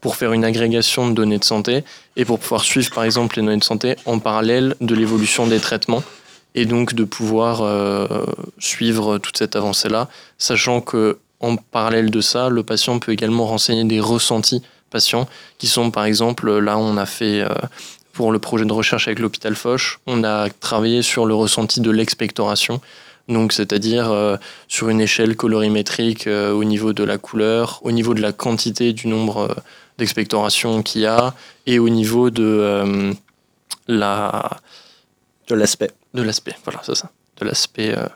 pour 0.00 0.16
faire 0.16 0.32
une 0.32 0.44
agrégation 0.44 1.08
de 1.08 1.14
données 1.14 1.38
de 1.38 1.44
santé 1.44 1.84
et 2.16 2.24
pour 2.24 2.38
pouvoir 2.38 2.62
suivre 2.62 2.90
par 2.94 3.04
exemple 3.04 3.36
les 3.36 3.42
données 3.42 3.58
de 3.58 3.64
santé 3.64 3.96
en 4.06 4.18
parallèle 4.18 4.74
de 4.80 4.94
l'évolution 4.94 5.46
des 5.46 5.58
traitements 5.60 6.02
et 6.54 6.64
donc 6.64 6.94
de 6.94 7.04
pouvoir 7.04 7.62
euh, 7.62 8.06
suivre 8.58 9.18
toute 9.18 9.36
cette 9.36 9.56
avancée-là, 9.56 10.08
sachant 10.38 10.80
que 10.80 11.18
en 11.40 11.54
parallèle 11.56 12.10
de 12.10 12.20
ça, 12.20 12.48
le 12.48 12.64
patient 12.64 12.98
peut 12.98 13.12
également 13.12 13.46
renseigner 13.46 13.84
des 13.84 14.00
ressentis 14.00 14.62
patients, 14.90 15.28
qui 15.58 15.68
sont 15.68 15.92
par 15.92 16.04
exemple, 16.04 16.58
là 16.58 16.76
on 16.78 16.96
a 16.96 17.06
fait 17.06 17.42
euh, 17.42 17.48
pour 18.12 18.32
le 18.32 18.40
projet 18.40 18.64
de 18.64 18.72
recherche 18.72 19.06
avec 19.06 19.20
l'hôpital 19.20 19.54
Foch, 19.54 20.00
on 20.06 20.24
a 20.24 20.48
travaillé 20.50 21.02
sur 21.02 21.26
le 21.26 21.34
ressenti 21.34 21.80
de 21.80 21.92
l'expectoration, 21.92 22.80
donc 23.28 23.52
c'est-à-dire 23.52 24.10
euh, 24.10 24.36
sur 24.66 24.88
une 24.88 25.00
échelle 25.00 25.36
colorimétrique 25.36 26.26
au 26.26 26.64
niveau 26.64 26.92
de 26.92 27.04
la 27.04 27.18
couleur, 27.18 27.78
au 27.82 27.92
niveau 27.92 28.14
de 28.14 28.20
la 28.20 28.32
quantité 28.32 28.92
du 28.92 29.06
nombre 29.06 29.54
d'expectorations 29.98 30.82
qu'il 30.82 31.02
y 31.02 31.06
a, 31.06 31.34
et 31.66 31.78
au 31.78 31.88
niveau 31.88 32.30
de 32.30 33.12
la 33.88 34.58
de 35.48 35.54
l'aspect. 35.54 35.90
De 36.14 36.22
l'aspect, 36.22 36.54
voilà, 36.64 36.80
c'est 36.84 36.94
ça. 36.94 37.10
De 37.40 37.46
l'aspect. 37.46 37.94
Euh, 37.96 38.06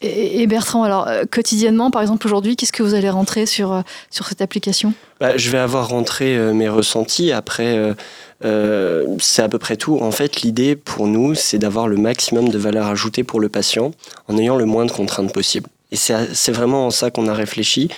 et, 0.00 0.46
Bertrand, 0.46 0.84
alors 0.84 1.08
euh, 1.08 1.24
quotidiennement, 1.28 1.90
par 1.90 2.00
exemple 2.00 2.26
aujourd'hui, 2.26 2.54
qu'est-ce 2.54 2.72
que 2.72 2.82
vous 2.82 2.94
allez 2.94 3.10
rentrer 3.10 3.44
sur, 3.44 3.72
euh, 3.72 3.80
sur 4.10 4.26
cette 4.26 4.40
application? 4.40 4.94
Bah, 5.20 5.36
Je 5.36 5.50
vais 5.50 5.58
avoir 5.58 5.88
rentré 5.88 6.36
mes 6.52 6.68
ressentis. 6.68 7.32
Après, 7.32 7.94
c'est 8.40 9.42
à 9.42 9.48
peu 9.48 9.58
près 9.58 9.76
tout. 9.76 9.98
En 10.00 10.12
fait, 10.12 10.42
l'idée 10.42 10.76
pour 10.76 11.06
nous, 11.06 11.34
c'est 11.34 11.58
d'avoir 11.58 11.88
le 11.88 11.96
maximum 11.96 12.48
de 12.48 12.58
valeur 12.58 12.86
ajoutée 12.86 13.24
pour 13.24 13.40
le 13.40 13.48
patient 13.48 13.92
en 14.28 14.38
ayant 14.38 14.56
le 14.56 14.64
moins 14.64 14.86
de 14.86 14.92
contraintes 14.92 15.32
possible. 15.32 15.68
Et 15.92 15.96
c'est 15.96 16.52
vraiment 16.52 16.86
en 16.86 16.90
ça 16.90 17.10
qu'on 17.10 17.28
a 17.28 17.34
réfléchi. 17.34 17.90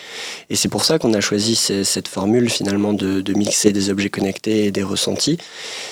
Et 0.50 0.56
c'est 0.56 0.68
pour 0.68 0.84
ça 0.84 0.98
qu'on 0.98 1.14
a 1.14 1.20
choisi 1.20 1.54
cette 1.54 2.08
formule 2.08 2.50
finalement 2.50 2.92
de, 2.92 3.32
mixer 3.34 3.72
des 3.72 3.88
objets 3.88 4.10
connectés 4.10 4.66
et 4.66 4.72
des 4.72 4.82
ressentis. 4.82 5.38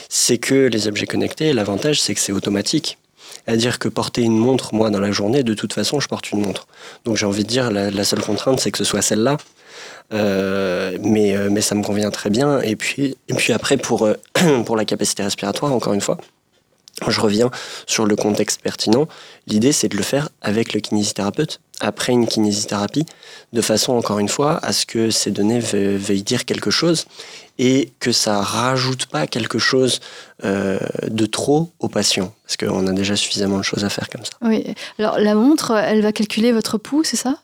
C'est 0.08 0.38
que 0.38 0.66
les 0.66 0.88
objets 0.88 1.06
connectés, 1.06 1.52
l'avantage 1.52 2.00
c'est 2.00 2.14
que 2.14 2.20
c'est 2.20 2.32
automatique. 2.32 2.98
C'est-à-dire 3.46 3.78
que 3.78 3.88
porter 3.88 4.22
une 4.22 4.36
montre, 4.36 4.74
moi, 4.74 4.90
dans 4.90 5.00
la 5.00 5.12
journée, 5.12 5.42
de 5.42 5.54
toute 5.54 5.72
façon, 5.72 6.00
je 6.00 6.08
porte 6.08 6.30
une 6.32 6.40
montre. 6.42 6.66
Donc 7.04 7.16
j'ai 7.16 7.26
envie 7.26 7.44
de 7.44 7.48
dire, 7.48 7.70
la, 7.70 8.04
seule 8.04 8.20
contrainte, 8.20 8.58
c'est 8.58 8.72
que 8.72 8.78
ce 8.78 8.84
soit 8.84 9.02
celle-là. 9.02 9.36
Euh, 10.12 10.98
mais, 11.00 11.36
euh, 11.36 11.48
mais 11.50 11.60
ça 11.60 11.74
me 11.74 11.82
convient 11.82 12.10
très 12.10 12.30
bien. 12.30 12.60
Et 12.60 12.76
puis, 12.76 13.16
et 13.28 13.34
puis 13.34 13.52
après, 13.52 13.76
pour, 13.76 14.06
euh, 14.06 14.14
pour 14.66 14.76
la 14.76 14.84
capacité 14.84 15.22
respiratoire, 15.22 15.72
encore 15.72 15.92
une 15.92 16.00
fois, 16.00 16.18
je 17.09 17.20
reviens 17.20 17.50
sur 17.87 18.07
le 18.07 18.16
contexte 18.16 18.61
pertinent. 18.61 19.09
L'idée, 19.46 19.72
c'est 19.72 19.88
de 19.88 19.96
le 19.96 20.02
faire 20.02 20.28
avec 20.40 20.72
le 20.72 20.81
kinésithérapeute, 20.81 21.61
après 21.81 22.12
une 22.12 22.26
kinésithérapie, 22.26 23.07
de 23.52 23.61
façon, 23.61 23.92
encore 23.94 24.18
une 24.18 24.28
fois, 24.28 24.59
à 24.62 24.72
ce 24.72 24.87
que 24.87 25.11
ces 25.11 25.31
données 25.31 25.59
veuillent 25.59 26.22
dire 26.22 26.44
quelque 26.44 26.70
chose 26.70 27.07
et 27.59 27.92
que 28.00 28.12
ça 28.12 28.40
rajoute 28.40 29.07
pas 29.07 29.26
quelque 29.26 29.59
chose 29.59 30.00
euh, 30.44 30.78
de 31.09 31.26
trop 31.26 31.70
au 31.81 31.88
patient, 31.88 32.33
parce 32.44 32.57
qu'on 32.57 32.87
a 32.87 32.92
déjà 32.92 33.16
suffisamment 33.16 33.59
de 33.59 33.62
choses 33.62 33.85
à 33.85 33.90
faire 33.90 34.09
comme 34.09 34.24
ça. 34.24 34.33
Oui, 34.42 34.64
alors 34.98 35.18
la 35.18 35.35
montre, 35.35 35.72
elle 35.72 36.02
va 36.02 36.12
calculer 36.12 36.52
votre 36.52 36.78
pouls, 36.78 37.05
c'est 37.05 37.16
ça? 37.16 37.41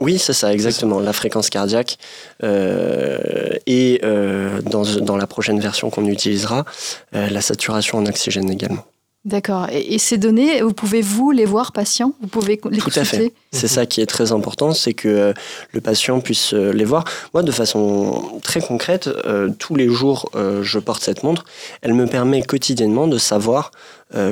Oui, 0.00 0.18
c'est 0.18 0.32
ça, 0.32 0.52
exactement. 0.52 1.00
La 1.00 1.12
fréquence 1.12 1.50
cardiaque. 1.50 1.98
Euh, 2.42 3.18
et 3.66 4.00
euh, 4.02 4.60
dans, 4.62 4.84
dans, 5.00 5.16
la 5.16 5.26
prochaine 5.26 5.60
version 5.60 5.90
qu'on 5.90 6.06
utilisera, 6.06 6.64
la 7.12 7.40
saturation 7.40 7.98
en 7.98 8.06
oxygène 8.06 8.50
également. 8.50 8.84
D'accord. 9.26 9.68
Et, 9.70 9.98
ces 9.98 10.16
données, 10.16 10.62
vous 10.62 10.72
pouvez 10.72 11.02
vous 11.02 11.30
les 11.30 11.44
voir 11.44 11.72
patient 11.72 12.14
Vous 12.22 12.28
pouvez 12.28 12.58
les 12.70 12.78
Tout 12.78 12.90
à 12.96 13.04
fait. 13.04 13.34
C'est 13.52 13.68
ça 13.68 13.84
qui 13.84 14.00
est 14.00 14.06
très 14.06 14.32
important, 14.32 14.72
c'est 14.72 14.94
que 14.94 15.08
euh, 15.08 15.32
le 15.72 15.82
patient 15.82 16.20
puisse 16.20 16.54
euh, 16.54 16.72
les 16.72 16.84
voir. 16.84 17.04
Moi, 17.34 17.42
de 17.42 17.52
façon 17.52 18.40
très 18.42 18.62
concrète, 18.62 19.10
euh, 19.26 19.50
tous 19.58 19.74
les 19.74 19.90
jours, 19.90 20.30
je 20.62 20.78
porte 20.78 21.02
cette 21.02 21.22
montre. 21.22 21.44
Elle 21.82 21.92
me 21.92 22.06
permet 22.06 22.42
quotidiennement 22.42 23.06
de 23.06 23.18
savoir 23.18 23.72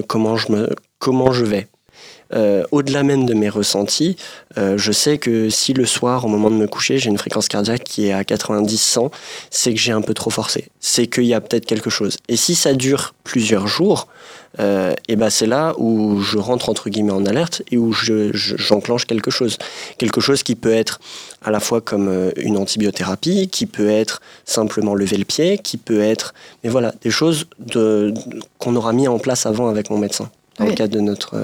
comment 0.07 0.37
je 0.37 0.51
me 0.53 0.71
comment 0.99 1.33
je 1.33 1.45
vais. 1.45 1.69
Euh, 2.35 2.65
au-delà 2.73 3.03
même 3.03 3.25
de 3.25 3.33
mes 3.33 3.49
ressentis, 3.49 4.17
euh, 4.59 4.77
je 4.77 4.93
sais 4.93 5.19
que 5.19 5.49
si 5.49 5.73
le 5.73 5.87
soir, 5.87 6.27
au 6.27 6.29
moment 6.29 6.51
de 6.51 6.57
me 6.57 6.67
coucher, 6.67 6.99
j'ai 6.99 7.09
une 7.09 7.19
fréquence 7.19 7.49
cardiaque 7.49 7.85
qui 7.85 8.07
est 8.07 8.13
à 8.13 8.23
90-100, 8.23 9.11
c'est 9.51 9.73
que 9.73 9.81
j'ai 9.81 9.93
un 9.93 10.03
peu 10.03 10.13
trop 10.13 10.31
forcé. 10.31 10.69
C'est 10.79 11.07
qu'il 11.07 11.25
y 11.25 11.35
a 11.35 11.41
peut-être 11.41 11.65
quelque 11.65 11.89
chose. 11.89 12.19
Et 12.29 12.37
si 12.37 12.55
ça 12.55 12.75
dure 12.75 13.15
plusieurs 13.25 13.67
jours, 13.67 14.09
euh, 14.61 14.95
et 15.09 15.17
ben 15.17 15.31
c'est 15.31 15.47
là 15.47 15.75
où 15.79 16.21
je 16.21 16.39
rentre 16.39 16.69
entre 16.69 16.89
guillemets 16.91 17.13
en 17.13 17.27
alerte 17.27 17.63
et 17.71 17.77
où 17.77 17.93
j'enclenche 17.93 19.07
quelque 19.07 19.31
chose. 19.31 19.57
Quelque 19.99 20.21
chose 20.21 20.43
qui 20.43 20.55
peut 20.55 20.73
être 20.73 21.01
à 21.43 21.51
la 21.51 21.61
fois 21.61 21.81
comme 21.81 22.33
une 22.37 22.57
antibiothérapie, 22.57 23.49
qui 23.49 23.67
peut 23.67 23.91
être 23.91 24.21
simplement 24.45 24.95
lever 24.95 25.17
le 25.17 25.25
pied, 25.25 25.59
qui 25.59 25.77
peut 25.77 26.01
être, 26.01 26.35
mais 26.65 26.71
voilà, 26.71 26.93
des 27.03 27.11
choses 27.11 27.47
qu'on 28.59 28.77
aura 28.77 28.93
mis 28.93 29.07
en 29.07 29.19
place 29.19 29.47
avant 29.47 29.69
avec 29.69 29.91
mon 29.91 29.99
médecin 29.99 30.31
dans 30.59 30.67
le 30.67 30.73
cadre 30.73 30.95
de 30.95 31.01
notre 31.01 31.37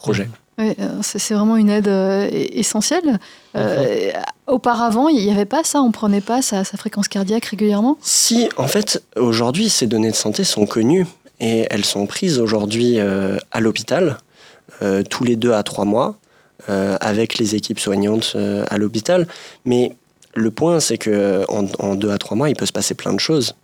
projet. 0.00 0.28
Oui, 0.58 0.74
euh, 0.78 0.98
c'est 1.02 1.34
vraiment 1.34 1.56
une 1.56 1.70
aide 1.70 1.88
euh, 1.88 2.28
essentielle. 2.32 3.18
Euh, 3.56 4.10
auparavant, 4.46 5.08
il 5.08 5.24
n'y 5.24 5.30
avait 5.30 5.44
pas 5.46 5.64
ça, 5.64 5.80
on 5.80 5.90
prenait 5.90 6.20
pas 6.20 6.42
sa, 6.42 6.64
fréquence 6.64 7.08
cardiaque 7.08 7.46
régulièrement? 7.46 7.96
Si, 8.00 8.48
en 8.56 8.66
fait, 8.66 9.02
aujourd'hui, 9.16 9.70
ces 9.70 9.86
données 9.86 10.10
de 10.10 10.16
santé 10.16 10.44
sont 10.44 10.66
connues 10.66 11.06
et 11.40 11.66
elles 11.70 11.84
sont 11.84 12.06
prises 12.06 12.38
aujourd'hui 12.38 12.98
à 13.00 13.60
l'hôpital, 13.60 14.18
tous 15.08 15.24
les 15.24 15.36
deux 15.36 15.52
à 15.52 15.62
trois 15.62 15.86
mois, 15.86 16.16
avec 16.68 17.38
les 17.38 17.54
équipes 17.54 17.80
soignantes 17.80 18.36
à 18.68 18.76
l'hôpital. 18.76 19.26
Mais 19.64 19.96
le 20.34 20.50
point, 20.50 20.80
c'est 20.80 20.98
que 20.98 21.44
en, 21.48 21.94
deux 21.94 22.10
à 22.10 22.18
trois 22.18 22.36
mois, 22.36 22.50
il 22.50 22.56
peut 22.56 22.66
se 22.66 22.72
passer 22.72 22.94
plein 22.94 23.14
de 23.14 23.20
choses 23.20 23.54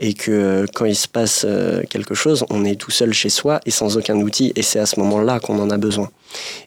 et 0.00 0.14
que 0.14 0.66
quand 0.74 0.84
il 0.84 0.94
se 0.94 1.08
passe 1.08 1.44
euh, 1.48 1.82
quelque 1.90 2.14
chose, 2.14 2.44
on 2.50 2.64
est 2.64 2.76
tout 2.76 2.90
seul 2.90 3.12
chez 3.12 3.28
soi 3.28 3.60
et 3.66 3.70
sans 3.70 3.96
aucun 3.96 4.16
outil, 4.16 4.52
et 4.54 4.62
c'est 4.62 4.78
à 4.78 4.86
ce 4.86 5.00
moment-là 5.00 5.40
qu'on 5.40 5.58
en 5.58 5.70
a 5.70 5.76
besoin. 5.76 6.10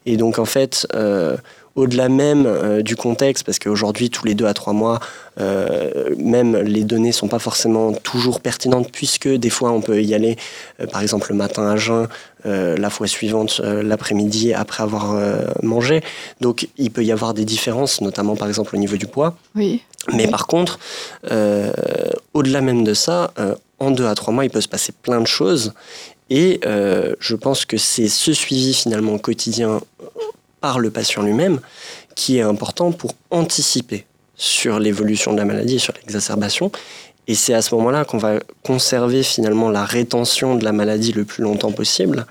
Et 0.06 0.16
donc 0.16 0.38
en 0.38 0.44
fait, 0.44 0.86
euh, 0.94 1.36
au-delà 1.74 2.08
même 2.08 2.44
euh, 2.46 2.82
du 2.82 2.96
contexte, 2.96 3.44
parce 3.44 3.58
qu'aujourd'hui, 3.58 4.10
tous 4.10 4.26
les 4.26 4.34
deux 4.34 4.46
à 4.46 4.54
trois 4.54 4.72
mois, 4.72 5.00
euh, 5.40 6.14
même 6.18 6.56
les 6.56 6.84
données 6.84 7.12
sont 7.12 7.28
pas 7.28 7.38
forcément 7.38 7.92
toujours 7.92 8.40
pertinentes, 8.40 8.90
puisque 8.92 9.28
des 9.28 9.50
fois, 9.50 9.70
on 9.70 9.80
peut 9.80 10.02
y 10.02 10.14
aller, 10.14 10.36
euh, 10.80 10.86
par 10.86 11.00
exemple, 11.00 11.28
le 11.30 11.36
matin 11.36 11.68
à 11.68 11.76
jeun, 11.76 12.08
la 12.44 12.90
fois 12.90 13.06
suivante, 13.06 13.60
l'après-midi, 13.60 14.52
après 14.52 14.82
avoir 14.82 15.16
mangé. 15.62 16.02
Donc, 16.40 16.66
il 16.76 16.90
peut 16.90 17.04
y 17.04 17.12
avoir 17.12 17.34
des 17.34 17.44
différences, 17.44 18.00
notamment, 18.00 18.34
par 18.34 18.48
exemple, 18.48 18.74
au 18.74 18.78
niveau 18.78 18.96
du 18.96 19.06
poids. 19.06 19.36
Oui. 19.54 19.80
Mais 20.12 20.26
par 20.26 20.48
contre, 20.48 20.80
au-delà 22.34 22.60
même 22.60 22.82
de 22.82 22.94
ça, 22.94 23.32
en 23.78 23.92
deux 23.92 24.08
à 24.08 24.16
trois 24.16 24.34
mois, 24.34 24.44
il 24.44 24.50
peut 24.50 24.60
se 24.60 24.66
passer 24.66 24.92
plein 25.02 25.20
de 25.20 25.26
choses. 25.28 25.72
Et 26.30 26.58
je 26.64 27.34
pense 27.36 27.64
que 27.64 27.76
c'est 27.76 28.08
ce 28.08 28.32
suivi 28.32 28.74
finalement 28.74 29.18
quotidien 29.18 29.80
par 30.62 30.78
le 30.78 30.90
patient 30.90 31.22
lui-même 31.22 31.60
qui 32.14 32.38
est 32.38 32.42
important 32.42 32.92
pour 32.92 33.12
anticiper 33.30 34.06
sur 34.36 34.78
l'évolution 34.78 35.32
de 35.32 35.38
la 35.38 35.44
maladie 35.44 35.74
et 35.74 35.78
sur 35.78 35.92
l'exacerbation. 35.94 36.72
Et 37.28 37.34
c'est 37.34 37.54
à 37.54 37.62
ce 37.62 37.74
moment-là 37.74 38.04
qu'on 38.04 38.18
va 38.18 38.40
conserver 38.64 39.22
finalement 39.22 39.70
la 39.70 39.84
rétention 39.84 40.56
de 40.56 40.64
la 40.64 40.72
maladie 40.72 41.12
le 41.12 41.24
plus 41.24 41.42
longtemps 41.42 41.72
possible 41.72 42.26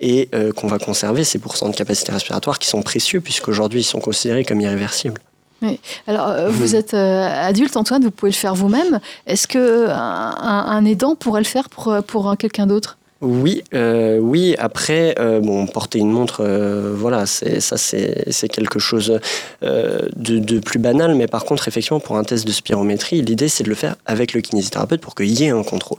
et 0.00 0.28
euh, 0.34 0.52
qu'on 0.52 0.68
va 0.68 0.78
conserver 0.78 1.24
ces 1.24 1.38
pourcents 1.38 1.68
de 1.68 1.74
capacité 1.74 2.12
respiratoire 2.12 2.58
qui 2.58 2.68
sont 2.68 2.82
précieux 2.82 3.20
puisqu'aujourd'hui 3.20 3.80
ils 3.80 3.84
sont 3.84 4.00
considérés 4.00 4.44
comme 4.44 4.60
irréversibles. 4.60 5.20
Oui. 5.60 5.80
Alors, 6.06 6.28
euh, 6.28 6.50
vous 6.50 6.76
êtes 6.76 6.94
euh, 6.94 7.26
adulte, 7.26 7.76
Antoine, 7.76 8.04
vous 8.04 8.12
pouvez 8.12 8.30
le 8.30 8.36
faire 8.36 8.54
vous-même. 8.54 9.00
Est-ce 9.26 9.48
que 9.48 9.88
un, 9.88 10.84
aidant 10.84 11.16
pourrait 11.16 11.40
le 11.40 11.46
faire 11.46 11.68
pour, 11.68 11.96
pour 12.06 12.36
quelqu'un 12.38 12.68
d'autre? 12.68 12.97
Oui, 13.20 13.64
euh, 13.74 14.18
oui. 14.18 14.54
Après, 14.58 15.16
euh, 15.18 15.40
bon, 15.40 15.66
porter 15.66 15.98
une 15.98 16.10
montre, 16.10 16.44
euh, 16.44 16.94
voilà, 16.96 17.26
c'est 17.26 17.58
ça, 17.58 17.76
c'est 17.76 18.48
quelque 18.48 18.78
chose 18.78 19.18
de, 19.60 20.58
plus 20.60 20.78
banal. 20.78 21.16
Mais 21.16 21.26
par 21.26 21.44
contre, 21.44 21.66
effectivement, 21.66 21.98
pour 21.98 22.16
un 22.16 22.22
test 22.22 22.46
de 22.46 22.52
spirométrie, 22.52 23.22
l'idée 23.22 23.48
c'est 23.48 23.64
de 23.64 23.68
le 23.70 23.74
faire 23.74 23.96
avec 24.06 24.34
le 24.34 24.40
kinésithérapeute 24.40 25.00
pour 25.00 25.16
qu'il 25.16 25.30
y 25.30 25.44
ait 25.44 25.50
un 25.50 25.64
contrôle, 25.64 25.98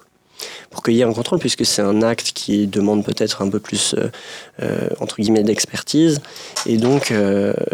pour 0.69 0.81
qu'il 0.81 0.93
y 0.93 1.01
ait 1.01 1.03
un 1.03 1.11
contrôle, 1.11 1.39
puisque 1.39 1.65
c'est 1.65 1.81
un 1.81 2.01
acte 2.03 2.31
qui 2.33 2.67
demande 2.67 3.03
peut-être 3.03 3.41
un 3.41 3.49
peu 3.49 3.59
plus 3.59 3.95
entre 5.01 5.17
guillemets 5.17 5.43
d'expertise. 5.43 6.21
Et 6.65 6.77
donc, 6.77 7.13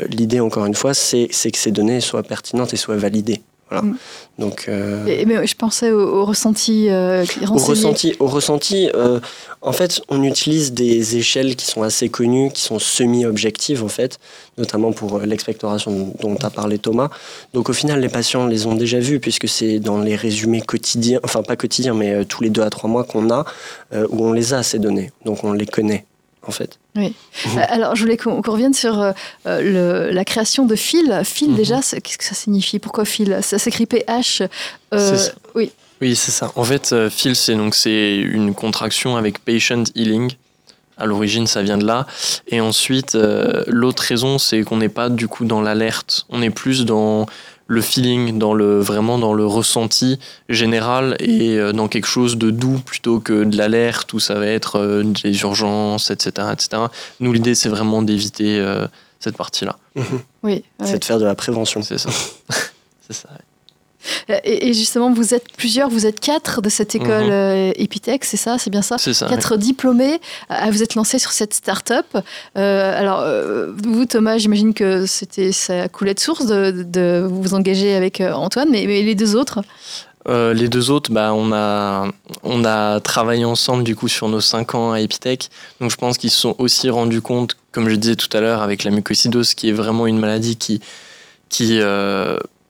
l'idée, 0.09 0.39
encore 0.39 0.65
une 0.65 0.75
fois, 0.75 0.95
c'est 0.95 1.27
que 1.27 1.57
ces 1.57 1.71
données 1.71 2.01
soient 2.01 2.23
pertinentes 2.23 2.73
et 2.73 2.77
soient 2.77 2.97
validées. 2.97 3.34
Voilà. 3.69 3.83
Mm. 3.83 3.97
Donc, 4.37 4.65
euh, 4.67 5.23
mais 5.25 5.47
je 5.47 5.55
pensais 5.55 5.91
au, 5.91 6.25
ressenti. 6.25 6.87
Euh, 6.89 7.25
au 7.49 7.55
ressenti, 7.55 8.15
au 8.19 8.27
ressenti 8.27 8.89
euh, 8.93 9.19
en 9.61 9.71
fait, 9.71 10.01
on 10.09 10.23
utilise 10.23 10.73
des 10.73 11.17
échelles 11.17 11.55
qui 11.55 11.65
sont 11.65 11.81
assez 11.81 12.09
connues, 12.09 12.51
qui 12.51 12.61
sont 12.61 12.79
semi-objectives, 12.79 13.83
en 13.83 13.87
fait, 13.87 14.19
notamment 14.57 14.91
pour 14.91 15.19
l'expectoration 15.19 16.13
dont 16.19 16.35
a 16.43 16.49
parlé 16.49 16.77
Thomas. 16.77 17.09
Donc, 17.53 17.69
au 17.69 17.73
final, 17.73 18.01
les 18.01 18.09
patients 18.09 18.45
les 18.45 18.67
ont 18.67 18.75
déjà 18.75 18.99
vus, 18.99 19.19
puisque 19.19 19.47
c'est 19.47 19.79
dans 19.79 19.99
les 19.99 20.15
résumés 20.15 20.61
quotidiens, 20.61 21.19
enfin, 21.23 21.41
pas 21.41 21.55
quotidiens, 21.55 21.93
mais 21.93 22.25
tous 22.25 22.43
les 22.43 22.49
deux 22.49 22.61
à 22.61 22.69
trois 22.69 22.89
mois 22.89 23.03
qu'on 23.03 23.31
a, 23.31 23.45
où 24.09 24.25
on 24.25 24.33
les 24.33 24.53
a, 24.53 24.61
ces 24.61 24.79
données. 24.79 25.11
Donc, 25.23 25.43
on 25.43 25.53
les 25.53 25.65
connaît 25.65 26.05
en 26.47 26.51
fait. 26.51 26.79
Oui. 26.95 27.13
Euh, 27.45 27.61
alors, 27.67 27.95
je 27.95 28.01
voulais 28.01 28.17
qu'on 28.17 28.41
revienne 28.41 28.73
sur 28.73 29.01
euh, 29.01 29.11
le, 29.45 30.11
la 30.11 30.25
création 30.25 30.65
de 30.65 30.75
fil. 30.75 31.21
Fil, 31.23 31.49
mhm. 31.49 31.55
déjà, 31.55 31.79
qu'est-ce 31.81 32.17
que 32.17 32.23
ça 32.23 32.35
signifie? 32.35 32.79
Pourquoi 32.79 33.05
fil? 33.05 33.39
Ça 33.41 33.59
s'écrit 33.59 33.85
PH. 33.85 34.43
Euh, 34.93 35.17
oui. 35.55 35.71
Oui, 36.01 36.15
c'est 36.15 36.31
ça. 36.31 36.51
En 36.55 36.63
fait, 36.63 36.93
fil, 37.09 37.35
c'est 37.35 37.55
donc 37.55 37.73
c'est 37.75 38.17
une 38.17 38.53
contraction 38.53 39.15
avec 39.15 39.39
patient 39.39 39.83
healing. 39.95 40.31
À 40.97 41.05
l'origine, 41.05 41.47
ça 41.47 41.61
vient 41.61 41.77
de 41.77 41.85
là. 41.85 42.05
Et 42.47 42.61
ensuite, 42.61 43.17
l'autre 43.67 44.03
raison, 44.03 44.37
c'est 44.37 44.63
qu'on 44.63 44.77
n'est 44.77 44.89
pas 44.89 45.09
du 45.09 45.27
coup 45.27 45.45
dans 45.45 45.61
l'alerte. 45.61 46.25
On 46.29 46.41
est 46.41 46.49
plus 46.49 46.85
dans 46.85 47.25
le 47.67 47.81
feeling, 47.81 48.37
dans 48.37 48.53
le, 48.53 48.79
vraiment 48.79 49.17
dans 49.17 49.33
le 49.33 49.45
ressenti 49.45 50.19
général 50.49 51.15
et 51.19 51.57
euh, 51.57 51.71
dans 51.71 51.87
quelque 51.87 52.07
chose 52.07 52.37
de 52.37 52.51
doux 52.51 52.79
plutôt 52.79 53.19
que 53.19 53.43
de 53.43 53.57
l'alerte 53.57 54.13
où 54.13 54.19
ça 54.19 54.35
va 54.35 54.47
être 54.47 54.79
euh, 54.79 55.03
des 55.03 55.41
urgences, 55.41 56.11
etc. 56.11 56.49
etc. 56.53 56.83
Nous, 57.19 57.33
l'idée, 57.33 57.55
c'est 57.55 57.69
vraiment 57.69 58.01
d'éviter 58.01 58.59
euh, 58.59 58.87
cette 59.19 59.37
partie-là. 59.37 59.77
Oui. 60.43 60.63
C'est 60.83 60.99
de 60.99 61.05
faire 61.05 61.19
de 61.19 61.25
la 61.25 61.35
prévention. 61.35 61.81
C'est 61.81 61.97
ça. 61.97 62.09
c'est 63.07 63.13
ça. 63.13 63.29
Et 64.43 64.73
justement, 64.73 65.11
vous 65.11 65.33
êtes 65.33 65.51
plusieurs, 65.57 65.89
vous 65.89 66.05
êtes 66.05 66.19
quatre 66.19 66.61
de 66.61 66.69
cette 66.69 66.95
école 66.95 67.25
mhm. 67.25 67.31
euh, 67.31 67.71
Epitech, 67.75 68.23
c'est 68.25 68.37
ça, 68.37 68.57
c'est 68.57 68.69
bien 68.69 68.81
ça 68.81 68.97
C'est 68.97 69.13
ça. 69.13 69.27
Quatre 69.27 69.57
diplômés, 69.57 70.19
à 70.49 70.71
vous 70.71 70.83
êtes 70.83 70.95
lancés 70.95 71.19
sur 71.19 71.31
cette 71.31 71.53
start-up. 71.53 72.05
Euh, 72.57 72.99
alors, 72.99 73.21
euh, 73.21 73.71
vous, 73.83 74.05
Thomas, 74.05 74.37
j'imagine 74.37 74.73
que 74.73 75.05
c'était 75.05 75.51
ça 75.51 75.87
coulait 75.89 76.13
de 76.13 76.19
source 76.19 76.45
de, 76.45 77.27
vous 77.29 77.53
engager 77.53 77.95
avec 77.95 78.21
Antoine, 78.21 78.69
mais, 78.71 78.85
les 78.85 79.15
deux 79.15 79.35
autres 79.35 79.61
les 80.27 80.69
deux 80.69 80.89
autres, 80.89 81.11
bah, 81.11 81.33
on, 81.35 81.53
a, 81.53 82.07
on 82.41 82.65
a 82.65 82.99
travaillé 82.99 83.45
ensemble 83.45 83.83
du 83.83 83.95
coup 83.95 84.07
sur 84.07 84.27
nos 84.27 84.41
cinq 84.41 84.73
ans 84.73 84.91
à 84.91 84.99
Epitech. 84.99 85.49
Donc 85.79 85.91
je 85.91 85.97
pense 85.97 86.17
qu'ils 86.17 86.31
se 86.31 86.39
sont 86.39 86.55
aussi 86.57 86.89
rendus 86.89 87.21
compte, 87.21 87.55
comme 87.71 87.89
je 87.89 87.95
disais 87.95 88.15
tout 88.15 88.35
à 88.35 88.41
l'heure, 88.41 88.63
avec 88.63 88.83
la 88.83 88.89
mucosidose, 88.89 89.53
qui 89.53 89.69
est 89.69 89.73
vraiment 89.73 90.07
une 90.07 90.17
maladie 90.17 90.55
qui, 90.55 90.81
qui 91.49 91.79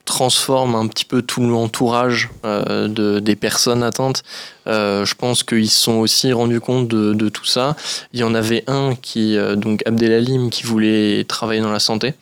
transforme 0.05 0.75
un 0.75 0.87
petit 0.87 1.03
peu 1.03 1.21
tout 1.21 1.41
l'entourage 1.41 2.29
euh, 2.45 2.87
de, 2.87 3.19
des 3.19 3.35
personnes 3.35 3.83
atteintes. 3.83 4.23
Euh, 4.67 5.03
je 5.03 5.15
pense 5.15 5.43
qu'ils 5.43 5.69
se 5.69 5.79
sont 5.79 5.95
aussi 5.95 6.31
rendus 6.31 6.61
compte 6.61 6.87
de, 6.87 7.13
de, 7.13 7.29
tout 7.29 7.45
ça. 7.45 7.75
Il 8.13 8.19
y 8.19 8.23
en 8.23 8.35
avait 8.35 8.63
un 8.67 8.95
qui, 8.95 9.35
euh, 9.35 9.55
donc 9.55 9.81
Abdelalim, 9.85 10.49
qui 10.49 10.63
voulait 10.63 11.23
travailler 11.25 11.61
dans 11.61 11.71
la 11.71 11.79
santé. 11.79 12.13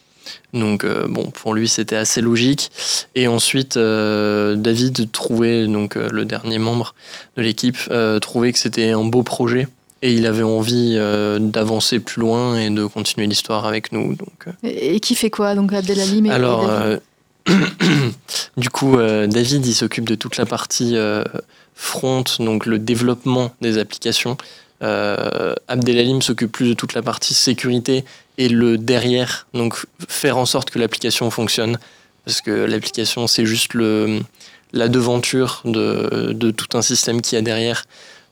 Donc 0.53 0.85
bon, 1.09 1.31
pour 1.31 1.53
lui 1.53 1.67
c'était 1.67 1.97
assez 1.97 2.21
logique. 2.21 2.71
Et 3.13 3.27
ensuite, 3.27 3.77
David 3.77 5.11
trouvait, 5.11 5.67
donc 5.67 5.95
le 5.95 6.23
dernier 6.23 6.59
membre 6.59 6.95
de 7.35 7.41
l'équipe, 7.41 7.77
trouvait 8.21 8.53
que 8.53 8.59
c'était 8.59 8.91
un 8.91 9.03
beau 9.03 9.23
projet 9.23 9.67
et 10.01 10.13
il 10.13 10.25
avait 10.25 10.43
envie 10.43 10.97
d'avancer 11.39 11.99
plus 11.99 12.21
loin 12.21 12.57
et 12.57 12.69
de 12.69 12.85
continuer 12.85 13.27
l'histoire 13.27 13.65
avec 13.65 13.91
nous. 13.91 14.15
Donc, 14.15 14.45
et, 14.63 15.01
qui 15.01 15.15
fait 15.15 15.29
quoi 15.29 15.55
donc 15.55 15.73
Abdelalim 15.73 16.29
Alors 16.29 16.69
du 18.57 18.69
coup, 18.69 18.97
euh, 18.97 19.27
David, 19.27 19.65
s'occupe 19.73 20.07
de 20.07 20.15
toute 20.15 20.37
la 20.37 20.45
partie 20.45 20.95
euh, 20.95 21.23
front, 21.75 22.23
donc 22.39 22.65
le 22.65 22.79
développement 22.79 23.53
des 23.61 23.77
applications. 23.77 24.37
Euh, 24.81 25.53
Abdelalim 25.67 26.21
s'occupe 26.21 26.51
plus 26.51 26.69
de 26.69 26.73
toute 26.73 26.93
la 26.93 27.01
partie 27.01 27.33
sécurité 27.33 28.03
et 28.37 28.49
le 28.49 28.77
derrière, 28.77 29.47
donc 29.53 29.85
faire 30.07 30.37
en 30.37 30.45
sorte 30.45 30.69
que 30.69 30.79
l'application 30.79 31.29
fonctionne. 31.29 31.77
Parce 32.25 32.41
que 32.41 32.51
l'application, 32.51 33.27
c'est 33.27 33.45
juste 33.45 33.73
le, 33.73 34.21
la 34.71 34.87
devanture 34.87 35.61
de, 35.65 36.31
de, 36.33 36.51
tout 36.51 36.77
un 36.77 36.81
système 36.81 37.21
qui 37.21 37.35
y 37.35 37.37
a 37.37 37.41
derrière. 37.41 37.83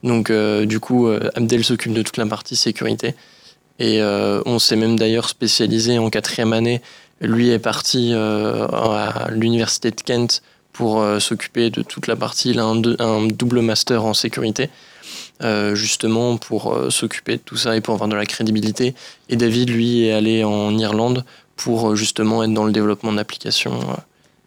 Donc, 0.04 0.32
du 0.32 0.80
coup, 0.80 1.10
Abdel 1.36 1.63
s'occupe 1.65 1.93
de 1.93 2.02
toute 2.02 2.15
la 2.15 2.26
partie 2.26 2.56
sécurité. 2.56 3.15
Et 3.80 4.02
on 4.02 4.60
s'est 4.60 4.78
même 4.78 4.97
d'ailleurs 4.97 5.28
spécialisé 5.28 6.00
en 6.00 6.10
quatrième 6.10 6.54
année 6.54 6.82
lui 7.21 7.49
est 7.49 7.60
parti 7.60 8.12
euh, 8.13 8.67
à 8.67 9.29
l'université 9.31 9.91
de 9.91 10.01
Kent 10.01 10.41
pour 10.73 11.01
euh, 11.01 11.19
s'occuper 11.19 11.69
de 11.69 11.81
toute 11.81 12.07
la 12.07 12.15
partie. 12.15 12.51
Il 12.51 12.60
a 12.60 12.65
un, 12.65 13.27
double 13.27 13.62
master 13.62 14.03
en 14.05 14.13
sécurité, 14.13 14.69
euh, 15.43 15.75
justement 15.75 16.38
pour 16.38 16.77
s'occuper 16.89 17.38
de 17.38 17.41
tout 17.41 17.57
ça 17.57 17.75
et 17.75 17.81
pour 17.81 17.93
avoir 17.93 18.10
de 18.10 18.15
la 18.15 18.25
crédibilité. 18.25 18.95
Et 19.29 19.36
David, 19.36 19.69
lui, 19.69 20.05
est 20.05 20.13
allé 20.13 20.43
en 20.43 20.77
Irlande 20.77 21.23
pour 21.55 21.95
justement 21.95 22.43
être 22.43 22.53
dans 22.53 22.65
le 22.65 22.71
développement 22.71 23.13
d'applications 23.13 23.79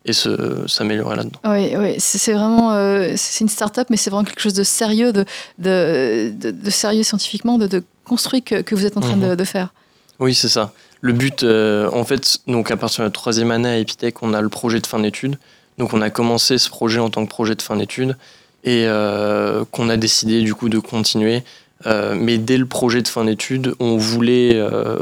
et 0.04 0.12
s'améliorer 0.12 1.16
là-dedans. 1.16 1.38
Oui, 1.44 1.74
oui. 1.76 1.94
c'est 1.98 2.32
vraiment 2.32 2.72
c'est 3.16 3.44
une 3.44 3.48
start-up, 3.48 3.86
mais 3.88 3.96
c'est 3.96 4.10
vraiment 4.10 4.24
quelque 4.24 4.42
chose 4.42 4.54
de 4.54 4.64
sérieux, 4.64 5.12
de, 5.12 5.24
de, 5.58 6.70
sérieux 6.70 7.04
scientifiquement, 7.04 7.56
de, 7.56 7.84
construit 8.04 8.42
que, 8.42 8.62
que, 8.62 8.74
vous 8.74 8.84
êtes 8.84 8.96
en 8.96 9.00
train 9.00 9.16
de, 9.16 9.28
mhm. 9.28 9.44
faire. 9.44 9.72
Oui, 10.18 10.34
c'est 10.34 10.48
ça. 10.48 10.72
Le 11.04 11.12
but, 11.12 11.42
euh, 11.42 11.90
en 11.92 12.02
fait, 12.02 12.38
donc 12.46 12.70
à 12.70 12.78
partir 12.78 13.00
de 13.00 13.08
la 13.08 13.10
troisième 13.10 13.50
année 13.50 13.68
à 13.68 13.76
Epitech, 13.76 14.22
on 14.22 14.32
a 14.32 14.40
le 14.40 14.48
projet 14.48 14.80
de 14.80 14.86
fin 14.86 14.98
d'études. 14.98 15.36
Donc 15.76 15.92
on 15.92 16.00
a 16.00 16.08
commencé 16.08 16.56
ce 16.56 16.70
projet 16.70 16.98
en 16.98 17.10
tant 17.10 17.26
que 17.26 17.28
projet 17.28 17.54
de 17.54 17.60
fin 17.60 17.76
d'études 17.76 18.16
et 18.64 18.86
euh, 18.86 19.66
qu'on 19.70 19.90
a 19.90 19.98
décidé 19.98 20.40
du 20.40 20.54
coup 20.54 20.70
de 20.70 20.78
continuer. 20.78 21.42
Euh, 21.86 22.14
mais 22.18 22.38
dès 22.38 22.56
le 22.56 22.66
projet 22.66 23.02
de 23.02 23.08
fin 23.08 23.24
d'études, 23.24 23.74
on 23.80 23.96
voulait, 23.96 24.60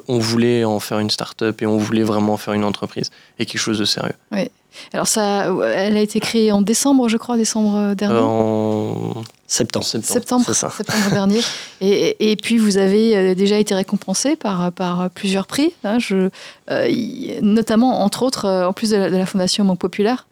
on 0.09 0.19
voulait 0.19 0.65
en 0.65 0.81
faire 0.81 0.99
une 0.99 1.11
start-up 1.11 1.63
et 1.63 1.67
on 1.67 1.79
voulait 1.79 2.03
vraiment 2.03 2.37
faire 2.37 2.55
une 2.55 2.65
entreprise 2.65 3.11
et 3.39 3.47
quelque 3.47 3.61
chose 3.61 3.79
de 3.79 3.85
sérieux. 3.85 4.15
Oui. 4.33 4.49
Alors 4.95 5.07
ça, 5.07 5.53
elle 5.75 5.97
a 5.99 6.01
été 6.01 6.19
créée 6.19 6.51
en 6.51 6.63
décembre, 6.63 7.09
je 7.09 7.19
crois, 7.19 7.37
décembre 7.37 7.95
dernier. 7.95 8.19
en 8.19 9.23
septembre. 9.53 9.85
Septembre, 9.85 10.55
septembre, 10.55 10.75
dernier. 11.13 11.41
Et, 11.81 12.33
et, 12.33 12.37
puis 12.37 12.59
vous 12.59 12.79
avez 12.79 13.17
euh, 13.17 13.35
déjà 13.35 13.59
été 13.59 13.75
récompensé 13.75 14.35
par, 14.37 14.73
par 14.73 15.11
plusieurs 15.11 15.47
prix, 15.47 15.73
hein, 15.85 15.99
je, 15.99 16.31
euh, 16.71 17.39
notamment 17.43 18.03
entre 18.03 18.23
autres, 18.23 18.47
euh, 18.47 18.67
en 18.67 18.73
plus 18.73 18.91
de 18.91 18.97
la, 18.97 19.27
Fondation 19.27 19.65
Manque 19.65 19.79
Populaire. 19.79 20.27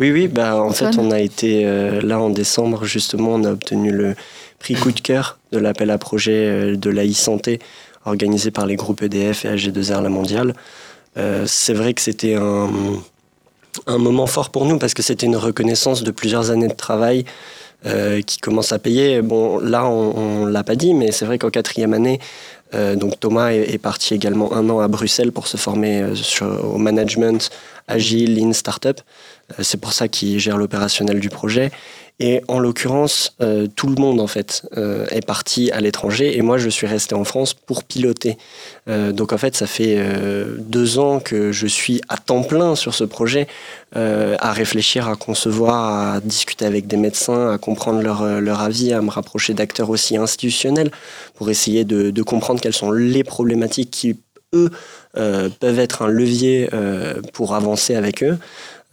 Oui, 0.00 0.10
oui, 0.10 0.28
bah, 0.28 0.60
en 0.62 0.72
fait, 0.72 0.98
on 0.98 1.10
a 1.10 1.20
été 1.20 1.62
là 2.02 2.18
en 2.18 2.30
décembre, 2.30 2.86
justement, 2.86 3.34
on 3.34 3.44
a 3.44 3.50
obtenu 3.52 3.92
le 3.92 4.14
prix 4.60 4.74
coup 4.74 4.92
de 4.92 5.00
cœur 5.00 5.38
de 5.50 5.58
l'appel 5.58 5.90
à 5.90 5.98
projet 5.98 6.76
de 6.76 6.90
la 6.90 7.04
e-santé 7.04 7.58
organisé 8.04 8.52
par 8.52 8.66
les 8.66 8.76
groupes 8.76 9.02
EDF 9.02 9.44
et 9.44 9.48
AG2R 9.48 10.02
La 10.02 10.08
Mondiale. 10.08 10.54
c'est 11.16 11.74
vrai 11.74 11.92
que 11.92 12.00
c'était 12.00 12.36
un, 12.36 13.98
moment 13.98 14.26
fort 14.26 14.50
pour 14.50 14.64
nous 14.66 14.78
parce 14.78 14.94
que 14.94 15.02
c'était 15.02 15.26
une 15.26 15.36
reconnaissance 15.36 16.02
de 16.02 16.10
plusieurs 16.10 16.50
années 16.50 16.68
de 16.68 16.74
travail 16.74 17.24
euh, 17.86 18.20
qui 18.20 18.36
commence 18.36 18.72
à 18.72 18.78
payer. 18.78 19.22
Bon, 19.22 19.58
là, 19.58 19.86
on 19.86 20.44
ne 20.44 20.50
l'a 20.50 20.62
pas 20.62 20.76
dit, 20.76 20.92
mais 20.92 21.12
c'est 21.12 21.24
vrai 21.24 21.38
qu'en 21.38 21.48
quatrième 21.48 21.94
année, 21.94 22.20
euh, 22.74 22.94
donc 22.94 23.18
Thomas 23.18 23.52
est, 23.52 23.78
parti 23.78 24.12
également 24.12 24.52
un 24.52 24.68
an 24.68 24.80
à 24.80 24.88
Bruxelles 24.88 25.32
pour 25.32 25.46
se 25.46 25.56
former 25.56 26.02
euh, 26.02 26.60
au 26.62 26.76
management 26.76 27.48
agile, 27.88 28.38
in 28.38 28.52
startup. 28.52 29.00
c'est 29.60 29.80
pour 29.80 29.94
ça 29.94 30.08
qu'il 30.08 30.38
gère 30.38 30.58
l'opérationnel 30.58 31.20
du 31.20 31.30
projet. 31.30 31.70
Et 32.22 32.42
en 32.48 32.58
l'occurrence, 32.58 33.34
euh, 33.40 33.66
tout 33.74 33.86
le 33.86 33.94
monde 33.94 34.20
en 34.20 34.26
fait 34.26 34.68
euh, 34.76 35.06
est 35.10 35.24
parti 35.24 35.70
à 35.70 35.80
l'étranger 35.80 36.36
et 36.36 36.42
moi 36.42 36.58
je 36.58 36.68
suis 36.68 36.86
resté 36.86 37.14
en 37.14 37.24
France 37.24 37.54
pour 37.54 37.82
piloter. 37.82 38.36
Euh, 38.88 39.10
donc 39.10 39.32
en 39.32 39.38
fait, 39.38 39.56
ça 39.56 39.66
fait 39.66 39.98
deux 40.58 40.98
ans 40.98 41.18
que 41.18 41.50
je 41.50 41.66
suis 41.66 42.02
à 42.10 42.18
temps 42.18 42.42
plein 42.42 42.74
sur 42.74 42.94
ce 42.94 43.04
projet, 43.04 43.46
à 43.94 44.52
réfléchir, 44.52 45.08
à 45.08 45.16
concevoir, 45.16 46.14
à 46.14 46.20
discuter 46.20 46.66
avec 46.66 46.86
des 46.86 46.98
médecins, 46.98 47.50
à 47.50 47.58
comprendre 47.58 48.02
leur, 48.02 48.40
leur 48.40 48.60
avis, 48.60 48.92
à 48.92 49.00
me 49.00 49.10
rapprocher 49.10 49.54
d'acteurs 49.54 49.88
aussi 49.88 50.16
institutionnels 50.16 50.90
pour 51.34 51.48
essayer 51.48 51.84
de, 51.84 52.10
de, 52.10 52.22
comprendre 52.22 52.60
quelles 52.60 52.74
sont 52.74 52.92
les 52.92 53.24
problématiques 53.24 53.90
qui 53.90 54.16
eux 54.54 54.70
peuvent 55.14 55.78
être 55.78 56.02
un 56.02 56.08
levier 56.08 56.68
pour 57.32 57.54
avancer 57.54 57.94
avec 57.94 58.22
eux. 58.22 58.38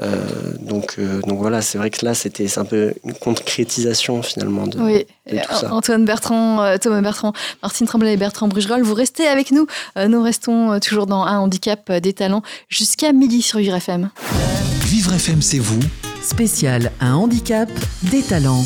Euh, 0.02 0.54
donc, 0.60 0.96
euh, 1.00 1.22
donc 1.22 1.40
voilà, 1.40 1.62
c'est 1.62 1.78
vrai 1.78 1.90
que 1.90 2.06
là, 2.06 2.14
c'était 2.14 2.58
un 2.60 2.66
peu 2.66 2.94
une 3.04 3.14
concrétisation 3.14 4.22
finalement 4.22 4.68
de, 4.68 4.80
oui. 4.80 5.06
tout 5.28 5.56
ça. 5.56 5.74
Antoine 5.74 6.06
Bertrand, 6.06 6.62
euh, 6.62 6.78
Thomas 6.78 7.02
Bertrand, 7.02 7.34
Martine 7.64 7.88
Tremblay 7.88 8.14
et 8.14 8.18
Bertrand 8.18 8.48
Brugerol, 8.48 8.82
vous 8.84 8.94
restez 8.94 9.28
avec 9.28 9.52
nous. 9.52 9.66
nous 10.08 10.22
restons 10.22 10.80
toujours 10.80 11.08
dans 11.08 11.24
un 11.24 11.40
handicap 11.40 11.92
des 11.92 12.14
talents 12.14 12.44
jusqu'à 12.70 13.12
midi 13.12 13.42
sur 13.42 13.60
Vivre 13.60 13.76
FM. 13.76 14.10
Vivre 14.86 15.14
FM, 15.14 15.42
c'est 15.42 15.60
vous. 15.60 15.80
Spécial 16.22 16.92
un 17.00 17.14
handicap 17.14 17.70
des 18.04 18.22
talents. 18.22 18.64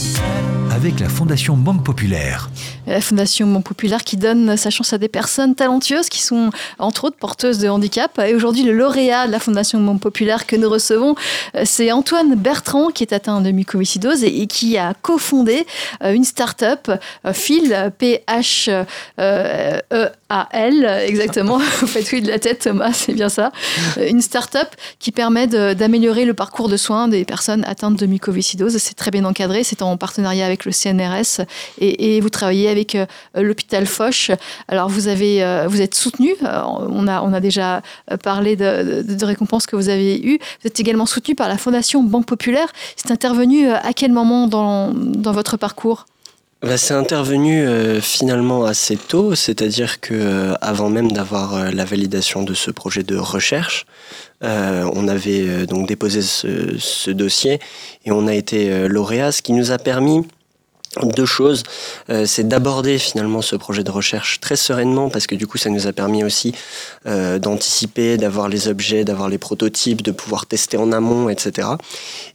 Avec 0.72 1.00
la 1.00 1.10
Fondation 1.10 1.58
Banque 1.58 1.84
Populaire 1.84 2.50
la 2.88 3.02
Fondation 3.02 3.48
Mon 3.48 3.62
Populaire 3.62 4.04
qui 4.04 4.18
donne 4.18 4.58
sa 4.58 4.70
chance 4.70 4.94
à 4.94 4.98
des 4.98 5.08
personnes 5.08 5.56
talentueuses 5.56 6.10
qui 6.10 6.22
sont 6.22 6.50
entre 6.80 7.06
autres 7.06 7.18
porteuses 7.18 7.60
de 7.60 7.70
handicap. 7.70 8.20
Et 8.20 8.34
aujourd'hui, 8.36 8.64
le 8.64 8.74
lauréat 8.74 9.28
de 9.28 9.32
la 9.32 9.40
Fondation 9.40 9.80
Mon 9.80 9.98
Populaire 9.98 10.46
que 10.48 10.56
nous 10.56 10.70
recevons, 10.70 11.16
euh, 11.56 11.64
c'est 11.66 11.92
Antoine 11.92 12.36
Bertrand 12.36 12.90
qui 12.90 13.04
est 13.04 13.14
atteint 13.14 13.42
de 13.42 13.52
mucoviscidose 13.52 14.24
et, 14.24 14.48
qui 14.48 14.78
a 14.78 14.94
cofondé 15.02 15.66
euh, 16.04 16.14
une 16.14 16.24
start-up, 16.24 16.92
Phil, 17.34 17.92
P-H-E-A-L, 17.98 18.86
exactement. 21.06 21.58
Vous 21.80 21.88
faites 21.88 22.12
oui 22.12 22.22
de 22.22 22.28
la 22.28 22.40
tête, 22.40 22.60
Thomas, 22.60 22.94
c'est 22.94 23.14
bien 23.14 23.30
ça. 23.30 23.52
Euh, 23.98 24.08
une 24.10 24.22
start-up 24.22 24.68
qui 25.00 25.12
permet 25.12 25.48
d'améliorer 25.48 26.26
le 26.26 26.34
parcours 26.34 26.70
de 26.70 26.78
soins 26.78 27.08
des 27.08 27.26
personnes 27.26 27.64
atteintes 27.66 27.98
de 27.98 28.06
mucoviscidose. 28.06 28.78
C'est 28.78 28.96
très 28.96 29.12
bien 29.12 29.26
encadré, 29.26 29.64
c'est 29.64 29.82
en 29.82 29.98
partenariat 29.98 30.46
avec 30.46 30.66
le 30.66 30.72
CNRS 30.72 31.42
et, 31.80 32.16
et 32.16 32.22
vous 32.22 32.30
travaillez 32.30 32.71
avec 32.72 32.96
euh, 32.96 33.06
l'hôpital 33.36 33.86
Foch. 33.86 34.32
Alors 34.68 34.90
vous 34.90 35.08
avez, 35.08 35.44
euh, 35.44 35.68
vous 35.68 35.82
êtes 35.82 35.94
soutenu. 35.94 36.34
Euh, 36.44 36.62
on 36.66 37.08
a, 37.08 37.22
on 37.22 37.34
a 37.34 37.40
déjà 37.40 37.82
parlé 38.24 38.56
de, 38.56 39.26
récompenses 39.26 39.68
que 39.68 39.76
vous 39.76 39.90
avez 39.90 40.20
eues. 40.26 40.40
Vous 40.62 40.68
êtes 40.68 40.80
également 40.80 41.06
soutenu 41.06 41.36
par 41.36 41.48
la 41.48 41.58
Fondation 41.58 42.02
Banque 42.02 42.26
Populaire. 42.26 42.68
C'est 42.96 43.12
intervenu 43.12 43.70
à 43.70 43.94
quel 43.94 44.12
moment 44.12 44.48
dans, 44.48 44.92
dans 44.94 45.32
votre 45.32 45.58
parcours? 45.58 46.06
Bah, 46.62 46.78
c'est 46.78 46.94
intervenu 46.94 47.66
finalement 48.02 48.66
assez 48.66 48.96
tôt, 48.96 49.34
c'est-à-dire 49.34 50.00
que 50.00 50.54
avant 50.62 50.90
même 50.90 51.12
d'avoir 51.12 51.72
la 51.72 51.86
validation 51.86 52.44
de 52.44 52.54
ce 52.54 52.70
projet 52.70 53.02
de 53.02 53.16
recherche, 53.16 53.86
on 54.42 55.08
avait 55.08 55.66
donc 55.66 55.88
déposé 55.88 56.22
ce, 56.22 56.78
ce, 56.78 57.10
dossier 57.10 57.60
et 58.06 58.12
on 58.12 58.28
a 58.28 58.36
été 58.36 58.88
lauréat, 58.88 59.32
ce 59.32 59.42
qui 59.42 59.54
nous 59.54 59.72
a 59.72 59.80
permis 59.80 60.24
deux 61.04 61.26
choses. 61.26 61.64
Euh, 62.10 62.26
c'est 62.26 62.48
d'aborder 62.48 62.98
finalement 62.98 63.42
ce 63.42 63.56
projet 63.56 63.84
de 63.84 63.92
recherche 63.92 64.40
très 64.40 64.56
sereinement 64.56 65.10
parce 65.10 65.28
que 65.28 65.36
du 65.36 65.48
coup 65.48 65.58
ça 65.58 65.70
nous 65.70 65.88
a 65.88 65.94
permis 65.94 66.24
aussi 66.24 66.54
euh, 67.06 67.40
d'anticiper, 67.40 68.18
d'avoir 68.18 68.50
les 68.50 68.68
objets, 68.68 69.06
d'avoir 69.06 69.30
les 69.30 69.38
prototypes, 69.38 70.02
de 70.02 70.12
pouvoir 70.12 70.46
tester 70.46 70.78
en 70.78 70.92
amont, 70.92 71.30
etc. 71.30 71.70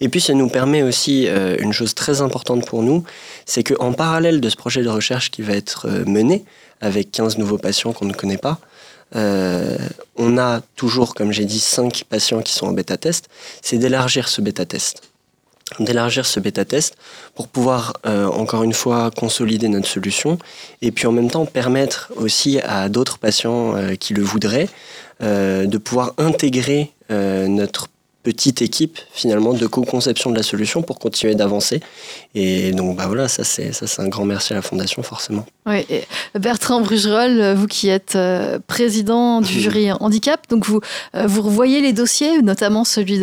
Et 0.01 0.09
puis 0.09 0.21
ça 0.21 0.33
nous 0.35 0.49
permet 0.49 0.83
aussi 0.83 1.27
euh, 1.29 1.57
une 1.59 1.73
chose 1.73 1.95
très 1.95 2.21
importante 2.23 2.67
pour 2.67 2.83
nous, 2.83 3.05
c'est 3.45 3.63
qu'en 3.63 3.93
parallèle 3.93 4.41
de 4.41 4.49
ce 4.49 4.57
projet 4.57 4.83
de 4.83 4.89
recherche 4.89 5.31
qui 5.31 5.43
va 5.43 5.55
être 5.55 5.89
mené 6.07 6.45
avec 6.81 7.11
15 7.11 7.39
nouveaux 7.39 7.59
patients 7.59 7.93
qu'on 7.93 8.07
ne 8.07 8.13
connaît 8.13 8.39
pas, 8.39 8.59
on 9.15 10.39
a 10.39 10.61
toujours, 10.75 11.15
comme 11.15 11.33
j'ai 11.33 11.45
dit, 11.45 11.61
5 11.61 12.05
patients 12.09 12.43
qui 12.43 12.53
sont 12.53 12.67
en 12.67 12.73
bêta-test, 12.73 13.29
c'est 13.63 13.79
d'élargir 13.79 14.29
ce 14.29 14.41
bêta-test 14.41 15.06
d'élargir 15.81 16.27
ce 16.27 16.41
bêta-test 16.41 16.97
pour 17.35 17.49
pouvoir, 17.49 17.95
euh, 18.07 18.27
encore 18.27 18.63
une 18.63 18.73
fois, 18.73 19.11
consolider 19.11 19.69
notre 19.69 19.89
solution 19.89 20.39
et 20.81 20.93
puis 20.93 21.07
en 21.07 21.13
même 21.13 21.31
temps 21.31 21.45
permettre 21.45 22.13
aussi 22.17 22.61
à 22.61 22.89
d'autres 22.89 23.19
patients 23.19 23.75
euh, 23.75 23.95
qui 23.95 24.15
le 24.15 24.23
voudraient 24.23 24.69
euh, 25.23 25.67
de 25.67 25.79
pouvoir 25.79 26.15
intégrer 26.19 26.93
notre 27.09 27.87
petite 28.27 28.61
équipe 28.61 28.99
finalement 29.13 29.53
de 29.55 29.69
co-conception 29.69 30.33
de 30.33 30.37
la 30.37 30.43
solution 30.43 30.83
pour 30.83 30.99
continuer 30.99 31.37
d'avancer. 31.37 31.79
Et 32.35 32.73
donc 32.73 32.97
bah 32.97 33.05
voilà, 33.07 33.29
ça 33.29 33.45
c'est 33.45 33.73
ça 33.73 33.87
c'est 33.87 34.03
un 34.03 34.09
grand 34.09 34.25
merci 34.25 34.53
à 34.53 34.57
la 34.57 34.63
fondation 34.63 35.05
forcément. 35.05 35.47
Oui, 35.65 35.87
Bertrand 36.35 36.81
Brugerol, 36.81 37.55
vous 37.55 37.69
qui 37.69 37.89
êtes 37.89 38.17
euh, 38.17 38.59
président 38.67 39.41
du 39.41 39.53
jury 39.61 39.93
handicap, 39.93 40.41
donc 40.49 40.67
vous 40.67 40.81
euh, 41.15 41.29
vous 41.29 41.43
revoyez 41.43 41.81
les 41.81 41.93
dossiers, 41.93 42.43
notamment 42.43 42.83
celui 42.85 43.21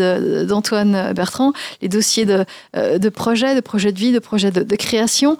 d'Antoine 0.48 1.12
Bertrand, 1.13 1.52
les 1.82 1.89
dossiers 1.89 2.26
de, 2.26 2.46
euh, 2.78 2.98
de 2.98 3.10
projets, 3.10 3.56
de 3.56 3.62
projets 3.62 3.92
de 3.92 4.00
vie, 4.00 4.13
de 4.13 4.20
projets 4.20 4.52
de, 4.52 4.76
création. 4.78 5.38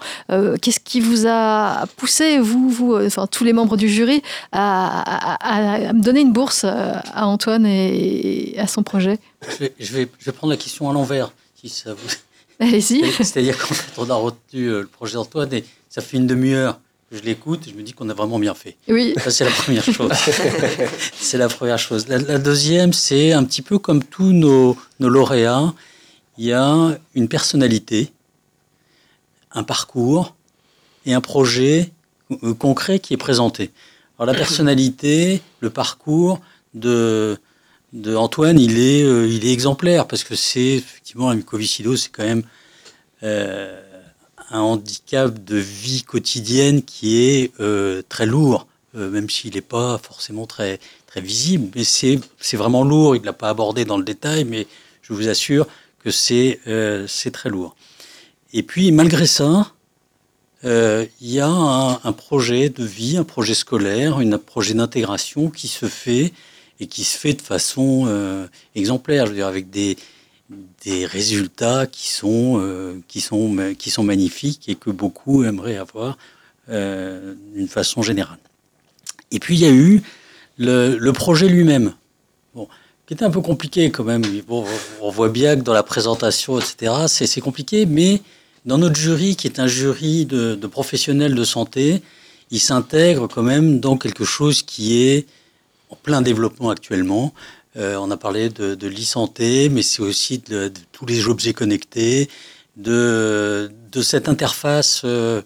Qu'est-ce 0.60 0.80
qui 0.80 1.00
vous 1.00 1.26
a 1.26 1.86
poussé, 1.96 2.38
vous, 2.38 2.68
vous, 2.68 2.94
enfin 2.96 3.26
tous 3.26 3.44
les 3.44 3.54
membres 3.54 3.76
du 3.78 3.88
jury, 3.88 4.22
à, 4.52 5.36
à, 5.40 5.88
à 5.88 5.92
donner 5.92 6.20
une 6.20 6.32
bourse 6.32 6.64
à 6.64 7.26
Antoine 7.26 7.64
et 7.66 8.54
à 8.58 8.66
son 8.66 8.82
projet? 8.82 9.18
Je 9.50 9.58
vais, 9.58 9.74
je 9.78 9.92
vais, 9.92 10.32
prendre 10.32 10.52
la 10.52 10.56
question 10.56 10.88
à 10.90 10.92
l'envers, 10.92 11.32
si 11.54 11.68
ça 11.68 11.94
vous. 11.94 12.08
Allez-y. 12.60 13.10
C'est-à-dire 13.16 13.58
qu'en 13.58 13.74
fait, 13.74 14.00
on 14.00 14.08
a 14.10 14.14
retenu 14.14 14.66
euh, 14.66 14.80
le 14.82 14.86
projet 14.86 15.14
d'Antoine 15.14 15.52
et 15.52 15.64
ça 15.88 16.02
fait 16.02 16.16
une 16.16 16.26
demi-heure 16.26 16.78
que 17.10 17.16
je 17.16 17.22
l'écoute 17.22 17.66
et 17.66 17.70
je 17.70 17.74
me 17.74 17.82
dis 17.82 17.92
qu'on 17.92 18.08
a 18.08 18.14
vraiment 18.14 18.38
bien 18.38 18.54
fait. 18.54 18.76
Oui. 18.88 19.14
Ça, 19.22 19.30
c'est 19.30 19.44
la 19.44 19.50
première 19.50 19.84
chose. 19.92 20.12
c'est 21.14 21.38
la 21.38 21.48
première 21.48 21.78
chose. 21.78 22.06
La, 22.08 22.38
deuxième, 22.38 22.92
c'est 22.92 23.32
un 23.32 23.44
petit 23.44 23.62
peu 23.62 23.78
comme 23.78 24.02
tous 24.02 24.32
nos, 24.32 24.76
nos 25.00 25.08
lauréats, 25.08 25.74
il 26.38 26.46
y 26.46 26.52
a 26.52 26.98
une 27.14 27.28
personnalité, 27.28 28.12
un 29.52 29.62
parcours 29.62 30.34
et 31.06 31.14
un 31.14 31.20
projet 31.20 31.92
euh, 32.42 32.54
concret 32.54 32.98
qui 32.98 33.14
est 33.14 33.18
présenté. 33.18 33.70
Alors 34.18 34.32
la 34.32 34.38
personnalité, 34.38 35.42
le 35.60 35.70
parcours 35.70 36.40
de 36.74 37.38
de 37.94 38.16
Antoine, 38.16 38.58
il 38.58 38.78
est, 38.78 39.04
euh, 39.04 39.26
il 39.28 39.46
est 39.46 39.52
exemplaire 39.52 40.06
parce 40.06 40.24
que 40.24 40.34
c'est 40.34 40.74
effectivement 40.74 41.30
la 41.30 41.36
mucoviscidose, 41.36 42.02
c'est 42.02 42.10
quand 42.10 42.24
même 42.24 42.42
euh, 43.22 43.80
un 44.50 44.60
handicap 44.60 45.42
de 45.42 45.56
vie 45.56 46.02
quotidienne 46.02 46.82
qui 46.82 47.22
est 47.22 47.52
euh, 47.60 48.02
très 48.08 48.26
lourd, 48.26 48.66
même 48.94 49.28
s'il 49.28 49.54
n'est 49.54 49.60
pas 49.60 49.98
forcément 49.98 50.46
très, 50.46 50.78
très 51.08 51.20
visible. 51.20 51.68
Mais 51.74 51.82
c'est, 51.82 52.20
vraiment 52.56 52.84
lourd. 52.84 53.16
Il 53.16 53.22
ne 53.22 53.26
l'a 53.26 53.32
pas 53.32 53.48
abordé 53.48 53.84
dans 53.84 53.96
le 53.96 54.04
détail, 54.04 54.44
mais 54.44 54.68
je 55.02 55.12
vous 55.12 55.28
assure 55.28 55.66
que 55.98 56.12
c'est, 56.12 56.60
très 57.32 57.48
lourd. 57.48 57.74
Et 58.52 58.62
puis, 58.62 58.92
malgré 58.92 59.26
ça, 59.26 59.72
il 60.62 61.08
y 61.20 61.40
a 61.40 61.48
un, 61.48 62.12
projet 62.12 62.68
de 62.68 62.84
vie, 62.84 63.16
un 63.16 63.24
projet 63.24 63.54
scolaire, 63.54 64.18
un 64.18 64.38
projet 64.38 64.74
d'intégration 64.74 65.50
qui 65.50 65.66
se 65.66 65.86
fait 65.86 66.32
et 66.80 66.86
qui 66.86 67.04
se 67.04 67.16
fait 67.16 67.34
de 67.34 67.42
façon 67.42 68.04
euh, 68.08 68.46
exemplaire, 68.74 69.26
je 69.26 69.30
veux 69.30 69.36
dire, 69.36 69.46
avec 69.46 69.70
des, 69.70 69.96
des 70.84 71.06
résultats 71.06 71.86
qui 71.86 72.08
sont, 72.08 72.58
euh, 72.60 73.00
qui, 73.08 73.20
sont, 73.20 73.74
qui 73.78 73.90
sont 73.90 74.02
magnifiques 74.02 74.68
et 74.68 74.74
que 74.74 74.90
beaucoup 74.90 75.44
aimeraient 75.44 75.76
avoir 75.76 76.18
euh, 76.68 77.34
d'une 77.54 77.68
façon 77.68 78.02
générale. 78.02 78.38
Et 79.30 79.38
puis 79.38 79.56
il 79.56 79.60
y 79.60 79.66
a 79.66 79.72
eu 79.72 80.02
le, 80.58 80.96
le 80.96 81.12
projet 81.12 81.48
lui-même, 81.48 81.94
bon, 82.54 82.68
qui 83.06 83.14
était 83.14 83.24
un 83.24 83.30
peu 83.30 83.40
compliqué 83.40 83.90
quand 83.90 84.04
même. 84.04 84.22
Bon, 84.46 84.64
on 85.00 85.10
voit 85.10 85.28
bien 85.28 85.56
que 85.56 85.62
dans 85.62 85.72
la 85.72 85.82
présentation, 85.82 86.58
etc., 86.58 86.92
c'est 87.06 87.40
compliqué, 87.40 87.86
mais 87.86 88.20
dans 88.64 88.78
notre 88.78 88.96
jury, 88.96 89.36
qui 89.36 89.46
est 89.46 89.60
un 89.60 89.66
jury 89.66 90.24
de, 90.24 90.54
de 90.54 90.66
professionnels 90.66 91.34
de 91.34 91.44
santé, 91.44 92.02
il 92.50 92.60
s'intègre 92.60 93.28
quand 93.28 93.42
même 93.42 93.80
dans 93.80 93.96
quelque 93.96 94.24
chose 94.24 94.62
qui 94.62 95.02
est 95.02 95.26
plein 95.96 96.22
développement 96.22 96.70
actuellement. 96.70 97.34
Euh, 97.76 97.96
on 97.96 98.08
a 98.10 98.16
parlé 98.16 98.48
de, 98.50 98.74
de 98.74 98.88
l'e-santé, 98.88 99.68
mais 99.68 99.82
c'est 99.82 100.02
aussi 100.02 100.38
de, 100.38 100.72
tous 100.92 101.06
les 101.06 101.28
objets 101.28 101.52
connectés, 101.52 102.28
de, 102.76 103.70
de 103.92 104.02
cette 104.02 104.28
interface 104.28 105.02
euh, 105.04 105.42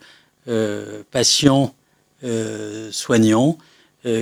euh 0.48 1.02
patient-soignant 1.10 3.58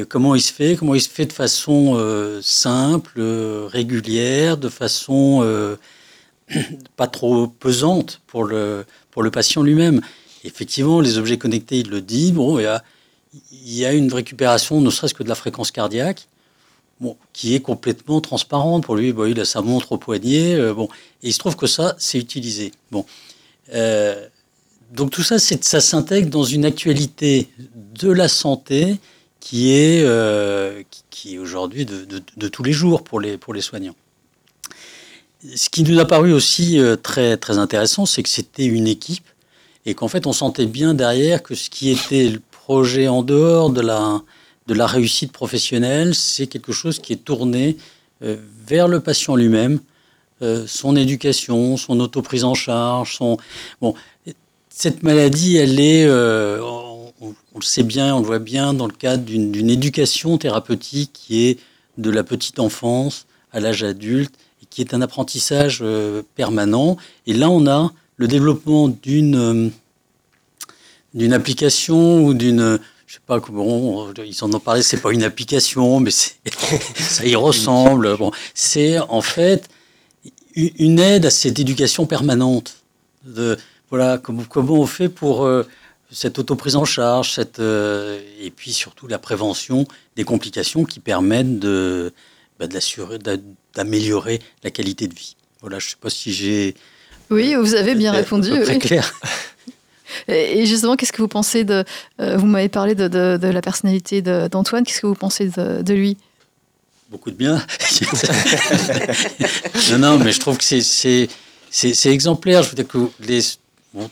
comment 0.08 0.34
il 0.34 0.40
se 0.40 0.52
fait? 0.52 0.74
Comment 0.76 0.96
il 0.96 1.00
se 1.00 1.08
fait 1.08 1.26
de 1.26 1.32
façon 1.32 1.96
simple, 2.42 3.22
régulière, 3.68 4.56
de 4.56 4.68
façon 4.68 5.76
pas 6.96 7.06
trop 7.06 7.46
pesante 7.46 8.20
pour 8.26 8.42
le, 8.44 8.84
pour 9.12 9.22
le 9.22 9.30
patient 9.30 9.62
lui-même? 9.62 10.00
Effectivement, 10.42 11.00
les 11.00 11.18
objets 11.18 11.38
connectés, 11.38 11.78
il 11.78 11.90
le 11.90 12.00
dit, 12.00 12.32
bon, 12.32 12.58
il 12.58 12.62
y 12.62 12.66
a, 12.66 12.82
il 13.53 13.75
y 13.75 13.85
a 13.85 13.92
une 13.92 14.12
récupération, 14.12 14.81
ne 14.81 14.90
serait-ce 14.90 15.14
que 15.14 15.22
de 15.22 15.29
la 15.29 15.35
fréquence 15.35 15.70
cardiaque, 15.70 16.29
bon, 17.01 17.16
qui 17.33 17.55
est 17.55 17.61
complètement 17.61 18.20
transparente. 18.20 18.85
Pour 18.85 18.96
lui, 18.96 19.12
bon, 19.12 19.27
il 19.27 19.38
a 19.40 19.44
sa 19.44 19.62
montre 19.62 19.92
au 19.92 19.99
poignet, 19.99 20.55
euh, 20.55 20.75
bon, 20.75 20.88
et 21.22 21.29
il 21.29 21.33
se 21.33 21.38
trouve 21.38 21.57
que 21.57 21.66
ça, 21.66 21.94
c'est 21.99 22.18
utilisé. 22.18 22.72
Bon. 22.90 23.05
Euh, 23.75 24.29
donc 24.92 25.11
tout 25.11 25.22
ça, 25.22 25.38
ça 25.38 25.81
s'intègre 25.81 26.31
dans 26.31 26.44
une 26.44 26.64
actualité 26.64 27.49
de 27.94 28.11
la 28.11 28.29
santé 28.29 28.99
qui 29.40 29.72
est, 29.72 30.03
euh, 30.05 30.83
qui, 31.11 31.35
est 31.35 31.38
aujourd'hui 31.38 31.85
de, 31.85 32.05
de, 32.05 32.22
de, 32.37 32.49
tous 32.49 32.62
les 32.62 32.72
jours 32.72 33.03
pour 33.03 33.20
les, 33.20 33.37
pour 33.37 33.53
les 33.53 33.61
soignants. 33.61 33.96
Ce 35.55 35.68
qui 35.68 35.83
nous 35.83 35.99
a 35.99 36.05
paru 36.05 36.33
aussi 36.33 36.81
très, 37.03 37.37
très 37.37 37.59
intéressant, 37.59 38.07
c'est 38.07 38.22
que 38.22 38.29
c'était 38.29 38.64
une 38.64 38.87
équipe 38.87 39.27
et 39.87 39.94
qu'en 39.94 40.09
fait 40.09 40.27
on 40.27 40.33
sentait 40.33 40.66
bien 40.66 40.94
derrière 40.94 41.42
que 41.42 41.55
ce 41.55 41.70
qui 41.70 41.90
était 41.90 42.33
projet 42.66 43.09
en 43.09 43.22
dehors 43.22 43.70
de 43.70 43.81
la, 43.81 44.22
de 44.66 44.74
la 44.74 44.87
réussite 44.87 45.33
professionnelle, 45.33 46.14
c'est 46.14 46.46
quelque 46.46 46.72
chose 46.72 46.98
qui 46.98 47.12
est 47.12 47.24
tourné 47.24 47.76
euh, 48.22 48.37
vers 48.66 48.88
le 48.88 49.00
patient 49.00 49.37
lui-même, 49.37 49.79
euh, 50.42 50.64
son 50.66 50.96
éducation, 50.96 51.76
son 51.76 52.00
auto-prise 52.00 52.44
en 52.44 52.55
charge, 52.55 53.16
son... 53.16 53.37
Bon, 53.81 53.94
cette 54.68 55.02
maladie, 55.02 55.57
elle 55.57 55.81
est, 55.81 56.07
on, 56.61 57.12
on, 57.22 57.59
le 57.59 57.62
sait 57.62 57.83
bien, 57.83 58.14
on 58.14 58.20
le 58.20 58.26
voit 58.26 58.38
bien 58.38 58.74
dans 58.74 58.87
le 58.87 58.92
cadre 58.92 59.24
d'une 59.24 59.70
éducation 59.70 60.37
thérapeutique 60.37 61.12
qui 61.14 61.46
est 61.46 61.59
de 61.96 62.11
la 62.11 62.24
petite 62.24 62.59
enfance 62.59 63.26
à 63.52 63.61
l'âge 63.61 63.83
adulte 63.83 64.35
qui 64.76 64.83
est 64.83 64.92
un 64.92 65.00
apprentissage 65.00 65.79
euh, 65.81 66.22
permanent. 66.35 66.98
Et 67.26 67.33
là, 67.33 67.48
on 67.48 67.66
a 67.66 67.92
le 68.16 68.29
développement 68.29 68.88
d'une 68.88 69.37
euh, 69.37 69.70
d'une 71.16 71.33
application 71.33 72.24
ou 72.24 72.35
d'une 72.35 72.79
je 73.07 73.14
sais 73.14 73.20
pas 73.26 73.40
comment 73.40 74.09
ils 74.24 74.44
en 74.44 74.52
ont 74.52 74.61
parlé 74.61 74.83
c'est 74.83 75.00
pas 75.00 75.12
une 75.12 75.24
application 75.24 75.98
mais 75.98 76.11
ça 76.96 77.26
y 77.26 77.35
ressemble 77.35 78.16
bon 78.16 78.31
c'est 78.55 78.98
en 78.98 79.22
fait 79.22 79.68
une 80.55 81.00
aide 81.00 81.26
à 81.26 81.31
cette 81.31 81.59
éducation 81.59 82.07
permanente 82.07 82.76
de 83.24 83.57
voilà 83.90 84.18
comment, 84.18 84.44
comment 84.48 84.74
on 84.74 84.87
fait 84.87 85.09
pour 85.09 85.44
euh, 85.44 85.66
cette 86.11 86.38
auto-prise 86.38 86.76
en 86.76 86.85
charge 86.85 87.33
cette 87.33 87.59
et 87.59 88.52
puis 88.55 88.72
surtout 88.72 89.09
la 89.09 89.18
prévention 89.18 89.87
des 90.14 90.24
complications 90.24 90.85
qui 90.85 91.00
permettent 91.00 91.59
de 91.59 92.12
bah, 92.59 92.66
d'assurer 92.66 93.18
d'améliorer 93.74 94.40
la 94.64 94.70
qualité 94.70 95.09
de 95.09 95.14
vie. 95.14 95.37
Voilà, 95.61 95.79
je 95.79 95.87
ne 95.87 95.90
sais 95.90 95.96
pas 96.00 96.09
si 96.09 96.33
j'ai. 96.33 96.74
Oui, 97.29 97.55
vous 97.55 97.74
avez 97.74 97.94
bien 97.94 98.12
répondu. 98.12 98.48
Très 98.62 98.79
clair. 98.79 99.12
Et 100.28 100.66
justement, 100.66 100.96
qu'est-ce 100.96 101.12
que 101.12 101.22
vous 101.22 101.28
pensez 101.28 101.64
de. 101.64 101.84
Euh, 102.20 102.36
vous 102.36 102.46
m'avez 102.46 102.68
parlé 102.68 102.94
de, 102.94 103.38
la 103.40 103.60
personnalité 103.60 104.22
d'Antoine, 104.22 104.84
qu'est-ce 104.84 105.00
que 105.00 105.06
vous 105.06 105.14
pensez 105.14 105.48
de, 105.48 105.92
lui? 105.92 106.16
Beaucoup 107.10 107.30
de 107.30 107.36
bien. 107.36 107.64
non, 109.92 109.98
non, 109.98 110.18
mais 110.18 110.32
je 110.32 110.40
trouve 110.40 110.58
que 110.58 110.64
c'est 110.64 111.28
exemplaire. 112.06 112.64
Je 112.64 112.70
veux 112.70 112.74
dire 112.74 112.88
que 112.88 112.98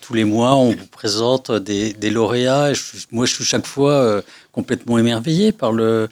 tous 0.00 0.14
les 0.14 0.24
mois, 0.24 0.55
on 0.55 0.70
vous 0.70 0.87
présente 0.87 1.50
des, 1.50 2.11
lauréats. 2.11 2.70
Et 2.70 2.74
moi, 3.11 3.27
je 3.27 3.35
suis 3.35 3.44
chaque 3.44 3.66
fois 3.66 3.92
euh, 3.92 4.22
complètement 4.53 4.98
émerveillé 4.98 5.50
par 5.50 5.72
le, 5.72 6.09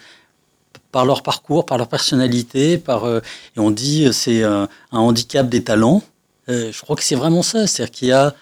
par 0.90 1.06
leur 1.06 1.22
parcours, 1.22 1.64
par 1.64 1.78
leur 1.78 1.88
personnalité, 1.88 2.76
par 2.76 3.04
euh, 3.04 3.20
et 3.56 3.60
on 3.60 3.70
dit 3.70 4.08
c'est 4.12 4.42
un, 4.42 4.68
handicap 4.90 5.48
des 5.48 5.62
talents. 5.62 6.02
Je 6.48 6.78
crois 6.82 6.96
que 6.96 7.04
c'est 7.04 7.14
vraiment 7.14 7.42
ça, 7.42 7.68
c'est-à-dire 7.68 7.92
qu'il 7.92 8.08
y 8.08 8.12
a 8.12 8.34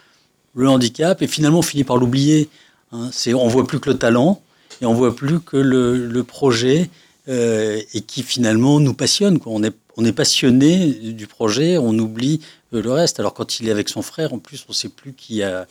le 0.55 0.69
handicap 0.69 1.23
et 1.23 1.27
finalement 1.27 1.61
on 1.61 1.63
finit 1.63 1.85
par 1.85 1.97
l'oublier. 1.97 2.49
Hein. 2.93 3.11
c'est 3.13 3.35
on 3.35 3.49
voit 3.49 3.67
plus 3.67 3.81
que 3.81 3.91
le 3.91 3.99
talent 3.99 4.43
et 4.83 4.87
on 4.87 4.95
voit 4.95 5.15
plus 5.15 5.41
que 5.41 5.57
le, 5.57 6.23
projet 6.25 6.91
et 7.29 8.01
qui 8.07 8.23
finalement 8.23 8.81
nous 8.81 8.95
passionne. 8.95 9.39
On 9.47 9.63
est 9.63 9.75
on 10.01 10.05
est 10.05 10.13
passionné 10.13 10.89
du 11.13 11.27
projet, 11.27 11.77
on 11.77 11.99
oublie 11.99 12.41
le 12.73 12.91
reste. 12.91 13.21
Alors 13.21 13.35
quand 13.35 13.61
il 13.61 13.69
est 13.69 13.71
avec 13.71 13.91
son 13.91 14.01
frère, 14.01 14.33
en 14.33 14.39
plus, 14.39 14.65
on 14.67 14.73
ne 14.73 14.75
sait 14.75 14.89
plus 14.89 15.13
qui 15.13 15.43
a 15.43 15.67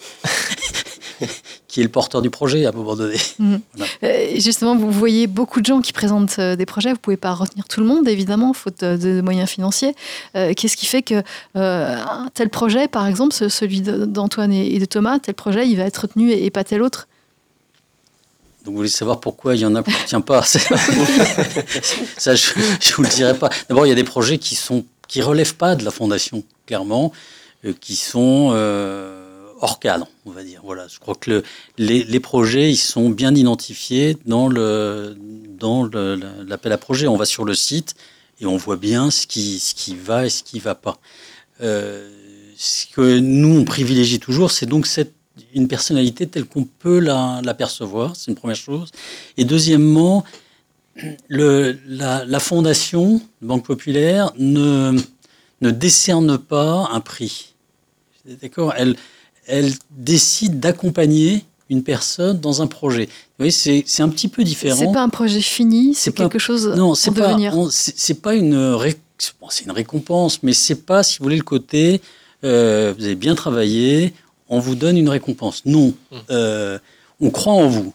qui 1.68 1.80
est 1.80 1.84
le 1.84 1.90
porteur 1.90 2.22
du 2.22 2.30
projet 2.30 2.66
à 2.66 2.70
un 2.70 2.72
moment 2.72 2.96
donné. 2.96 3.18
Mhm. 3.40 3.62
Euh, 4.04 4.36
justement, 4.36 4.76
vous 4.76 4.92
voyez 4.92 5.28
beaucoup 5.28 5.62
de 5.62 5.66
gens 5.66 5.82
qui 5.82 5.94
présentent 5.94 6.40
euh, 6.40 6.56
des 6.56 6.66
projets. 6.66 6.90
Vous 6.90 6.96
ne 6.96 7.02
pouvez 7.02 7.18
pas 7.18 7.34
retenir 7.34 7.66
tout 7.68 7.80
le 7.80 7.86
monde, 7.86 8.08
évidemment, 8.08 8.54
faute 8.54 8.84
de, 8.84 9.22
moyens 9.22 9.50
financiers. 9.50 9.96
Euh, 10.36 10.54
qu'est-ce 10.56 10.78
qui 10.78 10.86
fait 10.86 11.02
que 11.02 11.22
tel 12.34 12.50
projet, 12.50 12.88
par 12.88 13.08
exemple, 13.08 13.34
celui 13.34 13.82
d'Antoine 13.82 14.52
et 14.52 14.80
de 14.80 14.86
Thomas, 14.86 15.20
tel 15.20 15.36
projet, 15.36 15.68
il 15.68 15.76
va 15.76 15.84
être 15.84 15.98
retenu 15.98 16.32
et, 16.32 16.50
pas 16.50 16.64
tel 16.64 16.82
autre? 16.82 17.08
Donc 18.66 18.74
vous 18.74 18.78
voulez 18.78 18.90
savoir 18.90 19.20
pourquoi 19.20 19.56
il 19.56 19.62
y 19.62 19.66
en 19.66 19.76
a 19.76 19.84
qui 19.84 19.92
ne 19.92 19.96
retient 19.96 20.22
pas 20.22 20.44
Ça, 20.44 20.60
je 22.36 22.54
ne 22.58 22.96
vous 22.96 23.04
le 23.04 23.10
dirai 23.10 23.34
pas. 23.38 23.50
D'abord, 23.70 23.86
il 23.86 23.90
y 23.90 23.92
a 23.92 23.96
des 23.96 24.04
projets 24.04 24.38
qui 24.38 24.56
sont 24.56 24.86
qui 25.08 25.22
relèvent 25.22 25.56
pas 25.56 25.76
de 25.76 25.84
la 25.84 25.92
fondation, 25.92 26.44
clairement, 26.68 27.12
qui 27.82 27.96
sont 27.96 28.52
hors 29.62 29.80
cadre, 29.80 30.08
on 30.26 30.32
va 30.32 30.44
dire. 30.44 30.62
Voilà, 30.64 30.88
je 30.88 31.00
crois 31.00 31.16
que 31.16 31.44
les, 31.78 32.20
projets, 32.20 32.72
ils 32.72 32.78
sont 32.78 33.10
bien 33.10 33.36
identifiés 33.36 34.18
dans 34.26 34.48
le 34.48 35.16
dans 35.60 35.90
l'appel 36.48 36.72
à 36.72 36.78
projet. 36.78 37.08
On 37.08 37.18
va 37.18 37.26
sur 37.26 37.46
le 37.46 37.54
site 37.54 37.96
et 38.40 38.46
on 38.46 38.58
voit 38.58 38.78
bien 38.78 39.12
ce 39.12 39.28
qui 39.28 39.60
ce 39.60 39.74
qui 39.74 39.96
va 39.96 40.26
et 40.26 40.30
ce 40.30 40.44
qui 40.44 40.60
va 40.60 40.76
pas. 40.76 40.98
Euh, 41.62 42.10
ce 42.58 42.88
que 42.88 43.20
nous 43.20 43.60
on 43.60 43.66
privilégie 43.66 44.20
toujours, 44.20 44.52
c'est 44.52 44.66
donc 44.66 44.88
cette 44.88 45.14
une 45.54 45.68
personnalité 45.68 46.28
telle 46.28 46.46
qu'on 46.46 46.66
peut 46.66 47.00
la, 47.00 47.42
percevoir, 47.58 48.16
c'est 48.16 48.30
une 48.32 48.36
première 48.36 48.58
chose. 48.58 48.92
Et 49.38 49.46
deuxièmement, 49.46 50.24
la, 51.30 52.26
la, 52.26 52.40
fondation 52.40 53.22
Banque 53.42 53.66
Populaire 53.66 54.32
ne, 54.38 55.00
ne 55.62 55.72
décerne 55.72 56.38
pas 56.38 56.90
un 56.92 57.00
prix. 57.00 57.54
D'accord? 58.42 58.74
Elle, 58.76 58.96
elle 59.50 59.74
décide 59.92 60.60
d'accompagner 60.60 61.44
une 61.70 61.84
personne 61.84 62.40
dans 62.40 62.62
un 62.62 62.68
projet. 62.68 63.10
Oui, 63.40 63.52
c'est 63.52 63.84
un 64.00 64.10
petit 64.10 64.28
peu 64.28 64.44
différent. 64.44 64.78
C'est 64.80 64.94
pas 64.94 65.04
un 65.04 65.10
projet 65.10 65.42
fini, 65.42 65.94
c'est 65.94 66.14
quelque 66.14 66.40
chose 66.40 66.68
non, 66.76 66.96
c'est 66.96 67.12
pas, 67.12 67.38
C'est 67.70 68.22
pas 68.22 68.36
une 68.36 68.78
c'est 69.50 69.66
une 69.66 69.72
récompense, 69.72 70.44
mais 70.44 70.54
c'est 70.54 70.86
pas, 70.86 71.04
si 71.04 71.20
vous 71.20 71.24
voulez, 71.24 71.36
le 71.36 71.44
côté 71.44 72.02
euh, 72.44 72.94
vous 72.98 73.06
avez 73.06 73.16
bien 73.16 73.36
travaillé, 73.36 74.14
on 74.48 74.60
vous 74.60 74.76
donne 74.76 74.98
une 74.98 75.10
récompense. 75.10 75.64
Non, 75.66 75.88
mmh. 75.88 76.16
euh, 76.32 76.80
on 77.20 77.30
croit 77.30 77.54
en 77.54 77.68
vous. 77.68 77.94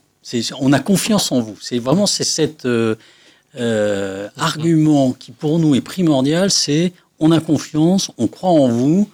On 0.60 0.72
a 0.72 0.80
confiance 0.80 1.32
en 1.32 1.40
vous. 1.40 1.56
C'est 1.60 1.78
vraiment 1.78 2.06
c'est 2.06 2.24
cet 2.24 2.66
euh, 2.66 2.96
argument 4.36 5.12
qui 5.12 5.32
pour 5.32 5.58
nous 5.58 5.74
est 5.74 5.80
primordial. 5.80 6.50
C'est 6.50 6.92
on 7.18 7.30
a 7.30 7.40
confiance, 7.40 8.10
on 8.18 8.26
croit 8.26 8.50
en 8.50 8.68
vous. 8.68 9.08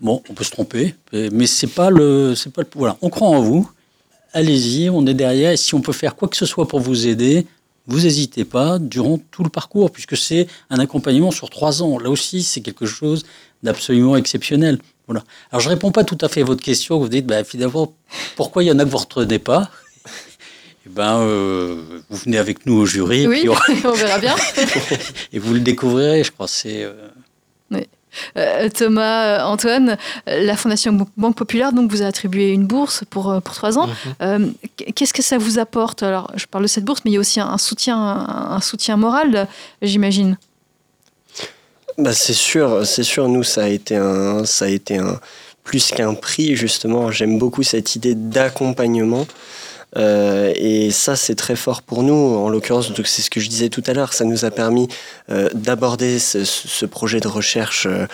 Bon, 0.00 0.22
on 0.28 0.34
peut 0.34 0.44
se 0.44 0.50
tromper, 0.50 0.94
mais 1.12 1.46
c'est 1.46 1.66
pas 1.66 1.90
le, 1.90 2.34
c'est 2.36 2.52
pas 2.52 2.62
le, 2.62 2.68
voilà. 2.74 2.96
On 3.02 3.10
croit 3.10 3.28
en 3.28 3.40
vous. 3.40 3.68
Allez-y, 4.32 4.90
on 4.90 5.06
est 5.06 5.14
derrière. 5.14 5.52
Et 5.52 5.56
si 5.56 5.74
on 5.74 5.80
peut 5.80 5.92
faire 5.92 6.14
quoi 6.14 6.28
que 6.28 6.36
ce 6.36 6.46
soit 6.46 6.68
pour 6.68 6.80
vous 6.80 7.08
aider, 7.08 7.46
vous 7.88 8.00
n'hésitez 8.00 8.44
pas 8.44 8.78
durant 8.78 9.18
tout 9.18 9.42
le 9.42 9.48
parcours, 9.48 9.90
puisque 9.90 10.16
c'est 10.16 10.46
un 10.70 10.78
accompagnement 10.78 11.30
sur 11.30 11.50
trois 11.50 11.82
ans. 11.82 11.98
Là 11.98 12.10
aussi, 12.10 12.42
c'est 12.42 12.60
quelque 12.60 12.86
chose 12.86 13.24
d'absolument 13.62 14.16
exceptionnel. 14.16 14.78
Voilà. 15.06 15.24
Alors, 15.50 15.60
je 15.60 15.70
réponds 15.70 15.90
pas 15.90 16.04
tout 16.04 16.18
à 16.20 16.28
fait 16.28 16.42
à 16.42 16.44
votre 16.44 16.62
question. 16.62 16.98
Vous 16.98 17.08
dites, 17.08 17.26
bah, 17.26 17.42
finalement, 17.44 17.94
pourquoi 18.36 18.62
il 18.62 18.66
y 18.66 18.70
en 18.70 18.78
a 18.78 18.84
que 18.84 18.90
vous 18.90 18.98
ne 18.98 19.02
retenez 19.02 19.38
pas? 19.38 19.70
Eh 20.86 20.90
ben, 20.90 21.18
euh, 21.18 22.00
vous 22.08 22.16
venez 22.16 22.38
avec 22.38 22.64
nous 22.64 22.74
au 22.74 22.86
jury. 22.86 23.26
Oui, 23.26 23.40
et 23.40 23.50
puis 23.50 23.84
on... 23.84 23.92
verra 23.92 24.18
bien. 24.18 24.34
et 25.34 25.38
vous 25.38 25.52
le 25.52 25.60
découvrirez, 25.60 26.24
je 26.24 26.32
crois. 26.32 26.48
C'est. 26.48 26.82
Euh, 26.82 27.08
oui. 27.70 27.86
Euh, 28.36 28.68
Thomas, 28.68 29.24
euh, 29.24 29.44
Antoine, 29.44 29.96
euh, 30.28 30.44
la 30.44 30.56
Fondation 30.56 31.06
Banque 31.16 31.36
Populaire 31.36 31.72
donc, 31.72 31.90
vous 31.90 32.02
a 32.02 32.06
attribué 32.06 32.50
une 32.52 32.66
bourse 32.66 33.04
pour, 33.08 33.40
pour 33.42 33.54
trois 33.54 33.78
ans. 33.78 33.88
Mhm. 34.20 34.52
Qu'est-ce 34.94 35.14
que 35.14 35.22
ça 35.22 35.38
vous 35.38 35.58
apporte? 35.58 36.02
Alors, 36.02 36.30
je 36.36 36.46
parle 36.46 36.64
de 36.64 36.68
cette 36.68 36.84
bourse, 36.84 37.00
mais 37.04 37.10
il 37.10 37.14
y 37.14 37.16
a 37.16 37.20
aussi 37.20 37.40
un 37.40 37.58
soutien, 37.58 37.98
un 37.98 38.60
soutien 38.60 38.96
moral, 38.96 39.48
j'imagine. 39.82 40.38
Bah, 41.96 42.12
c'est 42.12 42.34
sûr, 42.34 42.86
c'est 42.86 43.02
sûr. 43.02 43.28
Nous, 43.28 43.42
ça 43.42 43.64
a 43.64 43.68
été 43.68 43.96
un, 43.96 44.44
ça 44.44 44.66
a 44.66 44.68
été 44.68 44.98
un 44.98 45.18
plus 45.64 45.90
qu'un 45.90 46.14
prix 46.14 46.56
justement. 46.56 47.10
J'aime 47.10 47.38
beaucoup 47.38 47.62
cette 47.62 47.94
idée 47.96 48.14
d'accompagnement. 48.14 49.26
Euh, 49.96 50.52
et 50.54 50.90
ça, 50.90 51.16
c'est 51.16 51.34
très 51.34 51.56
fort 51.56 51.82
pour 51.82 52.02
nous. 52.02 52.14
En 52.14 52.48
l'occurrence, 52.48 52.92
c'est 53.04 53.22
ce 53.22 53.30
que 53.30 53.40
je 53.40 53.48
disais 53.48 53.68
tout 53.68 53.82
à 53.86 53.94
l'heure. 53.94 54.12
Ça 54.12 54.24
nous 54.24 54.44
a 54.44 54.50
permis 54.50 54.88
euh, 55.30 55.48
d'aborder 55.54 56.18
ce, 56.18 56.44
ce, 56.44 56.86
projet 56.86 57.20
de 57.20 57.28
recherche 57.28 57.86
euh, 57.86 58.06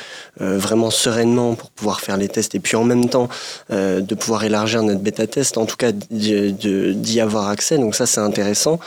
vraiment 0.59 0.91
sereinement 0.91 1.55
pour 1.55 1.70
pouvoir 1.70 2.01
faire 2.01 2.16
les 2.16 2.29
tests 2.29 2.55
et 2.55 2.61
puis 2.61 2.77
en 2.77 2.85
même 2.85 3.09
temps 3.09 3.29
de 3.70 4.14
pouvoir 4.14 4.45
élargir 4.45 4.83
notre 4.83 5.01
bêta-test, 5.01 5.59
en 5.59 5.66
tout 5.66 5.77
cas 5.77 5.93
d'y 5.93 7.20
avoir 7.20 7.49
accès. 7.49 7.79
Donc 7.79 7.95
ça, 7.95 8.07
c'est 8.07 8.20
intéressant 8.20 8.79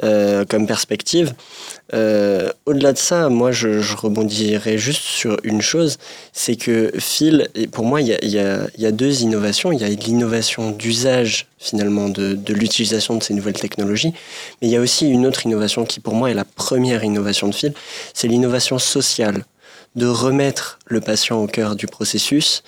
comme 0.00 0.66
perspective. 0.66 1.34
Euh, 1.92 2.50
au-delà 2.64 2.92
de 2.92 2.98
ça, 2.98 3.28
moi, 3.28 3.52
je, 3.52 3.80
je, 3.80 3.96
rebondirais 3.96 4.78
juste 4.78 5.02
sur 5.02 5.36
une 5.44 5.60
chose, 5.60 5.98
c'est 6.32 6.56
que 6.56 6.90
Phil, 6.98 7.48
pour 7.72 7.84
moi, 7.84 8.00
il 8.00 8.08
y 8.08 8.38
a, 8.38 8.92
deux 8.92 9.22
innovations. 9.22 9.70
Il 9.70 9.80
y 9.80 9.84
a 9.84 9.88
l'innovation 9.88 10.70
d'usage, 10.70 11.46
finalement, 11.58 12.08
de, 12.08 12.34
de 12.34 12.54
l'utilisation 12.54 13.16
de 13.16 13.22
ces 13.22 13.34
nouvelles 13.34 13.58
technologies, 13.58 14.14
mais 14.62 14.68
il 14.68 14.70
y 14.70 14.76
a 14.76 14.80
aussi 14.80 15.08
une 15.08 15.26
autre 15.26 15.44
innovation 15.44 15.84
qui, 15.84 16.00
pour 16.00 16.14
moi, 16.14 16.30
est 16.30 16.34
la 16.34 16.46
première 16.46 17.04
innovation 17.04 17.48
de 17.48 17.54
Phil, 17.54 17.74
c'est 18.14 18.28
l'innovation 18.28 18.78
sociale 18.78 19.44
de 19.94 20.06
remettre 20.06 20.78
le 20.86 21.00
patient 21.00 21.40
au 21.40 21.46
cœur 21.46 21.76
du 21.76 21.86
processus 21.86 22.62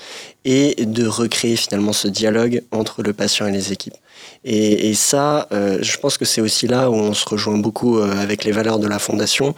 et 0.44 0.84
de 0.84 1.06
recréer 1.06 1.56
finalement 1.56 1.92
ce 1.92 2.08
dialogue 2.08 2.62
entre 2.70 3.02
le 3.02 3.12
patient 3.12 3.46
et 3.46 3.52
les 3.52 3.72
équipes. 3.72 3.96
Et, 4.44 4.90
et 4.90 4.94
ça, 4.94 5.48
euh, 5.52 5.78
je 5.82 5.96
pense 5.98 6.18
que 6.18 6.24
c'est 6.24 6.40
aussi 6.40 6.66
là 6.66 6.90
où 6.90 6.94
on 6.94 7.14
se 7.14 7.28
rejoint 7.28 7.58
beaucoup 7.58 7.98
euh, 7.98 8.12
avec 8.20 8.44
les 8.44 8.52
valeurs 8.52 8.78
de 8.78 8.86
la 8.86 8.98
fondation 8.98 9.54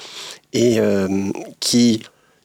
et 0.53 0.81
euh, 0.81 1.09
qui 1.61 2.03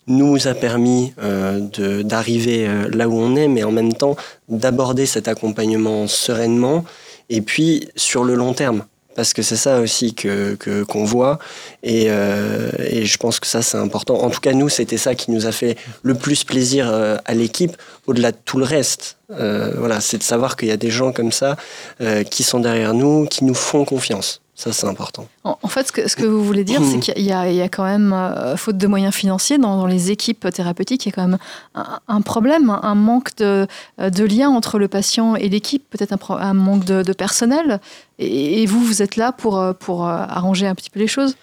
nous 0.07 0.47
a 0.47 0.53
permis 0.53 1.13
euh, 1.21 2.03
d'arriver 2.03 2.67
là 2.91 3.07
où 3.07 3.13
on 3.13 3.35
est, 3.37 3.47
mais 3.47 3.63
en 3.63 3.71
même 3.71 3.93
temps 3.93 4.17
d'aborder 4.49 5.05
cet 5.05 5.29
accompagnement 5.29 6.07
sereinement 6.07 6.83
et 7.29 7.41
puis 7.41 7.87
sur 7.95 8.25
le 8.25 8.35
long 8.35 8.53
terme 8.53 8.83
parce 9.15 9.33
que 9.33 9.41
c'est 9.41 9.55
ça 9.55 9.79
aussi 9.79 10.13
que 10.13 10.55
qu'on 10.87 11.05
voit 11.05 11.39
et, 11.83 12.05
euh, 12.07 12.69
et, 12.79 13.05
je 13.05 13.17
pense 13.17 13.39
que 13.39 13.47
ça 13.47 13.61
c'est 13.61 13.77
important. 13.77 14.21
En 14.21 14.29
tout 14.29 14.39
cas 14.39 14.53
nous 14.53 14.69
c'était 14.69 14.97
ça 14.97 15.15
qui 15.15 15.31
nous 15.31 15.45
a 15.45 15.51
fait 15.51 15.77
le 16.01 16.15
plus 16.15 16.43
plaisir 16.43 16.89
euh, 16.89 17.17
à 17.25 17.33
l'équipe 17.33 17.75
au-delà 18.07 18.31
de 18.31 18.37
tout 18.45 18.57
le 18.57 18.65
reste. 18.65 19.17
Euh, 19.31 19.73
voilà, 19.77 20.01
c'est 20.01 20.17
de 20.17 20.23
savoir 20.23 20.55
qu'il 20.55 20.67
y 20.67 20.71
a 20.71 20.77
des 20.77 20.91
gens 20.91 21.11
comme 21.11 21.31
ça 21.31 21.55
euh, 22.01 22.23
qui 22.23 22.43
sont 22.43 22.59
derrière 22.59 22.93
nous, 22.93 23.25
qui 23.25 23.43
nous 23.43 23.55
font 23.55 23.85
confiance. 23.85 24.42
Ça, 24.55 24.71
c'est 24.71 24.85
important. 24.85 25.27
En, 25.43 25.67
fait, 25.67 25.87
ce 25.87 25.91
que, 25.91 26.07
ce 26.07 26.15
que 26.15 26.25
vous 26.25 26.43
voulez 26.43 26.63
dire, 26.63 26.79
c'est 26.83 26.99
qu'il 27.13 27.17
y, 27.17 27.29
y, 27.29 27.31
a 27.61 27.69
quand 27.69 27.83
même, 27.83 28.13
euh, 28.13 28.55
faute 28.55 28.77
de 28.77 28.87
moyens 28.87 29.13
financiers, 29.13 29.57
dans, 29.57 29.77
dans, 29.77 29.87
les 29.87 30.11
équipes 30.11 30.47
thérapeutiques, 30.51 31.05
il 31.05 31.09
y 31.09 31.11
a 31.11 31.15
quand 31.15 31.27
même 31.27 31.39
un, 31.73 31.99
un 32.07 32.21
problème, 32.21 32.69
un 32.69 32.95
manque 32.95 33.35
de, 33.37 33.67
de, 33.97 34.23
lien 34.23 34.49
entre 34.49 34.77
le 34.77 34.87
patient 34.87 35.35
et 35.35 35.49
l'équipe, 35.49 35.83
peut-être 35.89 36.13
un, 36.13 36.35
un, 36.37 36.53
manque 36.53 36.85
de, 36.85 37.01
de 37.01 37.13
personnel. 37.13 37.79
Et, 38.19 38.61
et, 38.61 38.65
vous, 38.67 38.83
vous 38.83 39.01
êtes 39.01 39.15
là 39.15 39.31
pour, 39.31 39.61
pour 39.79 40.05
arranger 40.05 40.67
un 40.67 40.75
petit 40.75 40.91
peu 40.91 40.99
les 40.99 41.07
choses? 41.07 41.35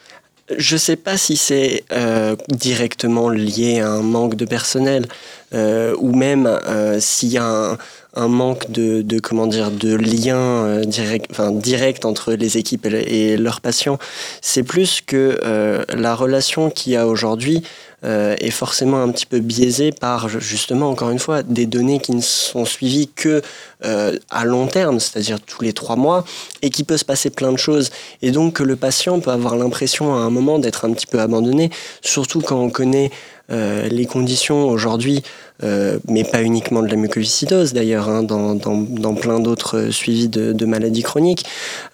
Je 0.56 0.74
ne 0.74 0.78
sais 0.78 0.96
pas 0.96 1.16
si 1.16 1.36
c'est 1.36 1.84
euh, 1.92 2.34
directement 2.48 3.28
lié 3.28 3.80
à 3.80 3.88
un 3.88 4.02
manque 4.02 4.34
de 4.34 4.44
personnel 4.44 5.06
euh, 5.54 5.94
ou 5.98 6.14
même 6.14 6.46
euh, 6.46 6.98
s'il 7.00 7.28
y 7.28 7.38
a 7.38 7.44
un, 7.44 7.78
un 8.14 8.28
manque 8.28 8.70
de, 8.70 9.02
de, 9.02 9.20
comment 9.20 9.46
dire 9.46 9.70
de 9.70 9.94
lien 9.94 10.36
euh, 10.36 10.84
direct, 10.84 11.26
enfin, 11.30 11.50
direct 11.52 12.04
entre 12.04 12.32
les 12.32 12.58
équipes 12.58 12.86
et, 12.86 13.36
leurs 13.36 13.60
patients. 13.60 13.98
C'est 14.40 14.62
plus 14.62 15.00
que 15.00 15.38
euh, 15.44 15.84
la 15.94 16.14
relation 16.14 16.70
qu'il 16.70 16.92
y 16.92 16.96
a 16.96 17.06
aujourd'hui 17.06 17.62
euh, 18.02 18.34
est 18.40 18.50
forcément 18.50 19.02
un 19.02 19.10
petit 19.10 19.26
peu 19.26 19.40
biaisée 19.40 19.92
par 19.92 20.30
justement 20.30 20.88
encore 20.88 21.10
une 21.10 21.18
fois 21.18 21.42
des 21.42 21.66
données 21.66 22.00
qui 22.00 22.12
ne 22.12 22.22
sont 22.22 22.64
suivies 22.64 23.08
que 23.14 23.42
euh, 23.84 24.18
à 24.30 24.46
long 24.46 24.68
terme, 24.68 25.00
c'est-à-dire 25.00 25.38
tous 25.38 25.62
les 25.62 25.74
trois 25.74 25.96
mois, 25.96 26.24
et 26.62 26.70
qui 26.70 26.82
peut 26.82 26.96
se 26.96 27.04
passer 27.04 27.28
plein 27.28 27.52
de 27.52 27.58
choses. 27.58 27.90
Et 28.22 28.30
donc 28.30 28.54
que 28.54 28.62
le 28.62 28.76
patient 28.76 29.20
peut 29.20 29.30
avoir 29.30 29.54
l'impression 29.54 30.14
à 30.14 30.20
un 30.20 30.30
moment 30.30 30.58
d'être 30.58 30.86
un 30.86 30.94
petit 30.94 31.06
peu 31.06 31.20
abandonné, 31.20 31.68
surtout 32.00 32.40
quand 32.40 32.58
on 32.58 32.70
connaît 32.70 33.10
euh, 33.50 33.88
les 33.88 34.06
conditions 34.06 34.68
aujourd'hui, 34.68 35.22
euh, 35.62 35.98
mais 36.08 36.24
pas 36.24 36.42
uniquement 36.42 36.82
de 36.82 36.88
la 36.88 36.96
mucoviscidose 36.96 37.72
d'ailleurs, 37.72 38.08
hein, 38.08 38.22
dans, 38.22 38.54
dans, 38.54 39.14
plein 39.14 39.40
d'autres 39.40 39.90
suivis 39.90 40.28
de, 40.28 40.64
maladies 40.64 41.02
chroniques, 41.02 41.44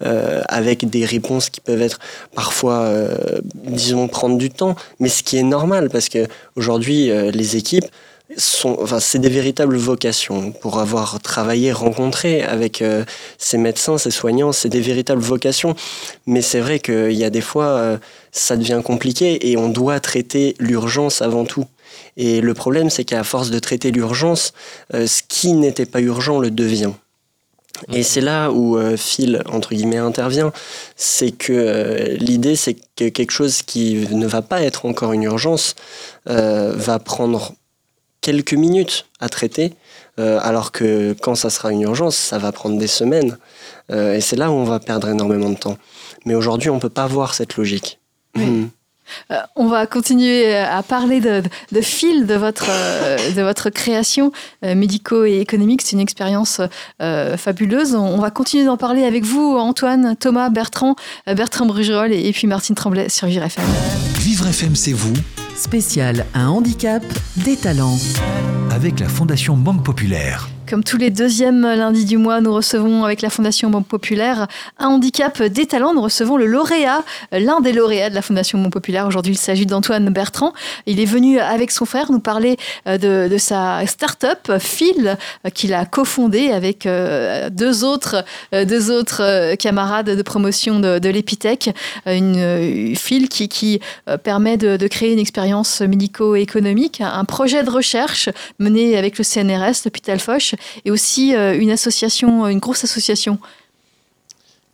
euh, 0.05 0.43
avec 0.49 0.89
des 0.89 1.05
réponses 1.05 1.51
qui 1.51 1.61
peuvent 1.61 1.83
être 1.83 1.99
parfois, 2.35 2.81
euh, 2.81 3.17
disons, 3.55 4.09
prendre 4.09 4.37
du 4.37 4.51
temps, 4.51 4.77
mais 5.01 5.09
ce 5.09 5.23
qui 5.23 5.37
est 5.37 5.43
normal 5.43 5.89
parce 5.91 6.09
que 6.09 6.27
aujourd'hui 6.57 7.11
euh, 7.11 7.31
les 7.31 7.57
équipes 7.57 7.87
sont, 8.37 8.77
enfin, 8.81 9.01
c'est 9.01 9.19
des 9.19 9.29
véritables 9.29 9.77
vocations. 9.77 10.53
Pour 10.53 10.79
avoir 10.79 11.21
travaillé, 11.21 11.73
rencontré 11.73 12.43
avec 12.43 12.83
euh, 12.83 13.05
ces 13.39 13.59
médecins, 13.59 13.99
ces 13.99 14.11
soignants, 14.11 14.53
c'est 14.53 14.69
des 14.69 14.81
véritables 14.81 15.23
vocations. 15.23 15.75
Mais 16.27 16.43
c'est 16.43 16.61
vrai 16.61 16.81
qu'il 16.81 17.12
y 17.12 17.25
a 17.25 17.31
des 17.31 17.41
fois, 17.41 17.67
euh, 17.67 17.99
ça 18.33 18.57
devient 18.57 18.81
compliqué 18.85 19.51
et 19.51 19.57
on 19.57 19.69
doit 19.69 20.01
traiter 20.01 20.57
l'urgence 20.59 21.23
avant 21.23 21.45
tout. 21.45 21.67
Et 22.16 22.40
le 22.40 22.55
problème, 22.55 22.90
c'est 22.90 23.05
qu'à 23.05 23.24
force 23.24 23.51
de 23.51 23.59
traiter 23.59 23.90
l'urgence, 23.90 24.53
euh, 24.94 25.07
ce 25.07 25.22
qui 25.26 25.53
n'était 25.53 25.86
pas 25.86 26.01
urgent 26.01 26.38
le 26.38 26.51
devient. 26.51 26.92
Et 27.92 28.03
c'est 28.03 28.20
là 28.20 28.51
où 28.51 28.76
euh, 28.76 28.97
Phil, 28.97 29.42
entre 29.51 29.74
guillemets, 29.74 29.99
intervient. 29.99 30.53
C'est 30.97 31.32
que 31.32 31.53
euh, 31.53 32.16
l'idée, 32.18 32.57
c'est 32.57 32.76
que 32.97 33.09
quelque 33.09 33.30
chose 33.30 33.62
qui 33.62 34.07
ne 34.11 34.26
va 34.26 34.42
pas 34.42 34.62
être 34.62 34.86
encore 34.86 35.12
une 35.12 35.24
urgence 35.24 35.74
euh, 36.28 36.72
va 36.74 36.99
prendre 36.99 37.55
quelques 38.20 38.55
minutes 38.55 39.07
à 39.20 39.28
traiter, 39.28 39.74
alors 40.18 40.72
que 40.72 41.14
quand 41.20 41.36
ça 41.36 41.49
sera 41.49 41.70
une 41.70 41.82
urgence, 41.82 42.16
ça 42.16 42.38
va 42.38 42.51
prendre 42.51 42.76
des 42.76 42.88
semaines. 42.88 43.38
Et 43.92 44.20
c'est 44.20 44.34
là 44.34 44.51
où 44.51 44.55
on 44.55 44.64
va 44.64 44.80
perdre 44.80 45.09
énormément 45.09 45.51
de 45.51 45.55
temps. 45.55 45.78
Mais 46.24 46.34
aujourd'hui, 46.34 46.68
on 46.68 46.76
ne 46.76 46.80
peut 46.80 46.88
pas 46.88 47.07
voir 47.07 47.34
cette 47.34 47.57
logique. 47.57 48.01
Oui. 48.34 48.47
Mmh. 48.47 48.70
Euh, 49.31 49.37
on 49.55 49.67
va 49.67 49.87
continuer 49.87 50.55
à 50.57 50.83
parler 50.83 51.21
de, 51.21 51.43
de 51.73 51.81
fil 51.81 52.27
de 52.27 52.35
votre, 52.35 52.67
euh, 52.69 53.33
de 53.33 53.43
votre 53.43 53.71
création 53.71 54.33
euh, 54.65 54.75
médico 54.75 55.25
et 55.25 55.41
économique. 55.41 55.83
C'est 55.83 55.93
une 55.93 56.01
expérience 56.01 56.61
euh, 57.01 57.37
fabuleuse. 57.37 57.95
On, 57.95 58.19
va 58.19 58.31
continuer 58.31 58.65
d'en 58.65 58.77
parler 58.77 59.05
avec 59.05 59.25
vous, 59.25 59.57
Antoine, 59.57 60.17
Thomas, 60.17 60.49
Bertrand, 60.49 60.97
Bertrand 61.27 61.67
Brugerol 61.67 62.13
et, 62.13 62.29
et, 62.29 62.33
puis 62.33 62.47
Martine 62.47 62.75
Tremblay 62.75 63.09
sur 63.09 63.27
Vivre 63.27 63.45
FM. 63.45 63.65
Vivre 64.19 64.47
FM, 64.47 64.75
c'est 64.75 64.93
vous. 64.93 65.15
Spécial 65.55 66.27
Un 66.35 66.49
handicap, 66.49 67.03
des 67.37 67.57
talents. 67.57 67.99
Avec 68.77 69.01
la 69.01 69.09
Fondation 69.09 69.57
Banque 69.57 69.83
Populaire. 69.83 70.51
Comme 70.68 70.83
tous 70.83 70.97
les 70.97 71.11
deuxièmes 71.11 71.62
lundis 71.62 72.05
du 72.07 72.16
mois, 72.18 72.41
nous 72.41 72.53
recevons 72.53 73.05
avec 73.05 73.22
la 73.22 73.31
Fondation 73.31 73.70
Banque 73.70 73.87
Populaire 73.87 74.49
un 74.81 74.89
handicap 74.89 75.41
des 75.41 75.64
talents. 75.64 75.95
Nous 75.95 76.03
recevons 76.03 76.37
le 76.37 76.47
lauréat, 76.47 77.05
l'un 77.31 77.61
des 77.61 77.72
lauréats 77.72 78.11
de 78.11 78.16
la 78.16 78.22
Fondation 78.22 78.61
Banque 78.61 78.72
Populaire. 78.72 79.07
Aujourd'hui, 79.07 79.35
il 79.35 79.39
s'agit 79.39 79.64
d'Antoine 79.64 80.11
Bertrand. 80.11 80.53
Il 80.87 80.99
est 80.99 81.05
venu 81.05 81.39
avec 81.39 81.70
son 81.70 81.85
frère 81.85 82.11
nous 82.11 82.18
parler 82.18 82.57
de, 82.85 83.29
de 83.29 83.39
sa 83.39 83.87
start-up, 83.87 84.59
Phil, 84.59 85.16
qu'il 85.55 85.72
a 85.72 85.87
cofondé 85.87 86.51
avec 86.51 86.89
deux 87.53 87.85
autres, 87.85 88.24
deux 88.53 88.91
autres 88.91 89.55
camarades 89.55 90.11
de 90.11 90.22
promotion 90.22 90.81
de, 90.81 90.99
de 90.99 91.09
l'Epitech. 91.09 91.70
Une 92.07 92.97
Phil 92.97 93.29
qui, 93.29 93.49
qui 93.49 93.79
permet 94.24 94.57
de, 94.57 94.77
de 94.77 94.87
créer 94.89 95.12
une 95.12 95.20
expérience 95.20 95.81
médico-économique, 95.81 97.01
un 97.01 97.24
projet 97.24 97.62
de 97.62 97.70
recherche 97.70 98.31
avec 98.97 99.19
le 99.19 99.25
CNRS, 99.25 99.85
l'hôpital 99.85 100.21
Foch, 100.21 100.55
et 100.85 100.91
aussi 100.91 101.35
euh, 101.35 101.59
une 101.59 101.71
association, 101.71 102.47
une 102.49 102.59
grosse 102.59 102.85
association. 102.85 103.39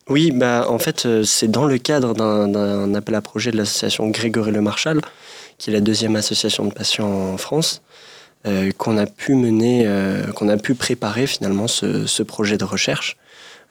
Oui, 0.08 0.32
bah, 0.32 0.66
en 0.68 0.78
fait, 0.78 1.06
euh, 1.06 1.22
c'est 1.22 1.48
dans 1.48 1.64
le 1.64 1.78
cadre 1.78 2.14
d'un 2.14 2.94
appel 2.94 3.14
à 3.14 3.20
projet 3.20 3.50
de 3.50 3.56
l'association 3.56 4.08
Grégory 4.08 4.50
Le 4.50 4.60
Marchal, 4.60 5.00
qui 5.58 5.70
est 5.70 5.72
la 5.72 5.80
deuxième 5.80 6.16
association 6.16 6.64
de 6.64 6.72
patients 6.72 7.32
en 7.32 7.36
France, 7.36 7.82
euh, 8.46 8.72
qu'on 8.76 8.98
a 8.98 9.06
pu 9.06 9.34
mener, 9.34 9.84
euh, 9.86 10.26
qu'on 10.32 10.48
a 10.48 10.56
pu 10.56 10.74
préparer 10.74 11.26
finalement 11.26 11.68
ce 11.68 12.22
projet 12.22 12.58
de 12.58 12.64
recherche. 12.64 13.16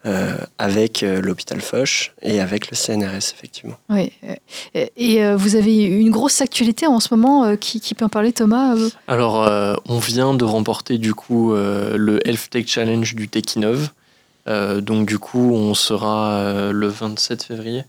Euh, 0.07 0.35
avec 0.57 1.03
euh, 1.03 1.21
l'hôpital 1.21 1.61
Foch 1.61 2.13
et 2.23 2.39
avec 2.39 2.71
le 2.71 2.75
CNRS, 2.75 3.33
effectivement. 3.35 3.75
Oui. 3.87 4.11
Et 4.73 5.23
euh, 5.23 5.35
vous 5.35 5.55
avez 5.55 5.83
une 5.83 6.09
grosse 6.09 6.41
actualité 6.41 6.87
en 6.87 6.99
ce 6.99 7.13
moment 7.13 7.43
euh, 7.43 7.55
qui, 7.55 7.79
qui, 7.79 7.93
peut 7.93 8.05
en 8.05 8.09
parler, 8.09 8.33
Thomas 8.33 8.75
Alors, 9.07 9.47
euh, 9.47 9.75
on 9.87 9.99
vient 9.99 10.33
de 10.33 10.43
remporter 10.43 10.97
du 10.97 11.13
coup 11.13 11.53
euh, 11.53 11.97
le 11.97 12.27
Health 12.27 12.49
Tech 12.49 12.65
Challenge 12.65 13.13
du 13.13 13.27
Techinov. 13.27 13.89
donc, 14.47 15.07
du 15.07 15.19
coup, 15.19 15.53
on 15.53 15.75
sera 15.75 16.71
le 16.71 16.87
27 16.87 17.43
février. 17.43 17.83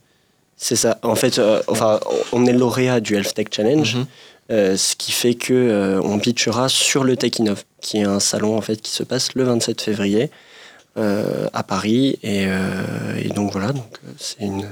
C'est 0.58 0.76
ça. 0.76 0.98
En 1.02 1.14
fait, 1.14 1.40
enfin, 1.66 1.98
on 2.32 2.44
est 2.44 2.52
lauréat 2.52 3.00
du 3.00 3.14
Health 3.14 3.32
Tech 3.32 3.46
Challenge. 3.50 3.96
Mm 3.96 4.04
-hmm. 4.50 4.76
ce 4.76 4.96
qui 4.96 5.12
fait 5.12 5.34
que 5.34 5.98
on 6.04 6.18
pitchera 6.18 6.68
sur 6.68 7.04
le 7.04 7.16
Techinov, 7.16 7.64
qui 7.80 7.96
est 8.00 8.04
un 8.04 8.20
salon 8.20 8.58
en 8.58 8.60
fait 8.60 8.82
qui 8.82 8.90
se 8.90 9.02
passe 9.02 9.34
le 9.34 9.44
27 9.44 9.80
février. 9.80 10.30
Euh, 10.98 11.48
à 11.54 11.62
Paris. 11.62 12.18
Et, 12.22 12.44
euh, 12.46 13.16
et, 13.18 13.28
donc 13.30 13.52
voilà, 13.52 13.72
donc 13.72 13.98
c'est 14.18 14.42
une 14.44 14.68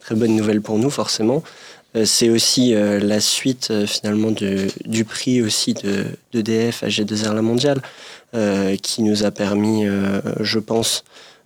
très 0.00 0.16
bonne 0.16 0.34
nouvelle 0.34 0.60
pour 0.60 0.76
nous 0.76 0.90
forcément. 0.90 1.44
Euh, 1.94 2.04
c'est 2.04 2.30
aussi 2.30 2.74
la 2.74 3.20
suite 3.20 3.72
finalement 3.86 4.32
du 4.32 5.04
prix 5.04 5.40
aussi 5.40 5.74
de 5.74 6.04
d'EDF 6.32 6.82
à 6.82 6.88
G2R 6.88 7.34
La 7.34 7.42
Mondiale 7.42 7.80
qui 8.82 9.02
nous 9.02 9.24
a 9.24 9.30
permis, 9.30 9.84
je 10.40 10.58
pense, 10.58 11.04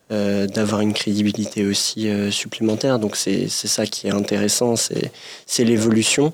d'avoir 0.08 0.80
une 0.80 0.94
crédibilité 0.94 1.66
aussi 1.66 2.08
supplémentaire. 2.30 2.98
Donc 2.98 3.16
c'est 3.16 3.48
ça 3.48 3.84
qui 3.86 4.06
est 4.06 4.12
intéressant, 4.12 4.76
c'est 4.76 5.64
l'évolution. 5.64 6.32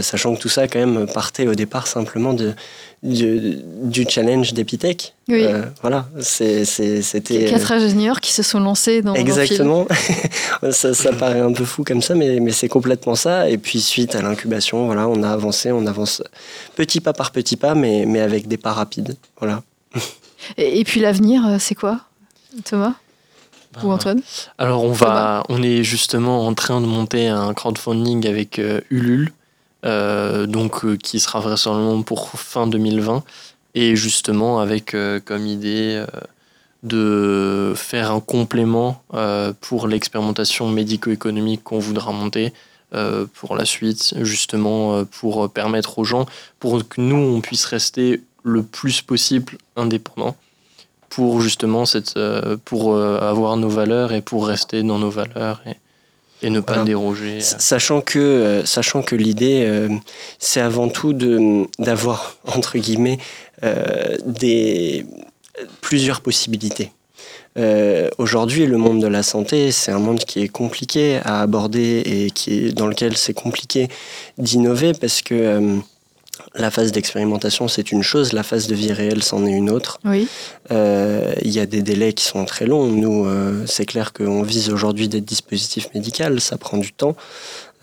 Sachant 0.00 0.34
que 0.34 0.40
tout 0.40 0.48
ça 0.48 0.68
quand 0.68 0.78
même 0.78 1.06
partait 1.06 1.46
au 1.48 1.54
départ 1.54 1.86
simplement 1.86 2.34
de, 2.34 2.52
du, 3.02 4.06
challenge 4.08 4.52
d'Epitech. 4.52 5.14
Oui. 5.28 5.44
voilà, 5.80 6.06
c'était... 6.20 7.46
Quatre 7.48 7.72
ingénieurs 7.72 8.20
qui 8.20 8.32
se 8.32 8.42
sont 8.42 8.60
lancés 8.60 9.02
dans 9.02 9.14
Exactement. 9.14 9.86
ça, 10.70 10.94
ça, 10.94 11.12
paraît 11.12 11.40
un 11.40 11.52
peu 11.52 11.64
fou 11.64 11.82
comme 11.84 12.02
ça, 12.02 12.14
mais, 12.14 12.38
mais 12.38 12.52
c'est 12.52 12.68
complètement 12.68 13.16
ça. 13.16 13.48
Et 13.48 13.58
puis 13.58 13.80
suite 13.80 14.14
à 14.14 14.22
l'incubation, 14.22 14.86
voilà, 14.86 15.08
on 15.08 15.22
a 15.22 15.30
avancé, 15.30 15.72
on 15.72 15.86
avance 15.86 16.22
petit 16.76 17.00
pas 17.00 17.12
par 17.12 17.32
petit 17.32 17.56
pas, 17.56 17.74
mais, 17.74 18.04
mais 18.06 18.20
avec 18.20 18.46
des 18.46 18.58
pas 18.58 18.72
rapides. 18.72 19.16
Voilà. 19.38 19.62
Et, 20.56 20.84
puis 20.84 21.00
l'avenir, 21.00 21.46
euh, 21.46 21.56
c'est 21.58 21.74
quoi, 21.74 22.00
Thomas 22.64 22.94
Ou 23.82 23.88
bah, 23.88 23.94
Antoine 23.94 24.22
Alors 24.58 24.84
on 24.84 24.92
va, 24.92 25.44
on 25.48 25.62
est 25.62 25.82
justement 25.82 26.46
en 26.46 26.54
train 26.54 26.80
de 26.80 26.86
monter 26.86 27.28
un 27.28 27.54
crowdfunding 27.54 28.26
avec 28.26 28.58
euh, 28.58 28.80
Ulule, 28.90 29.28
euh, 29.28 29.41
donc 29.84 30.96
qui 30.98 31.20
sera 31.20 31.40
vraisemblablement 31.40 32.02
pour 32.02 32.30
fin 32.30 32.66
2020, 32.66 33.24
et 33.74 33.96
justement 33.96 34.60
avec 34.60 34.94
comme 35.24 35.46
idée 35.46 36.04
de 36.82 37.72
faire 37.76 38.12
un 38.12 38.20
complément 38.20 39.02
pour 39.60 39.88
l'expérimentation 39.88 40.68
médico-économique 40.68 41.64
qu'on 41.64 41.78
voudra 41.78 42.12
monter. 42.12 42.52
pour 43.34 43.56
la 43.56 43.64
suite, 43.64 44.14
justement 44.20 45.04
pour 45.04 45.50
permettre 45.50 45.98
aux 45.98 46.04
gens, 46.04 46.26
pour 46.60 46.86
que 46.86 47.00
nous, 47.00 47.16
on 47.16 47.40
puisse 47.40 47.64
rester 47.64 48.22
le 48.42 48.62
plus 48.62 49.02
possible 49.02 49.58
indépendant 49.76 50.36
pour 51.12 51.42
justement 51.42 51.84
cette, 51.84 52.16
euh, 52.16 52.56
pour 52.64 52.94
euh, 52.94 53.18
avoir 53.20 53.56
nos 53.58 53.68
valeurs 53.68 54.12
et 54.12 54.22
pour 54.22 54.46
rester 54.46 54.82
dans 54.82 54.98
nos 54.98 55.10
valeurs 55.10 55.60
et 56.42 56.50
ne 56.50 56.60
pas 56.60 56.84
déroger. 56.84 57.40
Sachant 57.40 58.00
que, 58.00 58.18
euh, 58.18 58.64
sachant 58.64 59.02
que 59.02 59.14
l'idée, 59.14 59.88
c'est 60.38 60.60
avant 60.60 60.88
tout 60.88 61.12
d'avoir, 61.78 62.36
entre 62.46 62.78
guillemets, 62.78 63.18
des, 64.26 65.06
plusieurs 65.80 66.20
possibilités. 66.20 66.92
Aujourd'hui, 68.18 68.66
le 68.66 68.76
monde 68.76 69.00
de 69.00 69.06
la 69.06 69.22
santé, 69.22 69.72
c'est 69.72 69.92
un 69.92 69.98
monde 69.98 70.18
qui 70.20 70.40
est 70.40 70.48
compliqué 70.48 71.20
à 71.24 71.40
aborder 71.42 72.02
et 72.04 72.30
qui 72.30 72.66
est, 72.66 72.72
dans 72.72 72.86
lequel 72.86 73.16
c'est 73.16 73.34
compliqué 73.34 73.88
d'innover 74.38 74.92
parce 74.94 75.22
que 75.22 75.80
la 76.54 76.70
phase 76.70 76.92
d'expérimentation, 76.92 77.68
c'est 77.68 77.92
une 77.92 78.02
chose, 78.02 78.32
la 78.32 78.42
phase 78.42 78.66
de 78.66 78.74
vie 78.74 78.92
réelle, 78.92 79.22
c'en 79.22 79.46
est 79.46 79.52
une 79.52 79.70
autre. 79.70 80.00
Oui. 80.04 80.28
Euh, 80.70 81.32
il 81.42 81.50
y 81.50 81.60
a 81.60 81.66
des 81.66 81.82
délais 81.82 82.12
qui 82.12 82.24
sont 82.24 82.44
très 82.44 82.66
longs. 82.66 82.86
Nous, 82.86 83.26
euh, 83.26 83.64
c'est 83.66 83.86
clair 83.86 84.12
qu'on 84.12 84.42
vise 84.42 84.70
aujourd'hui 84.70 85.08
des 85.08 85.20
dispositifs 85.20 85.88
médicaux, 85.94 86.38
ça 86.38 86.58
prend 86.58 86.78
du 86.78 86.92
temps. 86.92 87.16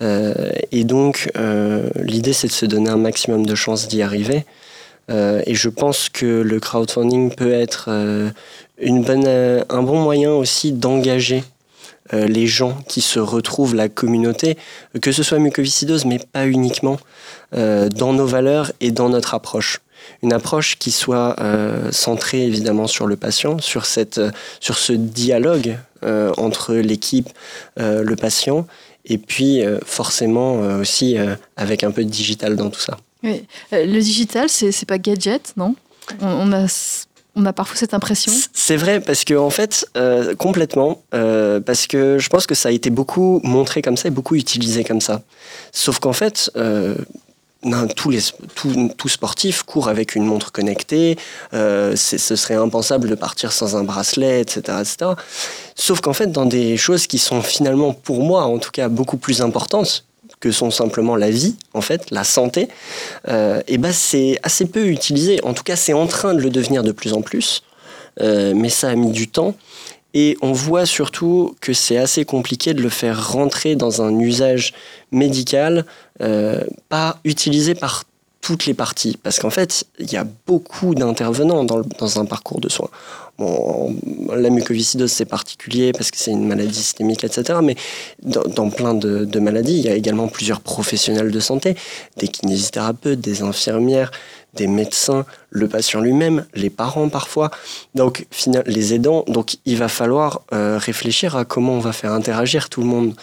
Euh, 0.02 0.34
et 0.72 0.84
donc, 0.84 1.30
l'idée, 1.96 2.32
c'est 2.32 2.48
de 2.48 2.52
se 2.52 2.66
donner 2.66 2.90
un 2.90 2.96
maximum 2.96 3.44
de 3.44 3.54
chances 3.54 3.88
d'y 3.88 4.02
arriver. 4.02 4.44
et 5.10 5.54
je 5.54 5.68
pense 5.68 6.08
que 6.08 6.42
le 6.42 6.60
crowdfunding 6.60 7.34
peut 7.34 7.52
être 7.52 7.90
une 8.78 9.02
bonne, 9.02 9.26
un 9.26 9.82
bon 9.82 9.98
moyen 9.98 10.32
aussi 10.32 10.72
d'engager 10.72 11.42
les 12.12 12.46
gens 12.46 12.76
qui 12.88 13.00
se 13.00 13.18
retrouvent, 13.20 13.74
la 13.74 13.88
communauté, 13.88 14.56
que 15.00 15.12
ce 15.12 15.22
soit 15.22 15.38
mucoviscidose, 15.38 16.04
mais 16.04 16.18
pas 16.18 16.46
uniquement. 16.46 16.98
Euh, 17.52 17.88
dans 17.88 18.12
nos 18.12 18.26
valeurs 18.26 18.70
et 18.80 18.92
dans 18.92 19.08
notre 19.08 19.34
approche. 19.34 19.80
Une 20.22 20.32
approche 20.32 20.78
qui 20.78 20.92
soit 20.92 21.34
euh, 21.40 21.90
centrée 21.90 22.46
évidemment 22.46 22.86
sur 22.86 23.08
le 23.08 23.16
patient, 23.16 23.58
sur, 23.58 23.86
cette, 23.86 24.18
euh, 24.18 24.30
sur 24.60 24.78
ce 24.78 24.92
dialogue 24.92 25.76
entre 26.38 26.76
l'équipe, 26.76 27.28
le 27.76 28.14
patient, 28.14 28.66
et 29.04 29.18
puis 29.18 29.60
forcément 29.84 30.54
aussi 30.78 31.18
avec 31.58 31.84
un 31.84 31.90
peu 31.90 32.02
de 32.04 32.08
digital 32.08 32.56
dans 32.56 32.70
tout 32.70 32.80
ça. 32.80 32.96
Oui. 33.22 33.44
le 33.70 34.00
digital, 34.00 34.48
c'est 34.48 34.86
pas 34.86 34.96
gadget, 34.96 35.52
non? 35.58 35.74
On, 36.22 36.54
a 36.54 36.68
on 37.40 37.46
a 37.46 37.52
parfois 37.52 37.76
cette 37.76 37.94
impression. 37.94 38.32
C'est 38.52 38.76
vrai, 38.76 39.00
parce 39.00 39.24
que 39.24 39.34
en 39.34 39.50
fait, 39.50 39.86
complètement, 40.38 41.02
parce 41.10 41.86
que 41.86 42.18
je 42.18 42.28
pense 42.28 42.46
que 42.46 42.54
ça 42.54 42.68
a 42.68 42.72
été 42.72 42.90
beaucoup 42.90 43.40
montré 43.44 43.82
comme 43.82 43.96
ça 43.96 44.08
et 44.08 44.10
beaucoup 44.10 44.34
utilisé 44.34 44.84
comme 44.84 45.00
ça. 45.00 45.22
Sauf 45.72 45.98
qu'en 45.98 46.12
fait, 46.12 46.50
tous 47.96 48.10
les 48.10 48.20
tout, 48.96 49.08
sportif 49.08 49.62
court 49.62 49.88
avec 49.88 50.14
une 50.14 50.24
montre 50.24 50.52
connectée. 50.52 51.16
Euh, 51.52 51.94
ce 51.96 52.36
serait 52.36 52.54
impensable 52.54 53.08
de 53.08 53.14
partir 53.14 53.52
sans 53.52 53.76
un 53.76 53.84
bracelet, 53.84 54.40
etc., 54.40 54.78
etc. 54.80 55.12
Sauf 55.74 56.00
qu'en 56.00 56.12
fait, 56.12 56.28
dans 56.28 56.46
des 56.46 56.76
choses 56.76 57.06
qui 57.06 57.18
sont 57.18 57.42
finalement, 57.42 57.92
pour 57.92 58.22
moi, 58.22 58.44
en 58.44 58.58
tout 58.58 58.70
cas, 58.70 58.88
beaucoup 58.88 59.16
plus 59.16 59.42
importantes 59.42 60.04
que 60.40 60.50
sont 60.50 60.70
simplement 60.70 61.16
la 61.16 61.30
vie, 61.30 61.56
en 61.74 61.82
fait, 61.82 62.10
la 62.10 62.24
santé, 62.24 62.68
euh, 63.28 63.60
et 63.68 63.78
ben 63.78 63.92
c'est 63.92 64.38
assez 64.42 64.66
peu 64.66 64.88
utilisé. 64.88 65.38
En 65.44 65.52
tout 65.52 65.62
cas, 65.62 65.76
c'est 65.76 65.92
en 65.92 66.06
train 66.06 66.34
de 66.34 66.40
le 66.40 66.50
devenir 66.50 66.82
de 66.82 66.92
plus 66.92 67.12
en 67.12 67.20
plus, 67.20 67.62
euh, 68.20 68.54
mais 68.56 68.70
ça 68.70 68.88
a 68.88 68.94
mis 68.94 69.12
du 69.12 69.28
temps. 69.28 69.54
Et 70.12 70.36
on 70.42 70.50
voit 70.52 70.86
surtout 70.86 71.54
que 71.60 71.72
c'est 71.72 71.96
assez 71.96 72.24
compliqué 72.24 72.74
de 72.74 72.82
le 72.82 72.88
faire 72.88 73.30
rentrer 73.30 73.76
dans 73.76 74.02
un 74.02 74.18
usage 74.18 74.74
médical, 75.12 75.86
euh, 76.20 76.64
pas 76.88 77.20
utilisé 77.24 77.74
par 77.76 78.04
toutes 78.40 78.66
les 78.66 78.74
parties. 78.74 79.18
Parce 79.22 79.38
qu'en 79.38 79.50
fait, 79.50 79.84
il 79.98 80.10
y 80.12 80.16
a 80.16 80.26
beaucoup 80.46 80.94
d'intervenants 80.94 81.64
dans, 81.64 81.82
dans, 81.98 82.20
un 82.20 82.24
parcours 82.24 82.60
de 82.60 82.68
soins. 82.68 82.90
Bon, 83.38 83.96
la 84.34 84.50
mucoviscidose, 84.50 85.10
c'est 85.10 85.24
particulier 85.24 85.92
parce 85.92 86.10
que 86.10 86.18
c'est 86.18 86.30
une 86.30 86.46
maladie 86.46 86.74
systémique, 86.74 87.24
etc. 87.24 87.58
Mais 87.62 87.76
dans, 88.22 88.70
plein 88.70 88.94
de, 88.94 89.24
de, 89.24 89.40
maladies, 89.40 89.78
il 89.78 89.84
y 89.84 89.88
a 89.88 89.94
également 89.94 90.28
plusieurs 90.28 90.60
professionnels 90.60 91.30
de 91.30 91.40
santé, 91.40 91.74
des 92.18 92.28
kinésithérapeutes, 92.28 93.20
des 93.20 93.42
infirmières, 93.42 94.10
des 94.54 94.66
médecins, 94.66 95.24
le 95.50 95.68
patient 95.68 96.00
lui-même, 96.00 96.44
les 96.54 96.70
parents 96.70 97.08
parfois, 97.08 97.50
donc 97.94 98.26
les 98.66 98.94
aidants. 98.94 99.24
Donc 99.28 99.56
il 99.64 99.76
va 99.76 99.88
falloir 99.88 100.42
euh, 100.52 100.78
réfléchir 100.78 101.36
à 101.36 101.44
comment 101.44 101.74
on 101.74 101.80
va 101.80 101.92
faire 101.92 102.12
interagir 102.12 102.68
tout 102.68 102.80
le 102.80 102.86
monde 102.86 103.14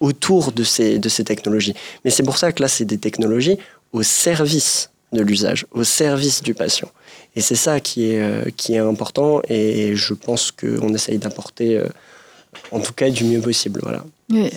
autour 0.00 0.52
de 0.52 0.64
ces, 0.64 0.98
de 0.98 1.08
ces 1.08 1.24
technologies. 1.24 1.74
Mais 2.04 2.10
c'est 2.10 2.22
pour 2.22 2.38
ça 2.38 2.52
que 2.52 2.62
là, 2.62 2.68
c'est 2.68 2.86
des 2.86 2.98
technologies 2.98 3.58
au 3.92 4.02
service 4.02 4.90
de 5.12 5.22
l'usage, 5.22 5.66
au 5.72 5.84
service 5.84 6.42
du 6.42 6.54
patient. 6.54 6.90
Et 7.36 7.40
c'est 7.40 7.56
ça 7.56 7.80
qui 7.80 8.10
est, 8.10 8.20
euh, 8.20 8.44
qui 8.56 8.74
est 8.74 8.78
important 8.78 9.40
et 9.48 9.94
je 9.96 10.14
pense 10.14 10.52
qu'on 10.52 10.94
essaye 10.94 11.18
d'apporter, 11.18 11.76
euh, 11.76 11.86
en 12.72 12.80
tout 12.80 12.92
cas, 12.92 13.10
du 13.10 13.24
mieux 13.24 13.40
possible. 13.40 13.80
Voilà. 13.82 14.04
Euh, 14.32 14.48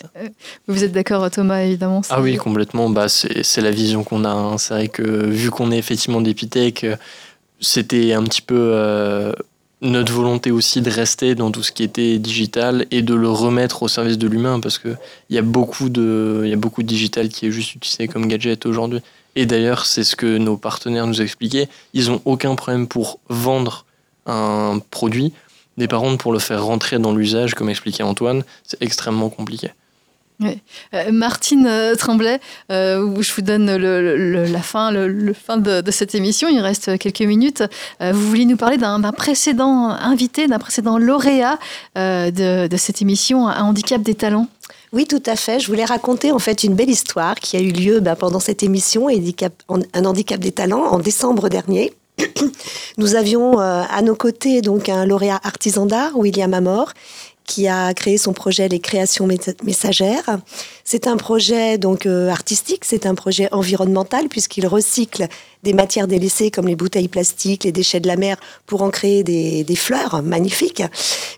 vous 0.67 0.83
êtes 0.83 0.91
d'accord, 0.91 1.29
Thomas, 1.31 1.61
évidemment 1.61 2.01
Ah 2.09 2.21
oui, 2.21 2.37
complètement. 2.37 2.89
Bah, 2.89 3.07
c'est 3.09 3.61
la 3.61 3.71
vision 3.71 4.03
qu'on 4.03 4.25
a. 4.25 4.29
Hein. 4.29 4.57
C'est 4.57 4.73
vrai 4.73 4.87
que 4.87 5.01
vu 5.01 5.49
qu'on 5.49 5.71
est 5.71 5.77
effectivement 5.77 6.21
d'Epitech, 6.21 6.83
euh, 6.83 6.95
c'était 7.59 8.13
un 8.13 8.23
petit 8.23 8.41
peu 8.41 8.71
euh, 8.73 9.33
notre 9.81 10.11
volonté 10.11 10.51
aussi 10.51 10.81
de 10.81 10.89
rester 10.89 11.35
dans 11.35 11.51
tout 11.51 11.63
ce 11.63 11.71
qui 11.71 11.83
était 11.83 12.19
digital 12.19 12.85
et 12.91 13.01
de 13.01 13.13
le 13.13 13.29
remettre 13.29 13.83
au 13.83 13.87
service 13.87 14.17
de 14.17 14.27
l'humain 14.27 14.59
parce 14.59 14.77
qu'il 14.77 14.97
y, 15.29 15.37
a 15.37 15.41
beaucoup 15.41 15.89
de, 15.89 16.43
y 16.45 16.53
a 16.53 16.57
beaucoup 16.57 16.83
de 16.83 16.87
digital 16.87 17.29
qui 17.29 17.47
est 17.47 17.51
juste 17.51 17.75
utilisé 17.75 18.07
comme 18.07 18.27
gadget 18.27 18.65
aujourd'hui. 18.65 19.01
Et 19.35 19.45
d'ailleurs, 19.45 19.85
c'est 19.85 20.03
ce 20.03 20.15
que 20.15 20.37
nos 20.37 20.57
partenaires 20.57 21.07
nous 21.07 21.21
expliquaient. 21.21 21.67
Ils 21.93 22.09
n'ont 22.09 22.21
aucun 22.25 22.55
problème 22.55 22.87
pour 22.87 23.19
vendre 23.29 23.85
un 24.25 24.79
produit 24.91 25.33
des 25.77 25.87
parents 25.87 26.17
pour 26.17 26.33
le 26.33 26.39
faire 26.39 26.63
rentrer 26.63 26.99
dans 26.99 27.13
l'usage, 27.13 27.55
comme 27.55 27.69
expliquait 27.69 28.03
Antoine, 28.03 28.43
c'est 28.63 28.81
extrêmement 28.81 29.29
compliqué. 29.29 29.71
Euh, 30.93 31.11
Martine 31.11 31.67
euh, 31.67 31.95
Tremblay, 31.95 32.39
euh, 32.71 33.21
je 33.21 33.33
vous 33.33 33.41
donne 33.41 33.73
la 33.75 34.61
fin, 34.61 34.91
de, 34.91 35.91
cette 35.91 36.15
émission. 36.15 36.49
Il 36.49 36.59
reste 36.59 36.97
quelques 36.97 37.21
minutes. 37.21 37.63
vous 38.01 38.27
vouliez 38.27 38.45
nous 38.45 38.57
parler 38.57 38.77
d'un 38.77 38.99
précédent 39.11 39.89
invité, 39.89 40.47
d'un 40.47 40.59
précédent 40.59 40.97
lauréat 40.97 41.59
de, 41.95 42.77
cette 42.77 43.01
émission, 43.01 43.47
Un 43.47 43.63
handicap 43.63 44.01
des 44.01 44.15
talents? 44.15 44.47
Oui, 44.93 45.07
tout 45.07 45.23
à 45.25 45.35
fait. 45.35 45.59
Je 45.59 45.65
voulais 45.67 45.85
raconter 45.85 46.31
en 46.31 46.37
fait 46.37 46.63
une 46.63 46.75
belle 46.75 46.91
histoire 46.91 47.33
qui 47.35 47.57
a 47.57 47.59
eu 47.59 47.71
lieu 47.71 47.99
bah, 47.99 48.15
pendant 48.15 48.39
cette 48.39 48.61
émission, 48.61 49.07
Un 49.09 50.05
handicap 50.05 50.39
des 50.39 50.51
talents, 50.51 50.85
en 50.85 50.99
décembre 50.99 51.49
dernier. 51.49 51.91
Nous 52.99 53.15
avions 53.15 53.59
euh, 53.59 53.83
à 53.89 54.03
nos 54.03 54.15
côtés 54.15 54.61
donc 54.61 54.89
un 54.89 55.07
lauréat 55.07 55.39
artisan 55.43 55.87
d'art, 55.87 56.15
William 56.15 56.53
Amor, 56.53 56.93
qui 57.43 57.67
a 57.67 57.91
créé 57.95 58.19
son 58.19 58.33
projet 58.33 58.69
Les 58.69 58.79
créations 58.79 59.27
messagères. 59.63 60.37
C'est 60.83 61.07
un 61.07 61.17
projet 61.17 61.79
donc 61.79 62.05
euh, 62.05 62.29
artistique, 62.29 62.85
c'est 62.85 63.07
un 63.07 63.15
projet 63.15 63.49
environnemental 63.51 64.29
puisqu'il 64.29 64.67
recycle 64.67 65.27
des 65.63 65.73
matières 65.73 66.07
délaissées 66.07 66.51
comme 66.51 66.67
les 66.67 66.75
bouteilles 66.75 67.07
plastiques, 67.07 67.63
les 67.63 67.71
déchets 67.71 67.99
de 67.99 68.07
la 68.07 68.15
mer 68.15 68.37
pour 68.67 68.83
en 68.83 68.91
créer 68.91 69.23
des, 69.23 69.75
fleurs 69.75 70.21
magnifiques. 70.21 70.83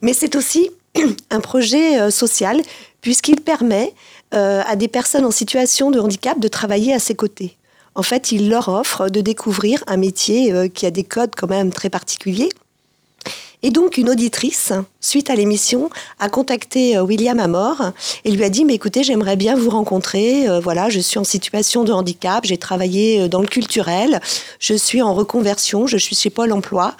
Mais 0.01 0.11
c'est 0.11 0.35
aussi 0.35 0.71
un 1.29 1.39
projet 1.39 2.01
euh, 2.01 2.11
social 2.11 2.61
puisqu'il 3.05 3.39
permet 3.39 3.93
à 4.31 4.75
des 4.75 4.89
personnes 4.89 5.23
en 5.23 5.31
situation 5.31 5.91
de 5.91 5.99
handicap 5.99 6.39
de 6.39 6.49
travailler 6.49 6.93
à 6.93 6.99
ses 6.99 7.15
côtés 7.15 7.55
en 7.95 8.03
fait, 8.03 8.33
il 8.33 8.49
leur 8.49 8.67
offre 8.67 9.09
de 9.09 9.21
découvrir 9.21 9.83
un 9.87 9.97
métier 9.97 10.51
euh, 10.51 10.67
qui 10.67 10.85
a 10.85 10.91
des 10.91 11.05
codes 11.05 11.33
quand 11.35 11.49
même 11.49 11.71
très 11.71 11.89
particuliers. 11.89 12.49
Et 13.63 13.71
donc, 13.71 13.97
une 13.97 14.09
auditrice 14.09 14.73
suite 15.05 15.29
à 15.29 15.35
l'émission, 15.35 15.89
a 16.19 16.29
contacté 16.29 16.99
William 16.99 17.39
Amor 17.39 17.91
et 18.23 18.31
lui 18.31 18.43
a 18.43 18.49
dit, 18.49 18.65
mais 18.65 18.73
écoutez, 18.73 19.03
j'aimerais 19.03 19.35
bien 19.35 19.55
vous 19.55 19.69
rencontrer. 19.69 20.45
voilà, 20.61 20.89
je 20.89 20.99
suis 20.99 21.19
en 21.19 21.23
situation 21.23 21.83
de 21.83 21.91
handicap, 21.91 22.45
j'ai 22.45 22.57
travaillé 22.57 23.29
dans 23.29 23.41
le 23.41 23.47
culturel, 23.47 24.19
je 24.59 24.73
suis 24.73 25.01
en 25.01 25.13
reconversion, 25.13 25.87
je 25.87 25.97
suis 25.97 26.15
chez 26.15 26.29
Pôle 26.29 26.51
Emploi. 26.51 26.95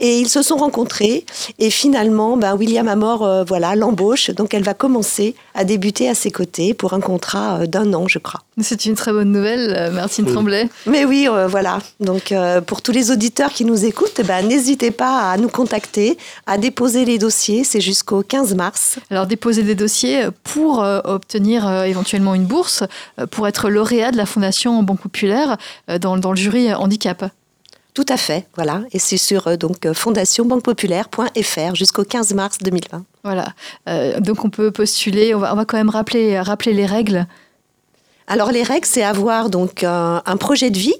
Et 0.00 0.18
ils 0.18 0.30
se 0.30 0.40
sont 0.40 0.56
rencontrés 0.56 1.24
et 1.58 1.68
finalement, 1.68 2.38
ben, 2.38 2.56
William 2.56 2.88
Amor, 2.88 3.22
euh, 3.22 3.44
voilà, 3.44 3.76
l'embauche. 3.76 4.30
Donc 4.30 4.54
elle 4.54 4.62
va 4.62 4.72
commencer 4.72 5.34
à 5.54 5.64
débuter 5.64 6.08
à 6.08 6.14
ses 6.14 6.30
côtés 6.30 6.72
pour 6.72 6.94
un 6.94 7.00
contrat 7.00 7.60
euh, 7.60 7.66
d'un 7.66 7.92
an, 7.92 8.08
je 8.08 8.18
crois. 8.18 8.40
C'est 8.62 8.86
une 8.86 8.94
très 8.94 9.12
bonne 9.12 9.30
nouvelle, 9.30 9.74
euh, 9.76 9.90
Martine 9.90 10.24
Tremblay. 10.24 10.68
Mais 10.86 11.04
oui, 11.04 11.28
voilà. 11.48 11.80
Donc 12.00 12.34
pour 12.66 12.82
tous 12.82 12.92
les 12.92 13.10
auditeurs 13.10 13.52
qui 13.52 13.64
nous 13.64 13.84
écoutent, 13.84 14.22
ben, 14.24 14.46
n'hésitez 14.46 14.90
pas 14.90 15.30
à 15.30 15.36
nous 15.36 15.48
contacter, 15.48 16.16
à 16.46 16.56
déposer 16.56 17.04
les 17.04 17.18
dossiers. 17.18 17.39
C'est 17.40 17.80
jusqu'au 17.80 18.22
15 18.22 18.54
mars. 18.54 18.98
Alors 19.10 19.26
déposer 19.26 19.62
des 19.62 19.74
dossiers 19.74 20.28
pour 20.44 20.78
obtenir 21.04 21.68
éventuellement 21.84 22.34
une 22.34 22.44
bourse, 22.44 22.84
pour 23.30 23.48
être 23.48 23.70
lauréat 23.70 24.10
de 24.10 24.16
la 24.16 24.26
Fondation 24.26 24.82
Banque 24.82 25.00
Populaire 25.00 25.56
dans, 26.00 26.16
dans 26.16 26.30
le 26.30 26.36
jury 26.36 26.72
handicap. 26.74 27.24
Tout 27.94 28.06
à 28.08 28.16
fait, 28.16 28.46
voilà. 28.54 28.82
Et 28.92 28.98
c'est 28.98 29.16
sur 29.16 29.48
euh, 29.48 29.56
donc 29.56 29.84
euh, 29.84 29.94
fondationbanquepopulaire.fr 29.94 31.74
jusqu'au 31.74 32.04
15 32.04 32.34
mars 32.34 32.58
2020. 32.62 33.04
Voilà. 33.24 33.48
Euh, 33.88 34.20
donc 34.20 34.44
on 34.44 34.50
peut 34.50 34.70
postuler. 34.70 35.34
On 35.34 35.38
va, 35.38 35.52
on 35.52 35.56
va 35.56 35.64
quand 35.64 35.76
même 35.76 35.90
rappeler, 35.90 36.38
rappeler 36.40 36.72
les 36.72 36.86
règles. 36.86 37.26
Alors 38.26 38.52
les 38.52 38.62
règles, 38.62 38.86
c'est 38.86 39.02
avoir 39.02 39.50
donc 39.50 39.82
un 39.82 40.36
projet 40.38 40.70
de 40.70 40.78
vie 40.78 40.94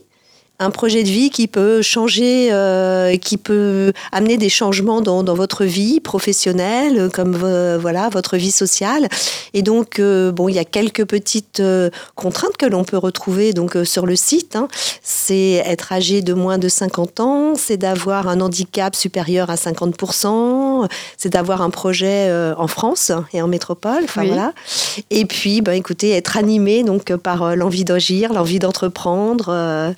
un 0.61 0.71
projet 0.71 1.03
de 1.03 1.09
vie 1.09 1.31
qui 1.31 1.49
peut 1.49 1.81
changer, 1.81 2.51
euh, 2.53 3.17
qui 3.17 3.39
peut 3.39 3.93
amener 4.13 4.37
des 4.37 4.51
changements 4.51 5.01
dans, 5.01 5.23
dans 5.23 5.35
votre 5.35 5.65
vie 5.65 6.01
professionnelle, 6.01 7.09
comme 7.13 7.35
voilà 7.35 8.11
votre 8.11 8.37
vie 8.37 8.51
sociale. 8.51 9.09
Et 9.55 9.63
donc 9.63 9.99
euh, 9.99 10.31
bon, 10.31 10.49
il 10.49 10.55
y 10.55 10.59
a 10.59 10.65
quelques 10.67 11.07
petites 11.07 11.61
euh, 11.61 11.89
contraintes 12.15 12.59
que 12.59 12.67
l'on 12.67 12.85
peut 12.85 12.99
retrouver 12.99 13.55
donc 13.55 13.77
sur 13.85 14.05
le 14.05 14.17
site. 14.17 14.55
Hein. 14.55 14.69
C'est 15.03 15.63
être 15.65 15.93
âgé 15.93 16.21
de 16.21 16.35
moins 16.35 16.59
de 16.59 16.69
50 16.69 17.21
ans, 17.21 17.55
c'est 17.57 17.79
d'avoir 17.79 18.29
un 18.29 18.41
handicap 18.41 18.95
supérieur 18.95 19.49
à 19.49 19.55
50% 19.55 20.89
c'est 21.17 21.31
d'avoir 21.31 21.63
un 21.63 21.71
projet 21.71 22.31
en 22.57 22.67
France 22.67 23.13
et 23.33 23.41
en 23.41 23.49
métropole. 23.49 24.05
Enfin 24.05 24.25
voilà. 24.25 24.53
Et 25.11 25.25
puis, 25.25 25.63
ben, 25.63 25.73
écoutez, 25.73 26.11
être 26.11 26.37
animé 26.37 26.83
donc 26.83 27.15
par 27.17 27.57
l'envie 27.57 27.85
d'agir, 27.85 28.33
l'envie 28.33 28.59
d'entreprendre. 28.59 29.95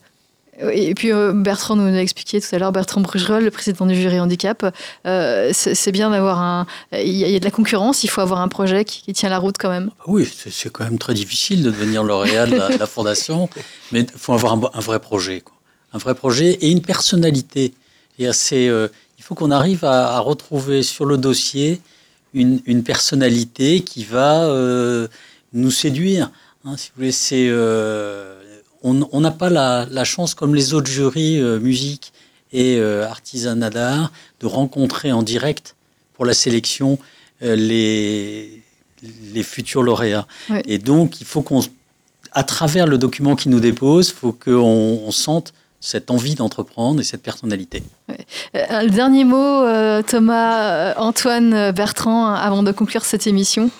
Et 0.60 0.94
puis 0.94 1.10
euh, 1.12 1.32
Bertrand 1.32 1.76
nous 1.76 1.96
a 1.96 2.00
expliqué 2.00 2.38
tout 2.40 2.54
à 2.54 2.58
l'heure, 2.58 2.72
Bertrand 2.72 3.00
Brugerol, 3.00 3.42
le 3.42 3.50
président 3.50 3.86
du 3.86 3.94
jury 3.94 4.20
handicap, 4.20 4.74
euh, 5.06 5.50
c'est 5.54 5.92
bien 5.92 6.10
d'avoir 6.10 6.40
un... 6.40 6.66
Il 6.92 7.10
y, 7.10 7.34
a 7.34 7.38
de 7.38 7.44
la 7.44 7.50
concurrence, 7.50 8.04
il 8.04 8.08
faut 8.08 8.20
avoir 8.20 8.40
un 8.40 8.48
projet 8.48 8.84
qui, 8.84 9.12
tient 9.14 9.30
la 9.30 9.38
route 9.38 9.56
quand 9.58 9.70
même. 9.70 9.90
Oui, 10.06 10.30
c'est 10.50 10.70
quand 10.70 10.84
même 10.84 10.98
très 10.98 11.14
difficile 11.14 11.62
de 11.62 11.70
devenir 11.70 12.04
lauréat 12.04 12.46
de 12.46 12.56
la, 12.56 12.86
fondation, 12.86 13.48
mais 13.92 14.00
il 14.00 14.08
faut 14.14 14.34
avoir 14.34 14.52
un, 14.52 14.80
vrai 14.80 15.00
projet. 15.00 15.42
Un 15.94 15.98
vrai 15.98 16.14
projet 16.14 16.52
et 16.60 16.70
une 16.70 16.82
personnalité. 16.82 17.72
Et 18.18 18.26
assez, 18.26 18.68
euh, 18.68 18.88
il 19.18 19.24
faut 19.24 19.34
qu'on 19.34 19.50
arrive 19.50 19.84
à, 19.86 20.18
retrouver 20.18 20.82
sur 20.82 21.06
le 21.06 21.16
dossier 21.16 21.80
une, 22.34 22.60
une 22.66 22.82
personnalité 22.82 23.80
qui 23.80 24.04
va 24.04 24.46
nous 25.54 25.70
séduire. 25.70 26.30
Hein, 26.64 26.76
si 26.76 26.90
vous 26.90 27.00
voulez, 27.00 27.12
on 28.82 29.20
n'a 29.20 29.30
pas 29.30 29.50
la, 29.50 30.04
chance, 30.04 30.34
comme 30.34 30.54
les 30.54 30.74
autres 30.74 30.90
jurys 30.90 31.40
euh, 31.40 31.58
musique 31.58 32.12
et 32.52 32.76
euh, 32.78 33.08
artisanat 33.08 33.70
d'art, 33.70 34.12
de 34.40 34.46
rencontrer 34.46 35.12
en 35.12 35.22
direct 35.22 35.76
pour 36.14 36.24
la 36.24 36.34
sélection 36.34 36.98
euh, 37.42 37.56
les, 37.56 38.62
les 39.32 39.42
futurs 39.42 39.82
lauréats. 39.82 40.26
Et 40.66 40.78
donc, 40.78 41.20
il 41.20 41.26
faut 41.26 41.42
qu'on, 41.42 41.60
à 42.32 42.44
travers 42.44 42.86
le 42.86 42.98
document 42.98 43.36
qui 43.36 43.48
nous 43.48 43.60
dépose, 43.60 44.08
il 44.08 44.14
faut 44.14 44.32
qu'on 44.32 45.10
sente 45.10 45.52
cette 45.80 46.10
envie 46.12 46.36
d'entreprendre 46.36 47.00
et 47.00 47.04
cette 47.04 47.22
personnalité. 47.22 47.82
Le 48.54 48.88
dernier 48.88 49.24
mot, 49.24 50.02
Thomas, 50.02 50.94
Antoine, 50.96 51.72
Bertrand, 51.72 52.32
avant 52.34 52.62
de 52.62 52.70
conclure 52.70 53.04
cette 53.04 53.26
émission 53.26 53.70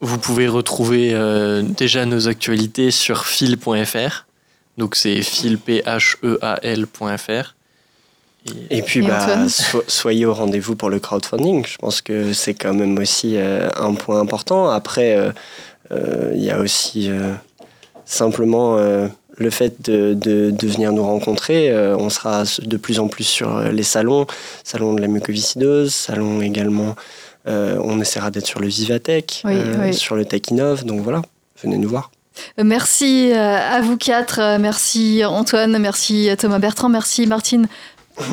vous 0.00 0.18
pouvez 0.18 0.46
retrouver 0.46 1.10
euh, 1.12 1.62
déjà 1.62 2.04
nos 2.04 2.28
actualités 2.28 2.90
sur 2.90 3.24
fil.fr. 3.24 4.26
Donc 4.76 4.94
c'est 4.94 5.22
fil 5.22 5.58
p 5.58 5.82
h 5.86 6.16
e 6.22 6.38
a 6.42 6.58
l.fr. 6.62 7.54
Et, 8.70 8.82
puis 8.82 9.02
bah, 9.02 9.46
soyez 9.88 10.26
au 10.26 10.34
rendez-vous 10.34 10.76
pour 10.76 10.90
le 10.90 11.00
crowdfunding. 11.00 11.66
Je 11.66 11.78
pense 11.78 12.00
que 12.00 12.32
c'est 12.32 12.54
quand 12.54 12.74
même 12.74 12.96
aussi 12.98 13.36
euh, 13.36 13.68
un 13.76 13.94
point 13.94 14.20
important. 14.20 14.68
Après, 14.68 15.16
euh, 15.90 16.32
il 16.34 16.44
y 16.44 16.50
a 16.50 16.60
aussi 16.60 17.10
simplement 18.04 18.76
le 18.76 19.50
fait 19.50 19.82
de, 19.82 20.14
de, 20.14 20.50
de, 20.50 20.68
venir 20.68 20.92
nous 20.92 21.04
rencontrer. 21.04 21.74
on 21.94 22.10
sera 22.10 22.44
de 22.62 22.76
plus 22.76 23.00
en 23.00 23.08
plus 23.08 23.24
sur 23.24 23.60
les 23.60 23.82
salons, 23.82 24.26
salon 24.62 24.94
de 24.94 25.00
la 25.00 25.08
mucoviscidose, 25.08 25.92
salon 25.92 26.40
également 26.40 26.94
euh, 26.94 27.25
on 27.46 28.00
essaiera 28.00 28.30
d'être 28.30 28.46
sur 28.46 28.60
le 28.60 28.68
Vivatech, 28.68 29.42
euh, 29.44 29.92
sur 29.92 30.16
le 30.16 30.24
Tech 30.24 30.42
Donc 30.84 31.00
voilà, 31.00 31.22
venez 31.62 31.78
nous 31.78 31.88
voir. 31.88 32.10
Euh, 32.58 32.64
merci 32.64 33.32
à 33.32 33.80
vous 33.80 33.96
quatre. 33.96 34.58
Merci 34.58 35.24
Antoine, 35.24 35.78
merci 35.78 36.28
Thomas 36.38 36.58
Bertrand, 36.58 36.88
merci 36.88 37.26
Martine. 37.26 37.68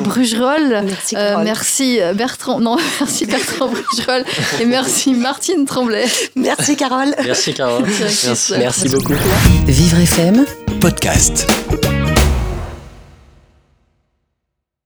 Brugerolles. 0.02 0.82
Merci, 0.82 1.14
merci 1.44 2.00
Bertrand. 2.14 2.58
Non, 2.58 2.78
merci 3.00 3.26
Bertrand 3.26 3.68
Brugerolles 3.68 4.24
et 4.58 4.64
merci 4.64 5.12
Martine 5.12 5.66
Tremblay. 5.66 6.06
Merci 6.36 6.76
Carole. 6.76 7.14
Merci 7.22 7.52
Carole. 7.52 7.84
merci, 7.84 8.54
merci 8.58 8.88
beaucoup. 8.88 9.12
Vivre 9.66 9.98
FM 9.98 10.46
podcast. 10.80 11.46